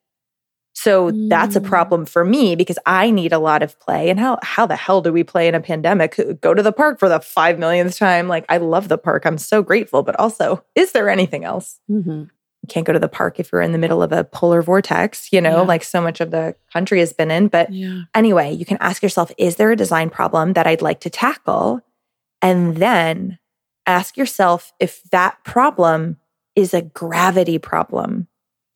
So 0.76 1.12
that's 1.30 1.56
a 1.56 1.62
Mm. 1.62 1.66
problem 1.66 2.06
for 2.06 2.26
me 2.26 2.56
because 2.56 2.80
I 2.86 3.12
need 3.12 3.32
a 3.32 3.38
lot 3.40 3.62
of 3.64 3.80
play. 3.80 4.10
And 4.10 4.20
how 4.20 4.40
how 4.42 4.66
the 4.66 4.76
hell 4.76 5.02
do 5.02 5.14
we 5.14 5.24
play 5.24 5.48
in 5.48 5.54
a 5.56 5.60
pandemic? 5.60 6.20
Go 6.42 6.54
to 6.54 6.64
the 6.64 6.72
park 6.72 7.00
for 7.00 7.08
the 7.10 7.20
five 7.20 7.60
millionth 7.60 7.98
time. 7.98 8.28
Like 8.28 8.46
I 8.50 8.58
love 8.58 8.88
the 8.90 8.98
park. 8.98 9.26
I'm 9.26 9.38
so 9.38 9.62
grateful. 9.62 10.02
But 10.04 10.20
also, 10.20 10.64
is 10.76 10.92
there 10.92 11.10
anything 11.10 11.44
else? 11.44 11.80
Mm-hmm. 11.90 12.24
Can't 12.70 12.86
go 12.86 12.94
to 12.94 13.00
the 13.00 13.10
park 13.10 13.40
if 13.40 13.52
you're 13.52 13.62
in 13.62 13.72
the 13.74 13.78
middle 13.78 14.02
of 14.02 14.12
a 14.12 14.24
polar 14.24 14.62
vortex, 14.62 15.32
you 15.34 15.42
know, 15.42 15.58
Yeah. 15.62 15.68
like 15.68 15.84
so 15.84 16.02
much 16.02 16.22
of 16.22 16.32
the 16.32 16.56
country 16.72 17.00
has 17.00 17.12
been 17.14 17.30
in. 17.32 17.48
But 17.50 17.72
Yeah. 17.72 18.02
anyway, 18.16 18.52
you 18.54 18.66
can 18.66 18.78
ask 18.80 19.04
yourself, 19.04 19.32
is 19.38 19.58
there 19.58 19.72
a 19.72 19.76
design 19.76 20.10
problem 20.10 20.54
that 20.54 20.66
I'd 20.68 20.82
like 20.82 21.00
to 21.02 21.10
tackle? 21.10 21.82
And 22.42 22.78
then 22.78 23.40
ask 23.86 24.16
yourself 24.18 24.72
if 24.80 25.04
that 25.12 25.44
problem 25.44 26.18
is 26.56 26.74
a 26.74 26.82
gravity 26.82 27.58
problem. 27.58 28.28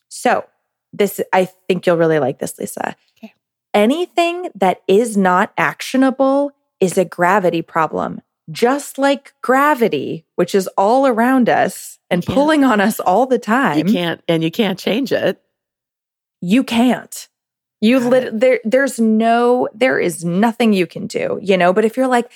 So, 0.10 0.46
this, 0.94 1.22
I 1.34 1.46
think 1.68 1.86
you'll 1.86 1.98
really 1.98 2.20
like 2.20 2.40
this, 2.40 2.58
Lisa. 2.58 2.96
Okay. 3.18 3.34
Anything 3.74 4.50
that 4.56 4.82
is 4.88 5.16
not 5.18 5.54
actionable 5.58 6.52
is 6.80 6.98
a 6.98 7.06
gravity 7.06 7.62
problem. 7.62 8.22
Just 8.52 8.98
like 8.98 9.34
gravity, 9.42 10.26
which 10.36 10.56
is 10.56 10.68
all 10.78 11.06
around 11.06 11.50
us 11.50 12.00
and 12.10 12.26
pulling 12.26 12.64
on 12.64 12.80
us 12.80 13.00
all 13.00 13.26
the 13.26 13.40
time. 13.40 13.88
You 13.88 13.94
can't, 13.94 14.22
and 14.28 14.44
you 14.44 14.52
can't 14.52 14.80
change 14.80 15.12
it. 15.12 15.42
you 16.42 16.64
can't. 16.64 17.28
You 17.80 18.00
lit 18.00 18.40
there 18.40 18.60
there's 18.64 19.00
no 19.00 19.68
there 19.74 20.00
is 20.00 20.26
nothing 20.26 20.74
you 20.74 20.88
can 20.88 21.06
do, 21.08 21.40
you 21.42 21.58
know, 21.58 21.74
but 21.74 21.86
if 21.86 21.96
you're 21.96 22.08
like 22.08 22.32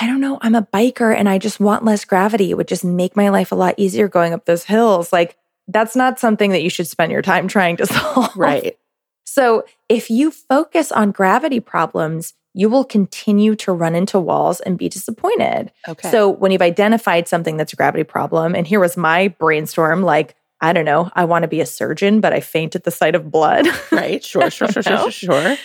I 0.00 0.06
don't 0.06 0.20
know, 0.20 0.38
I'm 0.40 0.54
a 0.54 0.62
biker 0.72 1.16
and 1.16 1.28
I 1.28 1.38
just 1.38 1.60
want 1.60 1.84
less 1.84 2.04
gravity, 2.04 2.50
it 2.50 2.56
would 2.56 2.68
just 2.68 2.84
make 2.84 3.16
my 3.16 3.28
life 3.28 3.50
a 3.52 3.56
lot 3.56 3.74
easier 3.76 4.06
going 4.08 4.32
up 4.32 4.44
those 4.44 4.64
hills. 4.64 5.12
Like 5.12 5.36
that's 5.66 5.96
not 5.96 6.20
something 6.20 6.50
that 6.50 6.62
you 6.62 6.70
should 6.70 6.86
spend 6.86 7.10
your 7.10 7.22
time 7.22 7.48
trying 7.48 7.76
to 7.78 7.86
solve. 7.94 8.36
Right. 8.36 8.78
So 9.24 9.64
if 9.88 10.10
you 10.10 10.30
focus 10.30 10.92
on 10.92 11.10
gravity 11.10 11.58
problems, 11.58 12.34
you 12.54 12.68
will 12.68 12.84
continue 12.84 13.56
to 13.56 13.72
run 13.72 13.96
into 13.96 14.18
walls 14.18 14.60
and 14.60 14.78
be 14.78 14.88
disappointed. 14.88 15.72
Okay. 15.88 16.10
So 16.10 16.28
when 16.28 16.52
you've 16.52 16.62
identified 16.62 17.26
something 17.26 17.56
that's 17.56 17.72
a 17.72 17.76
gravity 17.76 18.04
problem, 18.04 18.54
and 18.54 18.66
here 18.66 18.80
was 18.80 18.96
my 18.96 19.28
brainstorm, 19.28 20.02
like, 20.02 20.36
I 20.60 20.72
don't 20.72 20.84
know, 20.84 21.10
I 21.14 21.24
want 21.24 21.42
to 21.42 21.48
be 21.48 21.60
a 21.60 21.66
surgeon, 21.66 22.20
but 22.20 22.32
I 22.32 22.40
faint 22.40 22.76
at 22.76 22.84
the 22.84 22.92
sight 22.92 23.16
of 23.16 23.30
blood. 23.30 23.66
right. 23.92 24.24
Sure, 24.24 24.50
sure, 24.50 24.68
sure, 24.68 24.82
sure, 24.82 25.10
sure. 25.10 25.56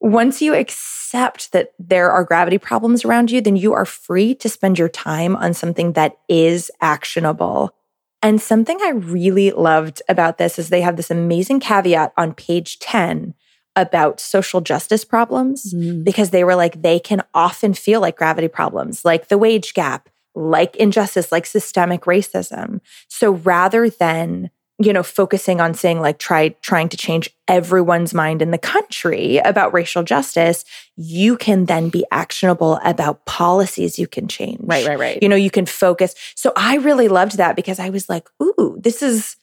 Once 0.00 0.40
you 0.40 0.54
accept 0.54 1.52
that 1.52 1.72
there 1.78 2.10
are 2.10 2.24
gravity 2.24 2.58
problems 2.58 3.04
around 3.04 3.30
you, 3.30 3.40
then 3.42 3.56
you 3.56 3.74
are 3.74 3.84
free 3.84 4.34
to 4.36 4.48
spend 4.48 4.78
your 4.78 4.88
time 4.88 5.36
on 5.36 5.52
something 5.52 5.92
that 5.92 6.16
is 6.28 6.70
actionable. 6.80 7.74
And 8.22 8.40
something 8.40 8.78
I 8.82 8.90
really 8.90 9.52
loved 9.52 10.02
about 10.08 10.38
this 10.38 10.58
is 10.58 10.70
they 10.70 10.80
have 10.80 10.96
this 10.96 11.10
amazing 11.10 11.60
caveat 11.60 12.12
on 12.16 12.34
page 12.34 12.78
10 12.78 13.34
about 13.76 14.18
social 14.20 14.60
justice 14.60 15.04
problems 15.04 15.72
Mm. 15.74 16.02
because 16.04 16.30
they 16.30 16.42
were 16.44 16.56
like, 16.56 16.82
they 16.82 16.98
can 16.98 17.22
often 17.34 17.74
feel 17.74 18.00
like 18.00 18.16
gravity 18.16 18.48
problems, 18.48 19.04
like 19.04 19.28
the 19.28 19.38
wage 19.38 19.74
gap, 19.74 20.08
like 20.34 20.74
injustice, 20.76 21.30
like 21.30 21.46
systemic 21.46 22.02
racism. 22.02 22.80
So 23.08 23.32
rather 23.32 23.88
than 23.88 24.50
you 24.78 24.92
know 24.92 25.02
focusing 25.02 25.58
on 25.58 25.72
saying 25.72 26.00
like 26.02 26.18
try 26.18 26.50
trying 26.60 26.86
to 26.90 26.98
change 26.98 27.30
everyone's 27.48 28.12
mind 28.12 28.42
in 28.42 28.50
the 28.50 28.58
country 28.58 29.38
about 29.38 29.72
racial 29.72 30.02
justice 30.02 30.66
you 30.96 31.34
can 31.38 31.64
then 31.64 31.88
be 31.88 32.04
actionable 32.12 32.78
about 32.84 33.24
policies 33.24 33.98
you 33.98 34.06
can 34.06 34.28
change 34.28 34.60
Right, 34.62 34.86
right, 34.86 34.98
right. 34.98 35.18
you 35.22 35.30
know 35.30 35.36
you 35.36 35.50
can 35.50 35.64
focus 35.64 36.14
so 36.34 36.52
i 36.56 36.76
really 36.76 37.08
loved 37.08 37.38
that 37.38 37.56
because 37.56 37.78
i 37.78 37.88
was 37.88 38.10
like 38.10 38.28
ooh 38.42 38.76
this 38.78 39.02
is 39.02 39.36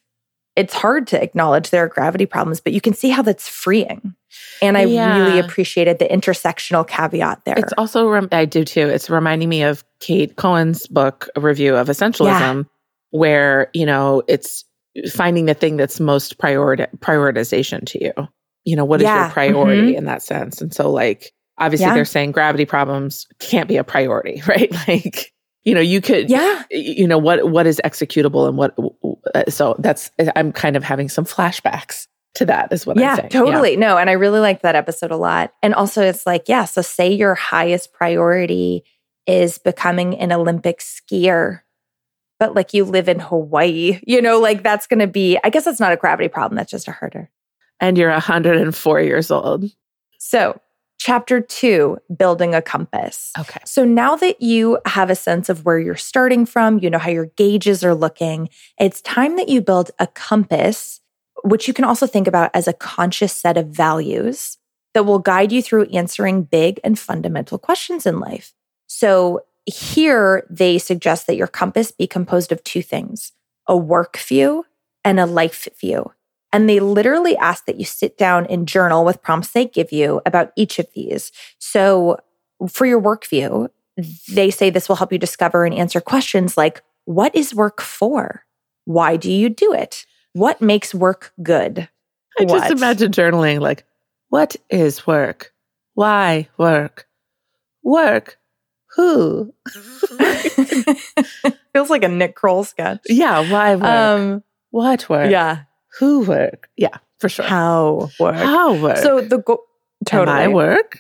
it's 0.56 0.74
hard 0.74 1.08
to 1.08 1.22
acknowledge 1.22 1.70
there 1.72 1.84
are 1.84 1.88
gravity 1.88 2.26
problems 2.26 2.60
but 2.62 2.74
you 2.74 2.82
can 2.82 2.93
see 2.93 3.10
how 3.10 3.22
that's 3.22 3.47
freeing 3.47 4.14
and 4.62 4.78
i 4.78 4.84
Yeah. 4.84 5.18
really 5.18 5.39
appreciated 5.39 5.99
the 5.99 6.06
intersectional 6.06 6.88
caveat 6.88 7.43
there 7.45 7.56
It's 7.58 7.74
also, 7.78 8.08
rem- 8.08 8.30
I 8.32 8.45
do 8.45 8.64
too. 8.64 8.88
It's 8.88 9.10
reminding 9.10 9.49
me 9.49 9.64
of 9.64 9.84
Kate 9.99 10.36
Cohen's 10.36 10.88
book, 10.88 11.30
a 11.36 11.39
review 11.41 11.76
of 11.76 11.88
essentialism, 11.88 12.66
where, 13.12 13.70
you 13.74 13.86
know, 13.86 14.24
it's 14.28 14.66
finding 15.12 15.45
the 15.45 15.54
thing 15.54 15.78
that's 15.78 15.99
most 15.99 16.38
priori- 16.39 16.88
prioritization 16.97 17.86
to 17.88 18.04
you. 18.04 18.14
You 18.66 18.76
know, 18.76 18.86
what 18.86 19.01
is 19.01 19.06
Yeah. 19.06 19.26
your 19.26 19.32
priority 19.32 19.95
in 19.95 20.06
that 20.06 20.22
sense? 20.24 20.62
And 20.62 20.74
so, 20.74 20.89
like, 20.91 21.32
obviously, 21.60 21.86
Yeah. 21.88 21.93
they're 21.93 22.06
saying 22.06 22.32
gravity 22.32 22.66
problems 22.66 23.28
can't 23.39 23.68
be 23.68 23.78
a 23.78 23.84
priority, 23.84 24.41
right? 24.47 24.72
Like, 24.88 25.32
you 25.64 25.74
know, 25.74 25.82
you 25.82 26.01
could, 26.01 26.30
yeah 26.30 26.64
you 26.72 27.07
know, 27.07 27.18
what 27.18 27.49
what 27.49 27.66
is 27.68 27.82
executable 27.84 28.47
and 28.47 28.57
what. 28.57 28.78
uh, 29.36 29.43
So 29.49 29.76
that's, 29.80 30.11
I'm 30.36 30.51
kind 30.51 30.76
of 30.76 30.84
having 30.84 31.09
some 31.09 31.26
flashbacks 31.26 32.07
to 32.36 32.45
that, 32.45 32.74
is 32.74 32.86
what 32.86 32.97
I'm 32.97 33.03
yeah, 33.03 33.16
saying. 33.16 33.30
totally. 33.30 33.78
No, 33.78 33.97
and 33.97 34.09
I 34.09 34.14
really 34.14 34.39
liked 34.39 34.64
that 34.64 34.76
episode 34.76 35.11
a 35.11 35.18
lot. 35.18 35.53
And 35.61 35.74
also, 35.76 36.01
it's 36.01 36.26
like, 36.26 36.49
yeah, 36.49 36.66
so 36.66 36.82
say 36.82 37.11
your 37.14 37.36
highest 37.36 37.93
priority 37.93 38.84
is 39.28 39.57
becoming 39.57 40.18
an 40.20 40.32
Olympic 40.32 40.80
skier, 40.80 41.61
but 42.39 42.55
like 42.55 42.74
you 42.74 42.86
live 42.86 43.07
in 43.07 43.20
Hawaii, 43.20 43.99
you 44.05 44.22
know, 44.22 44.39
like 44.39 44.64
that's 44.64 44.88
going 44.88 44.99
to 44.99 45.07
be, 45.07 45.38
I 45.43 45.49
guess 45.49 45.66
that's 45.66 45.80
not 45.80 45.93
a 45.93 45.97
gravity 45.97 46.28
problem. 46.28 46.57
That's 46.57 46.72
just 46.72 46.88
a 46.88 46.91
herder. 46.91 47.30
And 47.80 47.97
you're 47.97 48.09
104 48.09 49.01
years 49.01 49.30
old. 49.32 49.66
So, 50.18 50.59
chapter 51.04 51.41
two, 51.41 51.97
building 52.16 52.56
a 52.56 52.62
compass. 52.62 53.34
Okay. 53.38 53.60
So 53.66 53.84
now 53.84 54.16
that 54.16 54.41
you 54.41 54.80
have 54.86 55.10
a 55.10 55.16
sense 55.16 55.49
of 55.49 55.66
where 55.66 55.78
you're 55.78 55.97
starting 55.97 56.45
from, 56.45 56.80
you 56.80 56.89
know 56.89 56.97
how 56.97 57.10
your 57.10 57.26
gauges 57.36 57.84
are 57.84 57.93
looking, 57.93 58.47
it's 58.80 59.01
time 59.01 59.36
that 59.36 59.49
you 59.49 59.60
build 59.60 59.91
a 59.99 60.08
compass, 60.08 61.01
which 61.43 61.68
you 61.68 61.74
can 61.74 61.84
also 61.84 62.08
think 62.08 62.26
about 62.26 62.51
as 62.54 62.70
a 62.70 62.74
conscious 62.74 63.34
set 63.34 63.58
of 63.58 63.68
values 63.68 64.58
that 64.93 65.04
will 65.04 65.20
guide 65.20 65.51
you 65.51 65.62
through 65.62 65.88
answering 65.88 66.43
big 66.43 66.80
and 66.86 66.97
fundamental 66.97 67.58
questions 67.58 68.06
in 68.06 68.22
life. 68.22 68.54
So 68.88 69.41
here 69.66 70.47
they 70.49 70.78
suggest 70.78 71.28
that 71.28 71.36
your 71.36 71.47
compass 71.47 71.91
be 71.91 72.08
composed 72.08 72.54
of 72.54 72.64
two 72.64 72.82
things 72.82 73.34
a 73.68 73.76
work 73.76 74.18
view 74.20 74.66
and 75.04 75.20
a 75.20 75.26
life 75.26 75.68
view. 75.82 76.14
And 76.54 76.70
they 76.70 76.80
literally 76.80 77.36
ask 77.38 77.66
that 77.66 77.78
you 77.80 77.86
sit 77.86 78.18
down 78.18 78.45
and 78.45 78.68
journal 78.68 79.04
with 79.04 79.22
prompts 79.22 79.51
they 79.51 79.66
give 79.66 79.91
you 79.91 80.22
about 80.26 80.51
each 80.56 80.80
of 80.80 80.88
these. 80.93 81.32
So 81.58 82.20
for 82.70 82.86
your 82.86 82.99
work 82.99 83.26
view, 83.26 83.70
they 84.30 84.51
say 84.51 84.70
this 84.70 84.88
will 84.88 84.95
help 84.95 85.12
you 85.12 85.18
discover 85.18 85.66
and 85.66 85.74
answer 85.74 85.99
questions 85.99 86.56
like 86.56 86.82
what 87.06 87.36
is 87.36 87.54
work 87.54 87.82
for? 87.82 88.45
Why 88.86 89.18
do 89.18 89.32
you 89.32 89.49
do 89.49 89.74
it? 89.74 90.06
What 90.34 90.62
makes 90.62 90.93
work 90.95 91.34
good? 91.41 91.89
I 92.39 92.45
just 92.45 92.72
imagine 92.72 93.12
journaling 93.12 93.60
like, 93.60 93.86
what 94.30 94.56
is 94.70 95.06
work? 95.06 95.54
Why 95.93 96.47
work? 96.58 97.08
Work? 97.84 98.39
Who? 98.95 99.54
Feels 101.74 101.89
like 101.89 102.04
a 102.04 102.08
Nick 102.08 102.36
Kroll 102.36 102.64
sketch. 102.64 103.01
yeah, 103.08 103.49
why 103.51 103.76
work? 103.76 103.84
Um, 103.84 104.43
what 104.72 105.10
work? 105.10 105.30
yeah. 105.30 105.64
Who 106.00 106.22
work? 106.22 106.70
Yeah, 106.76 106.98
for 107.20 107.30
sure. 107.30 107.46
How 107.46 108.10
work? 108.20 108.36
How 108.36 108.82
work? 108.82 108.98
So 108.98 109.22
the 109.22 109.38
goal. 109.38 109.64
Am 110.02 110.06
Totally. 110.06 110.38
I 110.38 110.48
work? 110.48 111.00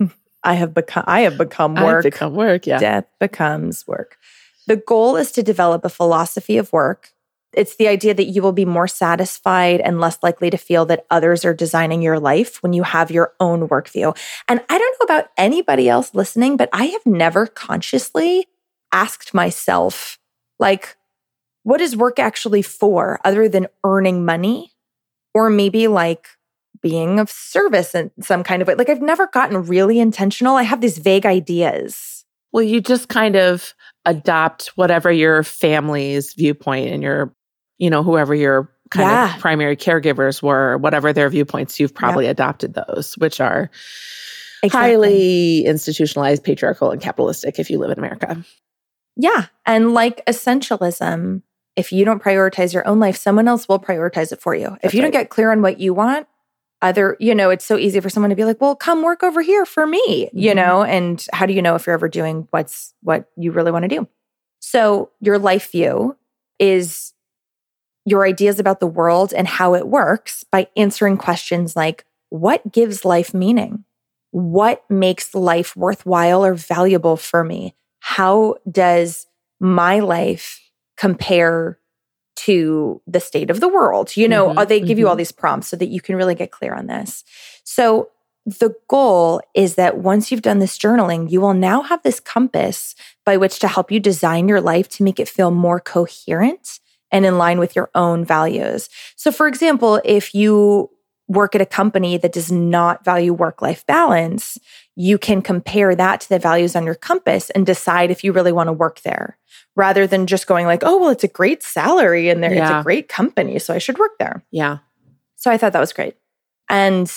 I 0.44 0.54
have 0.54 0.74
become. 0.74 1.04
I 1.06 1.20
have 1.20 1.38
become 1.38 1.74
work. 1.74 2.02
become 2.02 2.34
work. 2.34 2.66
Yeah. 2.66 2.78
Death 2.78 3.06
becomes 3.18 3.86
work. 3.86 4.18
The 4.66 4.76
goal 4.76 5.16
is 5.16 5.32
to 5.32 5.42
develop 5.42 5.84
a 5.84 5.88
philosophy 5.88 6.58
of 6.58 6.72
work. 6.72 7.12
It's 7.54 7.76
the 7.76 7.88
idea 7.88 8.12
that 8.12 8.24
you 8.24 8.42
will 8.42 8.52
be 8.52 8.66
more 8.66 8.86
satisfied 8.86 9.80
and 9.80 10.00
less 10.00 10.18
likely 10.22 10.50
to 10.50 10.58
feel 10.58 10.84
that 10.86 11.06
others 11.10 11.44
are 11.46 11.54
designing 11.54 12.02
your 12.02 12.20
life 12.20 12.62
when 12.62 12.74
you 12.74 12.82
have 12.82 13.10
your 13.10 13.32
own 13.40 13.68
work 13.68 13.88
view. 13.88 14.12
And 14.46 14.60
I 14.68 14.78
don't 14.78 14.96
know 15.00 15.04
about 15.04 15.30
anybody 15.38 15.88
else 15.88 16.14
listening, 16.14 16.58
but 16.58 16.68
I 16.72 16.84
have 16.84 17.06
never 17.06 17.46
consciously 17.46 18.46
asked 18.92 19.32
myself, 19.32 20.18
like, 20.58 20.97
what 21.62 21.80
is 21.80 21.96
work 21.96 22.18
actually 22.18 22.62
for 22.62 23.20
other 23.24 23.48
than 23.48 23.66
earning 23.84 24.24
money? 24.24 24.72
Or 25.34 25.50
maybe 25.50 25.86
like 25.88 26.26
being 26.82 27.20
of 27.20 27.30
service 27.30 27.94
in 27.94 28.10
some 28.20 28.42
kind 28.42 28.62
of 28.62 28.68
way. 28.68 28.74
Like, 28.74 28.88
I've 28.88 29.02
never 29.02 29.26
gotten 29.28 29.62
really 29.64 29.98
intentional. 30.00 30.56
I 30.56 30.62
have 30.62 30.80
these 30.80 30.98
vague 30.98 31.26
ideas. 31.26 32.24
Well, 32.52 32.62
you 32.62 32.80
just 32.80 33.08
kind 33.08 33.36
of 33.36 33.74
adopt 34.04 34.68
whatever 34.76 35.12
your 35.12 35.42
family's 35.42 36.32
viewpoint 36.34 36.90
and 36.92 37.02
your, 37.02 37.34
you 37.78 37.90
know, 37.90 38.02
whoever 38.02 38.34
your 38.34 38.72
kind 38.90 39.08
Yeah. 39.10 39.34
of 39.34 39.40
primary 39.40 39.76
caregivers 39.76 40.42
were, 40.42 40.78
whatever 40.78 41.12
their 41.12 41.28
viewpoints, 41.28 41.78
you've 41.78 41.94
probably 41.94 42.26
adopted 42.26 42.74
those, 42.74 43.14
which 43.18 43.40
are 43.40 43.70
highly 44.72 45.64
institutionalized, 45.66 46.42
patriarchal, 46.42 46.90
and 46.90 47.02
capitalistic 47.02 47.58
if 47.58 47.70
you 47.70 47.78
live 47.78 47.90
in 47.90 47.98
America. 47.98 48.42
Yeah. 49.16 49.46
And 49.66 49.92
like 49.94 50.24
essentialism, 50.26 51.42
if 51.78 51.92
you 51.92 52.04
don't 52.04 52.22
prioritize 52.22 52.74
your 52.74 52.86
own 52.86 52.98
life, 52.98 53.16
someone 53.16 53.48
else 53.48 53.68
will 53.68 53.78
prioritize 53.78 54.32
it 54.32 54.40
for 54.40 54.54
you. 54.54 54.66
if 54.66 54.82
That's 54.82 54.94
you 54.94 55.02
don't 55.02 55.12
get 55.12 55.30
clear 55.30 55.52
on 55.52 55.62
what 55.62 55.78
you 55.80 55.94
want, 55.94 56.26
either, 56.82 57.16
you 57.18 57.34
know, 57.34 57.50
it's 57.50 57.64
so 57.64 57.76
easy 57.78 58.00
for 58.00 58.10
someone 58.10 58.30
to 58.30 58.36
be 58.36 58.44
like, 58.44 58.60
well, 58.60 58.76
come 58.76 59.02
work 59.02 59.22
over 59.22 59.40
here 59.42 59.64
for 59.64 59.86
me, 59.86 60.28
you 60.32 60.52
Mhm. 60.52 60.56
know? 60.56 60.82
And 60.82 61.24
how 61.32 61.46
do 61.46 61.52
you 61.52 61.62
know 61.62 61.74
if 61.74 61.86
you're 61.86 61.94
ever 61.94 62.08
doing 62.08 62.46
what's 62.50 62.94
what 63.02 63.30
you 63.36 63.52
really 63.52 63.70
want 63.72 63.84
to 63.84 63.88
do? 63.88 64.06
So 64.60 65.10
your 65.20 65.38
life 65.38 65.70
view 65.70 66.16
is 66.58 67.12
your 68.04 68.24
ideas 68.26 68.58
about 68.58 68.80
the 68.80 68.86
world 68.86 69.32
and 69.32 69.46
how 69.46 69.74
it 69.74 69.86
works 69.86 70.44
by 70.50 70.68
answering 70.76 71.16
questions 71.16 71.76
like 71.76 72.04
what 72.30 72.72
gives 72.72 73.04
life 73.04 73.32
meaning? 73.32 73.84
What 74.30 74.84
makes 74.90 75.34
life 75.34 75.74
worthwhile 75.76 76.44
or 76.44 76.54
valuable 76.54 77.16
for 77.16 77.44
me? 77.44 77.74
How 78.00 78.56
does 78.70 79.26
my 79.60 80.00
life 80.00 80.60
compare 80.98 81.78
to 82.36 83.00
the 83.06 83.20
state 83.20 83.50
of 83.50 83.60
the 83.60 83.68
world? 83.68 84.16
You 84.16 84.28
know, 84.28 84.50
Mhm, 84.50 84.58
uh, 84.58 84.64
they 84.64 84.80
give 84.80 84.98
you 84.98 85.08
all 85.08 85.14
mhm. 85.14 85.18
these 85.18 85.32
prompts 85.32 85.68
so 85.68 85.76
that 85.76 85.88
you 85.88 86.00
can 86.00 86.16
really 86.16 86.34
get 86.34 86.50
clear 86.50 86.74
on 86.74 86.86
this. 86.86 87.24
So, 87.64 88.10
the 88.46 88.74
goal 88.88 89.42
is 89.54 89.74
that 89.74 89.98
once 89.98 90.30
you've 90.30 90.40
done 90.42 90.58
this 90.58 90.78
journaling, 90.78 91.30
you 91.30 91.38
will 91.40 91.52
now 91.52 91.82
have 91.82 92.02
this 92.02 92.18
compass 92.18 92.94
by 93.26 93.36
which 93.36 93.58
to 93.58 93.68
help 93.68 93.90
you 93.92 94.00
design 94.00 94.48
your 94.48 94.60
life 94.62 94.88
to 94.90 95.02
make 95.02 95.20
it 95.20 95.28
feel 95.28 95.50
more 95.50 95.80
coherent 95.80 96.80
and 97.10 97.26
in 97.26 97.36
line 97.36 97.58
with 97.58 97.76
your 97.76 97.90
own 97.94 98.24
values. 98.24 98.88
So, 99.16 99.30
for 99.32 99.46
example, 99.48 100.00
if 100.04 100.34
you 100.34 100.88
work 101.26 101.54
at 101.54 101.60
a 101.60 101.66
company 101.66 102.16
that 102.16 102.32
does 102.32 102.50
not 102.50 103.04
value 103.04 103.34
work 103.34 103.60
life 103.60 103.84
balance, 103.86 104.56
you 105.00 105.16
can 105.16 105.40
compare 105.40 105.94
that 105.94 106.20
to 106.20 106.28
the 106.28 106.40
values 106.40 106.74
on 106.74 106.84
your 106.84 106.96
compass 106.96 107.50
and 107.50 107.64
decide 107.64 108.10
if 108.10 108.24
you 108.24 108.32
really 108.32 108.50
want 108.50 108.66
to 108.66 108.72
work 108.72 109.00
there 109.02 109.38
rather 109.76 110.08
than 110.08 110.26
just 110.26 110.48
going 110.48 110.66
like, 110.66 110.82
oh, 110.82 110.98
well, 110.98 111.10
it's 111.10 111.22
a 111.22 111.28
great 111.28 111.62
salary 111.62 112.28
and 112.28 112.42
there 112.42 112.52
it's 112.52 112.68
a 112.68 112.82
great 112.82 113.08
company, 113.08 113.60
so 113.60 113.72
I 113.72 113.78
should 113.78 113.96
work 113.96 114.18
there. 114.18 114.42
Yeah. 114.50 114.78
So 115.36 115.52
I 115.52 115.56
thought 115.56 115.72
that 115.72 115.78
was 115.78 115.92
great. 115.92 116.16
And 116.68 117.08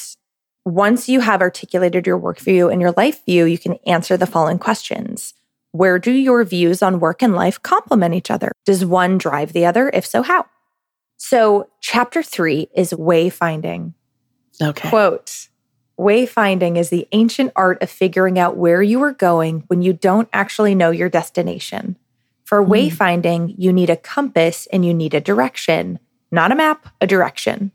once 0.63 1.09
you 1.09 1.21
have 1.21 1.41
articulated 1.41 2.05
your 2.05 2.19
work 2.19 2.37
view 2.37 2.69
and 2.69 2.79
your 2.79 2.91
life 2.91 3.25
view, 3.25 3.45
you 3.45 3.57
can 3.57 3.79
answer 3.87 4.15
the 4.15 4.27
following 4.27 4.59
questions. 4.59 5.33
Where 5.71 5.97
do 5.97 6.11
your 6.11 6.43
views 6.43 6.83
on 6.83 6.99
work 6.99 7.23
and 7.23 7.33
life 7.33 7.59
complement 7.63 8.13
each 8.13 8.29
other? 8.29 8.51
Does 8.63 8.85
one 8.85 9.17
drive 9.17 9.53
the 9.53 9.65
other? 9.65 9.89
If 9.91 10.05
so, 10.05 10.21
how? 10.21 10.45
So, 11.17 11.67
chapter 11.81 12.21
three 12.21 12.67
is 12.75 12.93
wayfinding. 12.93 13.95
Okay. 14.61 14.89
Quote 14.89 15.47
Wayfinding 16.05 16.77
is 16.77 16.89
the 16.89 17.07
ancient 17.11 17.51
art 17.55 17.81
of 17.83 17.89
figuring 17.91 18.39
out 18.39 18.57
where 18.57 18.81
you 18.81 19.03
are 19.03 19.11
going 19.13 19.65
when 19.67 19.83
you 19.83 19.93
don't 19.93 20.27
actually 20.33 20.73
know 20.73 20.89
your 20.89 21.09
destination. 21.09 21.95
For 22.43 22.63
Hmm. 22.63 22.71
wayfinding, 22.71 23.53
you 23.59 23.71
need 23.71 23.91
a 23.91 23.95
compass 23.95 24.67
and 24.73 24.83
you 24.83 24.95
need 24.95 25.13
a 25.13 25.21
direction, 25.21 25.99
not 26.31 26.51
a 26.51 26.55
map, 26.55 26.87
a 26.99 27.05
direction. 27.05 27.71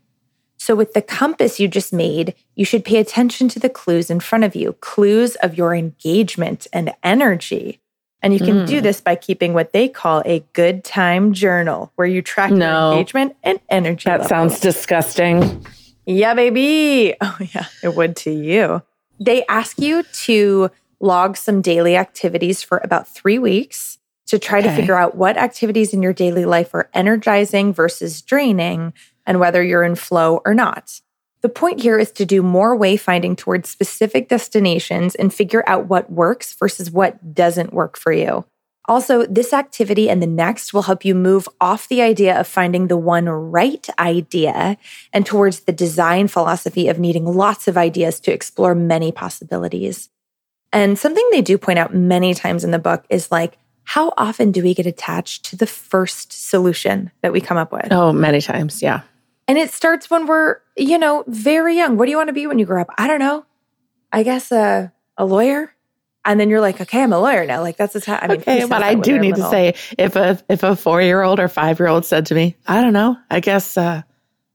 So, 0.57 0.75
with 0.75 0.91
the 0.93 1.01
compass 1.01 1.57
you 1.57 1.69
just 1.69 1.93
made, 1.93 2.33
you 2.53 2.65
should 2.65 2.83
pay 2.83 2.97
attention 2.97 3.47
to 3.47 3.59
the 3.59 3.69
clues 3.69 4.09
in 4.09 4.19
front 4.19 4.43
of 4.43 4.55
you, 4.55 4.73
clues 4.81 5.35
of 5.37 5.57
your 5.57 5.73
engagement 5.73 6.67
and 6.73 6.93
energy. 7.03 7.79
And 8.21 8.33
you 8.33 8.39
can 8.39 8.65
do 8.65 8.79
Mm. 8.79 8.83
this 8.83 8.99
by 8.99 9.15
keeping 9.15 9.53
what 9.53 9.71
they 9.71 9.87
call 9.87 10.21
a 10.25 10.43
good 10.51 10.83
time 10.83 11.31
journal, 11.31 11.93
where 11.95 12.07
you 12.07 12.21
track 12.21 12.51
No. 12.51 12.57
your 12.57 12.91
engagement 12.91 13.35
and 13.41 13.59
energy. 13.69 14.03
That 14.05 14.21
levels. 14.21 14.27
sounds 14.29 14.59
disgusting. 14.59 15.65
Yeah, 16.07 16.33
baby. 16.33 17.13
Oh, 17.21 17.37
yeah, 17.53 17.65
it 17.83 17.95
would 17.95 18.15
to 18.17 18.31
you. 18.31 18.81
They 19.19 19.45
ask 19.47 19.79
you 19.79 20.03
to 20.03 20.71
log 20.99 21.37
some 21.37 21.61
daily 21.61 21.95
activities 21.95 22.63
for 22.63 22.79
about 22.83 23.07
three 23.07 23.37
weeks 23.37 23.99
to 24.27 24.39
try 24.39 24.61
to 24.61 24.73
figure 24.75 24.95
out 24.95 25.15
what 25.15 25.37
activities 25.37 25.93
in 25.93 26.01
your 26.01 26.13
daily 26.13 26.45
life 26.45 26.73
are 26.73 26.89
energizing 26.93 27.73
versus 27.73 28.21
draining 28.21 28.93
and 29.25 29.39
whether 29.39 29.63
you're 29.63 29.83
in 29.83 29.95
flow 29.95 30.41
or 30.45 30.53
not. 30.53 31.01
The 31.41 31.49
point 31.49 31.81
here 31.81 31.99
is 31.99 32.11
to 32.13 32.25
do 32.25 32.41
more 32.41 32.77
wayfinding 32.77 33.37
towards 33.37 33.69
specific 33.69 34.27
destinations 34.27 35.15
and 35.15 35.33
figure 35.33 35.63
out 35.67 35.85
what 35.85 36.11
works 36.11 36.53
versus 36.53 36.89
what 36.89 37.35
doesn't 37.35 37.73
work 37.73 37.97
for 37.97 38.11
you. 38.11 38.45
Also, 38.87 39.25
this 39.25 39.51
activity 39.51 40.09
and 40.09 40.21
the 40.21 40.27
next 40.27 40.73
will 40.73 40.83
help 40.83 41.03
you 41.03 41.13
move 41.13 41.49
off 41.59 41.89
the 41.89 42.01
idea 42.01 42.39
of 42.39 42.47
finding 42.47 42.87
the 42.87 42.95
one 42.97 43.27
right 43.27 43.87
idea 43.99 44.77
and 45.11 45.25
towards 45.25 45.61
the 45.61 45.73
design 45.73 46.27
philosophy 46.29 46.87
of 46.87 46.97
needing 46.97 47.25
lots 47.25 47.67
of 47.67 47.77
ideas 47.77 48.19
to 48.21 48.31
explore 48.31 48.73
many 48.73 49.11
possibilities. 49.11 50.09
And 50.71 50.97
something 50.97 51.27
they 51.31 51.41
do 51.41 51.57
point 51.57 51.79
out 51.79 51.93
many 51.93 52.33
times 52.33 52.63
in 52.63 52.71
the 52.71 52.79
book 52.79 53.05
is 53.09 53.31
like, 53.31 53.57
how 53.83 54.13
often 54.17 54.51
do 54.51 54.61
we 54.61 54.73
get 54.73 54.85
attached 54.85 55.45
to 55.45 55.55
the 55.55 55.67
first 55.67 56.31
solution 56.31 57.11
that 57.21 57.31
we 57.31 57.39
come 57.39 57.57
up 57.57 57.71
with? 57.71 57.87
Oh, 57.91 58.11
many 58.11 58.41
times. 58.41 58.81
Yeah. 58.81 59.01
And 59.47 59.57
it 59.57 59.71
starts 59.71 60.09
when 60.09 60.25
we're, 60.27 60.57
you 60.75 60.97
know, 60.97 61.23
very 61.27 61.77
young. 61.77 61.97
What 61.97 62.05
do 62.05 62.11
you 62.11 62.17
want 62.17 62.27
to 62.27 62.33
be 62.33 62.47
when 62.47 62.59
you 62.59 62.65
grow 62.65 62.81
up? 62.81 62.89
I 62.97 63.07
don't 63.07 63.19
know. 63.19 63.45
I 64.11 64.23
guess 64.23 64.51
a, 64.51 64.91
a 65.17 65.25
lawyer. 65.25 65.73
And 66.25 66.39
then 66.39 66.49
you're 66.49 66.61
like, 66.61 66.81
okay, 66.81 67.01
I'm 67.03 67.13
a 67.13 67.19
lawyer 67.19 67.45
now. 67.45 67.61
Like 67.61 67.77
that's 67.77 67.95
a 67.95 68.01
ta- 68.01 68.19
I 68.21 68.27
mean, 68.27 68.41
okay, 68.41 68.65
but 68.65 68.83
I 68.83 68.95
do 68.95 69.17
need 69.17 69.35
to 69.35 69.49
say 69.49 69.75
if 69.97 70.15
a 70.15 70.39
if 70.49 70.63
a 70.63 70.75
four 70.75 71.01
year 71.01 71.21
old 71.21 71.39
or 71.39 71.47
five 71.47 71.79
year 71.79 71.87
old 71.87 72.05
said 72.05 72.25
to 72.27 72.35
me, 72.35 72.57
I 72.67 72.81
don't 72.81 72.93
know, 72.93 73.17
I 73.29 73.39
guess 73.39 73.77
uh, 73.77 74.01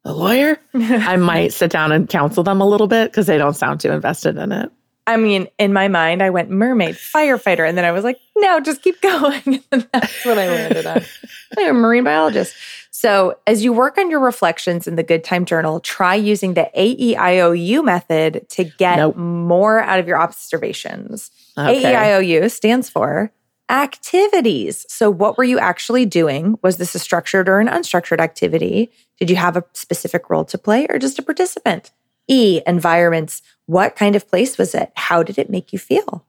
a 0.04 0.12
lawyer, 0.12 0.58
I 0.74 1.16
might 1.16 1.52
sit 1.52 1.70
down 1.70 1.92
and 1.92 2.08
counsel 2.08 2.42
them 2.44 2.60
a 2.60 2.66
little 2.66 2.88
bit 2.88 3.10
because 3.10 3.26
they 3.26 3.38
don't 3.38 3.54
sound 3.54 3.80
too 3.80 3.90
invested 3.90 4.36
in 4.36 4.52
it. 4.52 4.70
I 5.06 5.16
mean, 5.16 5.48
in 5.58 5.72
my 5.72 5.88
mind, 5.88 6.22
I 6.22 6.30
went 6.30 6.50
mermaid, 6.50 6.94
firefighter, 6.94 7.68
and 7.68 7.76
then 7.76 7.84
I 7.84 7.90
was 7.92 8.04
like, 8.04 8.18
no, 8.36 8.60
just 8.60 8.82
keep 8.82 9.00
going. 9.00 9.62
and 9.72 9.88
that's 9.92 10.24
what 10.24 10.38
I 10.38 10.48
landed 10.48 10.86
on. 10.86 11.02
I'm 11.58 11.70
a 11.70 11.72
marine 11.78 12.04
biologist. 12.04 12.54
So, 12.90 13.36
as 13.48 13.64
you 13.64 13.72
work 13.72 13.98
on 13.98 14.10
your 14.10 14.20
reflections 14.20 14.86
in 14.86 14.94
the 14.94 15.02
Good 15.02 15.24
Time 15.24 15.44
Journal, 15.44 15.80
try 15.80 16.14
using 16.14 16.54
the 16.54 16.70
AEIOU 16.76 17.84
method 17.84 18.46
to 18.50 18.64
get 18.64 18.96
Nope. 18.96 19.16
more 19.16 19.80
out 19.80 19.98
of 19.98 20.06
your 20.06 20.18
observations. 20.20 21.30
Okay. 21.58 21.82
AEIOU 21.82 22.48
stands 22.50 22.88
for 22.88 23.32
activities. 23.68 24.86
So, 24.88 25.10
what 25.10 25.36
were 25.36 25.44
you 25.44 25.58
actually 25.58 26.06
doing? 26.06 26.58
Was 26.62 26.76
this 26.76 26.94
a 26.94 26.98
structured 26.98 27.48
or 27.48 27.58
an 27.58 27.66
unstructured 27.66 28.20
activity? 28.20 28.90
Did 29.18 29.30
you 29.30 29.36
have 29.36 29.56
a 29.56 29.64
specific 29.72 30.30
role 30.30 30.44
to 30.46 30.58
play 30.58 30.86
or 30.88 30.98
just 30.98 31.18
a 31.18 31.22
participant? 31.22 31.90
E, 32.32 32.62
environments. 32.66 33.42
What 33.66 33.94
kind 33.94 34.16
of 34.16 34.26
place 34.26 34.56
was 34.56 34.74
it? 34.74 34.90
How 34.94 35.22
did 35.22 35.36
it 35.36 35.50
make 35.50 35.70
you 35.70 35.78
feel? 35.78 36.24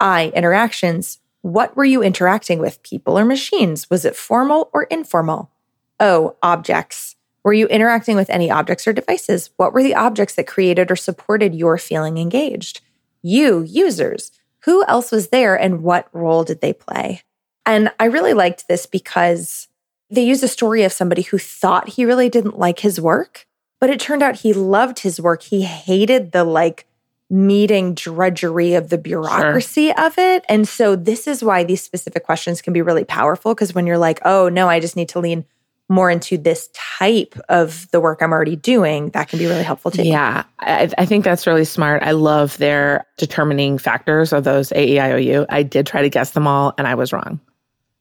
I, 0.00 0.32
interactions. 0.34 1.20
What 1.42 1.76
were 1.76 1.84
you 1.84 2.02
interacting 2.02 2.58
with, 2.58 2.82
people 2.82 3.16
or 3.16 3.24
machines? 3.24 3.88
Was 3.88 4.04
it 4.04 4.16
formal 4.16 4.68
or 4.72 4.82
informal? 4.84 5.52
O, 6.00 6.34
objects. 6.42 7.14
Were 7.44 7.52
you 7.52 7.68
interacting 7.68 8.16
with 8.16 8.30
any 8.30 8.50
objects 8.50 8.84
or 8.88 8.92
devices? 8.92 9.50
What 9.56 9.72
were 9.72 9.84
the 9.84 9.94
objects 9.94 10.34
that 10.34 10.48
created 10.48 10.90
or 10.90 10.96
supported 10.96 11.54
your 11.54 11.78
feeling 11.78 12.18
engaged? 12.18 12.80
You, 13.22 13.62
users. 13.62 14.32
Who 14.64 14.84
else 14.86 15.12
was 15.12 15.28
there 15.28 15.54
and 15.54 15.84
what 15.84 16.08
role 16.12 16.42
did 16.42 16.62
they 16.62 16.72
play? 16.72 17.22
And 17.64 17.92
I 18.00 18.06
really 18.06 18.34
liked 18.34 18.66
this 18.66 18.86
because 18.86 19.68
they 20.10 20.24
used 20.24 20.42
a 20.42 20.48
story 20.48 20.82
of 20.82 20.92
somebody 20.92 21.22
who 21.22 21.38
thought 21.38 21.90
he 21.90 22.04
really 22.04 22.28
didn't 22.28 22.58
like 22.58 22.80
his 22.80 23.00
work, 23.00 23.46
but 23.80 23.90
it 23.90 24.00
turned 24.00 24.22
out 24.22 24.36
he 24.36 24.52
loved 24.52 25.00
his 25.00 25.20
work. 25.20 25.42
He 25.42 25.62
hated 25.62 26.32
the 26.32 26.44
like 26.44 26.86
meeting 27.30 27.94
drudgery 27.94 28.74
of 28.74 28.90
the 28.90 28.98
bureaucracy 28.98 29.92
of 29.92 30.16
it. 30.18 30.44
And 30.48 30.68
so 30.68 30.94
this 30.94 31.26
is 31.26 31.42
why 31.42 31.64
these 31.64 31.82
specific 31.82 32.24
questions 32.24 32.60
can 32.62 32.72
be 32.72 32.82
really 32.82 33.04
powerful 33.04 33.54
because 33.54 33.74
when 33.74 33.86
you're 33.86 33.98
like, 33.98 34.20
oh 34.24 34.48
no, 34.48 34.68
I 34.68 34.78
just 34.80 34.94
need 34.96 35.08
to 35.10 35.20
lean 35.20 35.44
more 35.88 36.10
into 36.10 36.38
this 36.38 36.70
type 36.72 37.34
of 37.50 37.90
the 37.90 38.00
work 38.00 38.22
I'm 38.22 38.32
already 38.32 38.56
doing, 38.56 39.10
that 39.10 39.28
can 39.28 39.38
be 39.38 39.46
really 39.46 39.62
helpful 39.62 39.90
too. 39.90 40.02
Yeah, 40.02 40.44
I, 40.58 40.90
I 40.96 41.04
think 41.04 41.24
that's 41.24 41.46
really 41.46 41.66
smart. 41.66 42.02
I 42.02 42.12
love 42.12 42.56
their 42.56 43.06
determining 43.18 43.76
factors 43.76 44.32
of 44.32 44.44
those 44.44 44.70
AEIOU. 44.70 45.44
I 45.50 45.62
did 45.62 45.86
try 45.86 46.00
to 46.00 46.08
guess 46.08 46.30
them 46.30 46.46
all, 46.46 46.72
and 46.78 46.86
I 46.86 46.94
was 46.94 47.12
wrong 47.12 47.38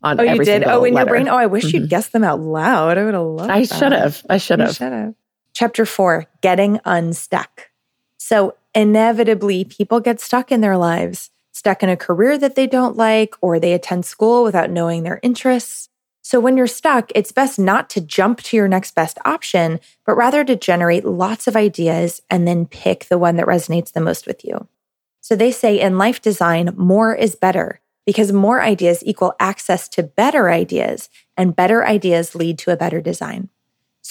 on 0.02 0.20
Oh, 0.20 0.24
you 0.24 0.44
did? 0.46 0.64
Oh, 0.64 0.84
in 0.86 0.96
your 0.96 1.06
brain? 1.06 1.28
Oh, 1.28 1.36
I 1.36 1.48
wish 1.48 1.66
Mhm. 1.66 1.74
you'd 1.74 1.90
guessed 1.90 2.14
them 2.14 2.24
out 2.24 2.40
loud. 2.40 2.98
I 2.98 3.04
would 3.04 3.14
have 3.14 3.24
loved 3.24 3.52
I 3.52 3.64
should 3.64 3.92
have. 3.92 4.22
I 4.30 4.38
should 4.38 4.60
have. 4.60 4.76
should 4.76 4.92
have. 4.94 5.14
Chapter 5.54 5.86
four 5.86 6.26
Getting 6.42 6.80
Unstuck. 6.84 7.70
So, 8.18 8.56
inevitably, 8.74 9.64
people 9.64 10.00
get 10.00 10.20
stuck 10.20 10.52
in 10.52 10.62
their 10.62 10.78
lives, 10.78 11.30
stuck 11.52 11.84
in 11.84 11.90
a 11.90 11.96
career 11.96 12.40
that 12.40 12.56
they 12.56 12.66
don't 12.66 12.98
like, 12.98 13.36
or 13.40 13.60
they 13.60 13.74
attend 13.74 14.04
school 14.04 14.44
without 14.44 14.72
knowing 14.72 15.04
their 15.04 15.20
interests. 15.22 15.90
So, 16.24 16.40
when 16.40 16.58
you're 16.58 16.66
stuck, 16.66 17.12
it's 17.14 17.32
best 17.32 17.60
not 17.60 17.88
to 17.92 18.02
jump 18.02 18.42
to 18.42 18.58
your 18.58 18.68
next 18.68 18.96
best 18.96 19.20
option, 19.26 19.80
but 20.08 20.16
rather 20.16 20.44
to 20.44 20.56
generate 20.56 21.06
lots 21.06 21.48
of 21.48 21.56
ideas 21.56 22.24
and 22.32 22.48
then 22.48 22.66
pick 22.66 23.06
the 23.06 23.20
one 23.20 23.36
that 23.36 23.46
resonates 23.46 23.92
the 23.92 24.02
most 24.02 24.26
with 24.26 24.44
you. 24.44 24.68
So, 25.22 25.36
they 25.36 25.52
say 25.52 25.80
in 25.80 26.00
life 26.00 26.20
design, 26.20 26.74
more 26.76 27.14
is 27.14 27.36
better 27.36 27.80
because 28.08 28.32
more 28.32 28.60
ideas 28.60 29.04
equal 29.06 29.36
access 29.40 29.88
to 29.90 30.02
better 30.02 30.50
ideas, 30.50 31.10
and 31.38 31.56
better 31.56 31.86
ideas 31.86 32.34
lead 32.34 32.58
to 32.58 32.72
a 32.72 32.76
better 32.76 33.02
design. 33.02 33.50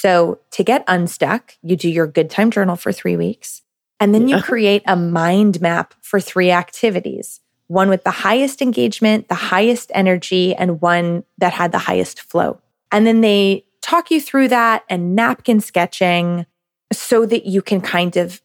So, 0.03 0.41
to 0.51 0.65
get 0.65 0.83
unstuck, 0.89 1.57
you 1.63 1.77
do 1.77 1.89
your 1.89 2.09
good 2.09 2.29
time 2.29 2.51
journal 2.51 2.75
for 2.75 2.91
three 2.91 3.17
weeks, 3.17 3.63
and 4.01 4.13
then 4.13 4.27
you 4.27 4.43
create 4.43 4.83
a 4.85 4.97
mind 4.97 5.61
map 5.61 5.95
for 6.01 6.19
three 6.19 6.51
activities 6.51 7.39
one 7.69 7.89
with 7.89 8.03
the 8.03 8.11
highest 8.11 8.61
engagement, 8.61 9.29
the 9.29 9.37
highest 9.37 9.93
energy, 9.95 10.57
and 10.57 10.81
one 10.81 11.23
that 11.39 11.53
had 11.53 11.71
the 11.71 11.79
highest 11.79 12.21
flow. 12.21 12.61
And 12.91 13.07
then 13.07 13.21
they 13.21 13.65
talk 13.81 14.11
you 14.11 14.21
through 14.21 14.49
that 14.49 14.83
and 14.89 15.15
napkin 15.15 15.61
sketching 15.61 16.47
so 16.93 17.25
that 17.25 17.47
you 17.47 17.63
can 17.63 17.81
kind 17.81 18.17
of 18.17 18.43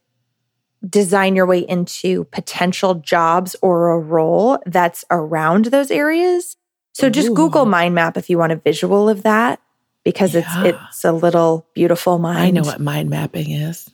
design 0.87 1.35
your 1.35 1.47
way 1.47 1.61
into 1.61 2.25
potential 2.25 2.93
jobs 2.93 3.55
or 3.63 3.89
a 3.89 3.99
role 3.99 4.59
that's 4.67 5.03
around 5.09 5.65
those 5.65 5.89
areas. 5.89 6.55
So 6.93 7.09
just 7.09 7.29
Ooh. 7.29 7.33
Google 7.33 7.65
mind 7.65 7.95
map 7.95 8.15
if 8.15 8.29
you 8.29 8.37
want 8.37 8.51
a 8.51 8.57
visual 8.57 9.09
of 9.09 9.23
that 9.23 9.59
because 10.07 10.33
Yeah. 10.33 10.63
it's 10.63 10.77
it's 10.77 11.03
a 11.03 11.11
little 11.11 11.67
beautiful 11.73 12.17
mind. 12.17 12.39
I 12.39 12.49
know 12.51 12.61
what 12.61 12.79
mind 12.79 13.09
mapping 13.09 13.51
is. 13.51 13.89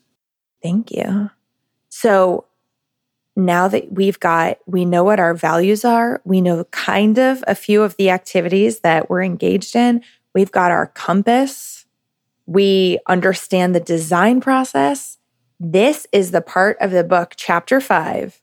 Thank 0.61 0.91
you. 0.91 1.32
So 1.89 2.45
now 3.36 3.68
that 3.68 3.91
we've 3.91 4.20
got, 4.20 4.59
we 4.68 4.86
know 4.86 5.03
what 5.03 5.20
our 5.20 5.34
values 5.34 5.84
are, 5.84 6.22
we 6.24 6.39
know 6.39 6.66
kind 6.66 7.18
of 7.18 7.43
a 7.47 7.55
few 7.55 7.82
of 7.82 7.97
the 7.97 8.11
activities 8.11 8.82
that 8.82 9.09
we're 9.09 9.24
engaged 9.24 9.76
in, 9.76 10.03
we've 10.36 10.51
got 10.51 10.70
our 10.70 10.86
compass, 10.86 11.88
we 12.45 12.99
understand 13.07 13.74
the 13.74 13.80
design 13.80 14.39
process. 14.39 15.18
This 15.59 16.05
is 16.11 16.30
the 16.30 16.41
part 16.41 16.78
of 16.80 16.91
the 16.91 17.03
book, 17.03 17.34
chapter 17.38 17.82
five, 17.82 18.39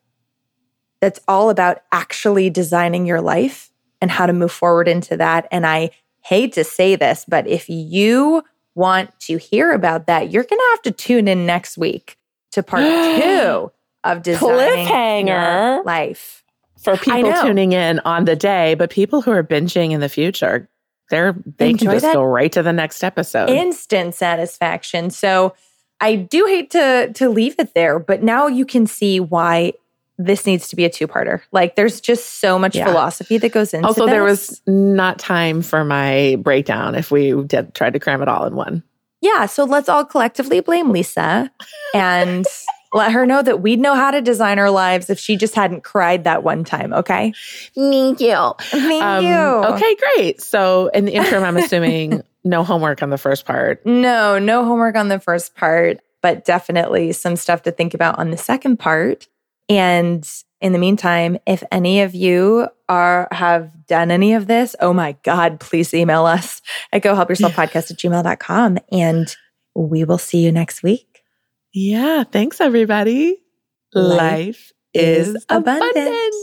that's 1.01 1.21
all 1.29 1.51
about 1.51 1.83
actually 1.93 2.51
designing 2.51 3.07
your 3.07 3.21
life 3.21 3.71
and 4.01 4.11
how 4.11 4.27
to 4.27 4.33
move 4.33 4.51
forward 4.51 4.89
into 4.89 5.17
that. 5.19 5.47
And 5.53 5.65
I 5.65 5.91
hate 6.23 6.53
to 6.55 6.65
say 6.65 6.97
this, 6.97 7.25
but 7.27 7.47
if 7.47 7.69
you 7.69 8.43
want 8.75 9.19
to 9.21 9.37
hear 9.37 9.73
about 9.73 10.07
that, 10.07 10.31
you're 10.31 10.45
going 10.45 10.59
to 10.59 10.69
have 10.71 10.83
to 10.83 10.91
tune 10.93 11.29
in 11.29 11.47
next 11.47 11.77
week 11.77 12.17
to 12.53 12.63
part 12.63 12.83
two 13.23 13.71
of 14.05 14.23
designing 14.23 14.87
Cliffhanger. 14.87 15.85
life. 15.85 16.45
For 16.83 16.97
people 16.97 17.35
tuning 17.35 17.73
in 17.73 18.01
on 18.01 18.25
the 18.25 18.35
day, 18.35 18.75
but 18.75 18.89
people 18.89 19.21
who 19.21 19.31
are 19.33 19.45
binging 19.45 19.91
in 19.91 20.01
the 20.01 20.09
future, 20.09 20.67
they're 21.11 21.37
they 21.59 21.71
Enjoy 21.71 21.91
can 21.91 22.01
just 22.01 22.15
go 22.15 22.23
right 22.23 22.51
to 22.53 22.63
the 22.63 22.73
next 22.73 23.05
episode. 23.05 23.51
Instant 23.51 24.15
satisfaction. 24.15 25.11
So 25.11 25.55
I 26.01 26.17
do 26.17 26.47
hate 26.47 26.71
to 26.71 27.13
to 27.13 27.29
leave 27.29 27.57
it 27.59 27.75
there, 27.75 27.99
but 27.99 28.23
now 28.23 28.47
you 28.47 28.65
can 28.65 28.87
see 28.87 29.21
why 29.21 29.75
this 30.23 30.45
needs 30.45 30.69
to 30.69 30.77
be 30.77 30.85
a 30.85 30.91
two-parter. 30.91 31.41
Like 31.51 31.77
there's 31.77 32.01
just 32.01 32.41
so 32.41 32.59
much 32.59 32.77
Yeah. 32.77 32.85
philosophy 32.85 33.39
that 33.39 33.53
goes 33.53 33.73
into 33.73 33.87
Also, 33.89 34.07
there 34.07 34.23
was 34.23 34.61
not 34.67 35.19
time 35.19 35.63
for 35.63 35.83
my 35.85 36.37
breakdown 36.43 36.95
if 36.95 37.11
we 37.11 37.33
did 37.45 37.75
try 37.75 37.89
to 37.89 37.99
cram 37.99 38.21
it 38.21 38.29
all 38.29 38.45
in 38.45 38.55
one. 38.55 38.83
Yeah, 39.23 39.47
so 39.47 39.65
let's 39.65 39.89
all 39.89 40.05
collectively 40.05 40.61
blame 40.61 40.91
Lisa 40.91 41.51
and 41.95 42.45
let 42.93 43.13
her 43.13 43.25
know 43.25 43.43
that 43.43 43.63
we'd 43.63 43.79
know 43.81 43.95
how 43.95 44.11
to 44.11 44.21
design 44.21 44.59
our 44.59 44.71
lives 44.71 45.09
if 45.11 45.19
she 45.19 45.37
just 45.37 45.55
hadn't 45.55 45.85
cried 45.85 46.25
that 46.25 46.43
one 46.43 46.65
time, 46.65 46.93
okay? 46.93 47.33
Thank 47.75 48.21
you. 48.21 48.53
Thank 48.61 49.03
Um, 49.03 49.25
you. 49.25 49.35
Okay, 49.75 49.97
great. 50.17 50.41
So 50.43 50.89
in 50.89 51.05
the 51.07 51.13
interim, 51.13 51.45
I'm 51.45 51.57
assuming 51.57 52.23
no 52.45 52.65
homework 52.65 53.03
on 53.03 53.11
the 53.11 53.19
first 53.19 53.45
part. 53.47 53.85
No, 53.87 54.39
no 54.39 54.65
homework 54.65 54.97
on 54.97 55.09
the 55.09 55.21
first 55.21 55.55
part, 55.55 56.01
but 56.23 56.45
definitely 56.45 57.13
some 57.13 57.37
stuff 57.37 57.63
to 57.63 57.71
think 57.71 57.95
about 57.95 58.19
on 58.19 58.31
the 58.31 58.37
second 58.39 58.79
part. 58.79 59.29
And 59.71 60.29
in 60.61 60.73
the 60.73 60.79
meantime, 60.79 61.39
if 61.47 61.63
any 61.73 62.03
of 62.03 62.15
you 62.15 62.69
are 62.89 63.29
have 63.31 63.87
done 63.87 64.11
any 64.11 64.35
of 64.35 64.47
this, 64.47 64.77
oh 64.81 64.93
my 64.93 65.17
God, 65.23 65.61
please 65.61 65.95
email 65.95 66.27
us 66.27 66.61
at 66.93 67.03
gohelpyourselfpodcast 67.03 67.91
at 67.91 67.99
gmail.com 67.99 68.79
and 68.93 69.37
we 69.75 70.05
will 70.05 70.19
see 70.19 70.45
you 70.45 70.53
next 70.53 70.83
week. 70.83 71.23
Yeah. 71.73 72.25
Thanks, 72.25 72.61
everybody. 72.61 73.43
Life 73.95 74.19
Life 74.19 74.73
is 74.93 75.29
is 75.29 75.47
abundant. 75.49 75.97
abundant. 75.97 76.35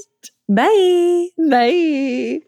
Bye. 0.49 1.27
Bye. 1.49 2.47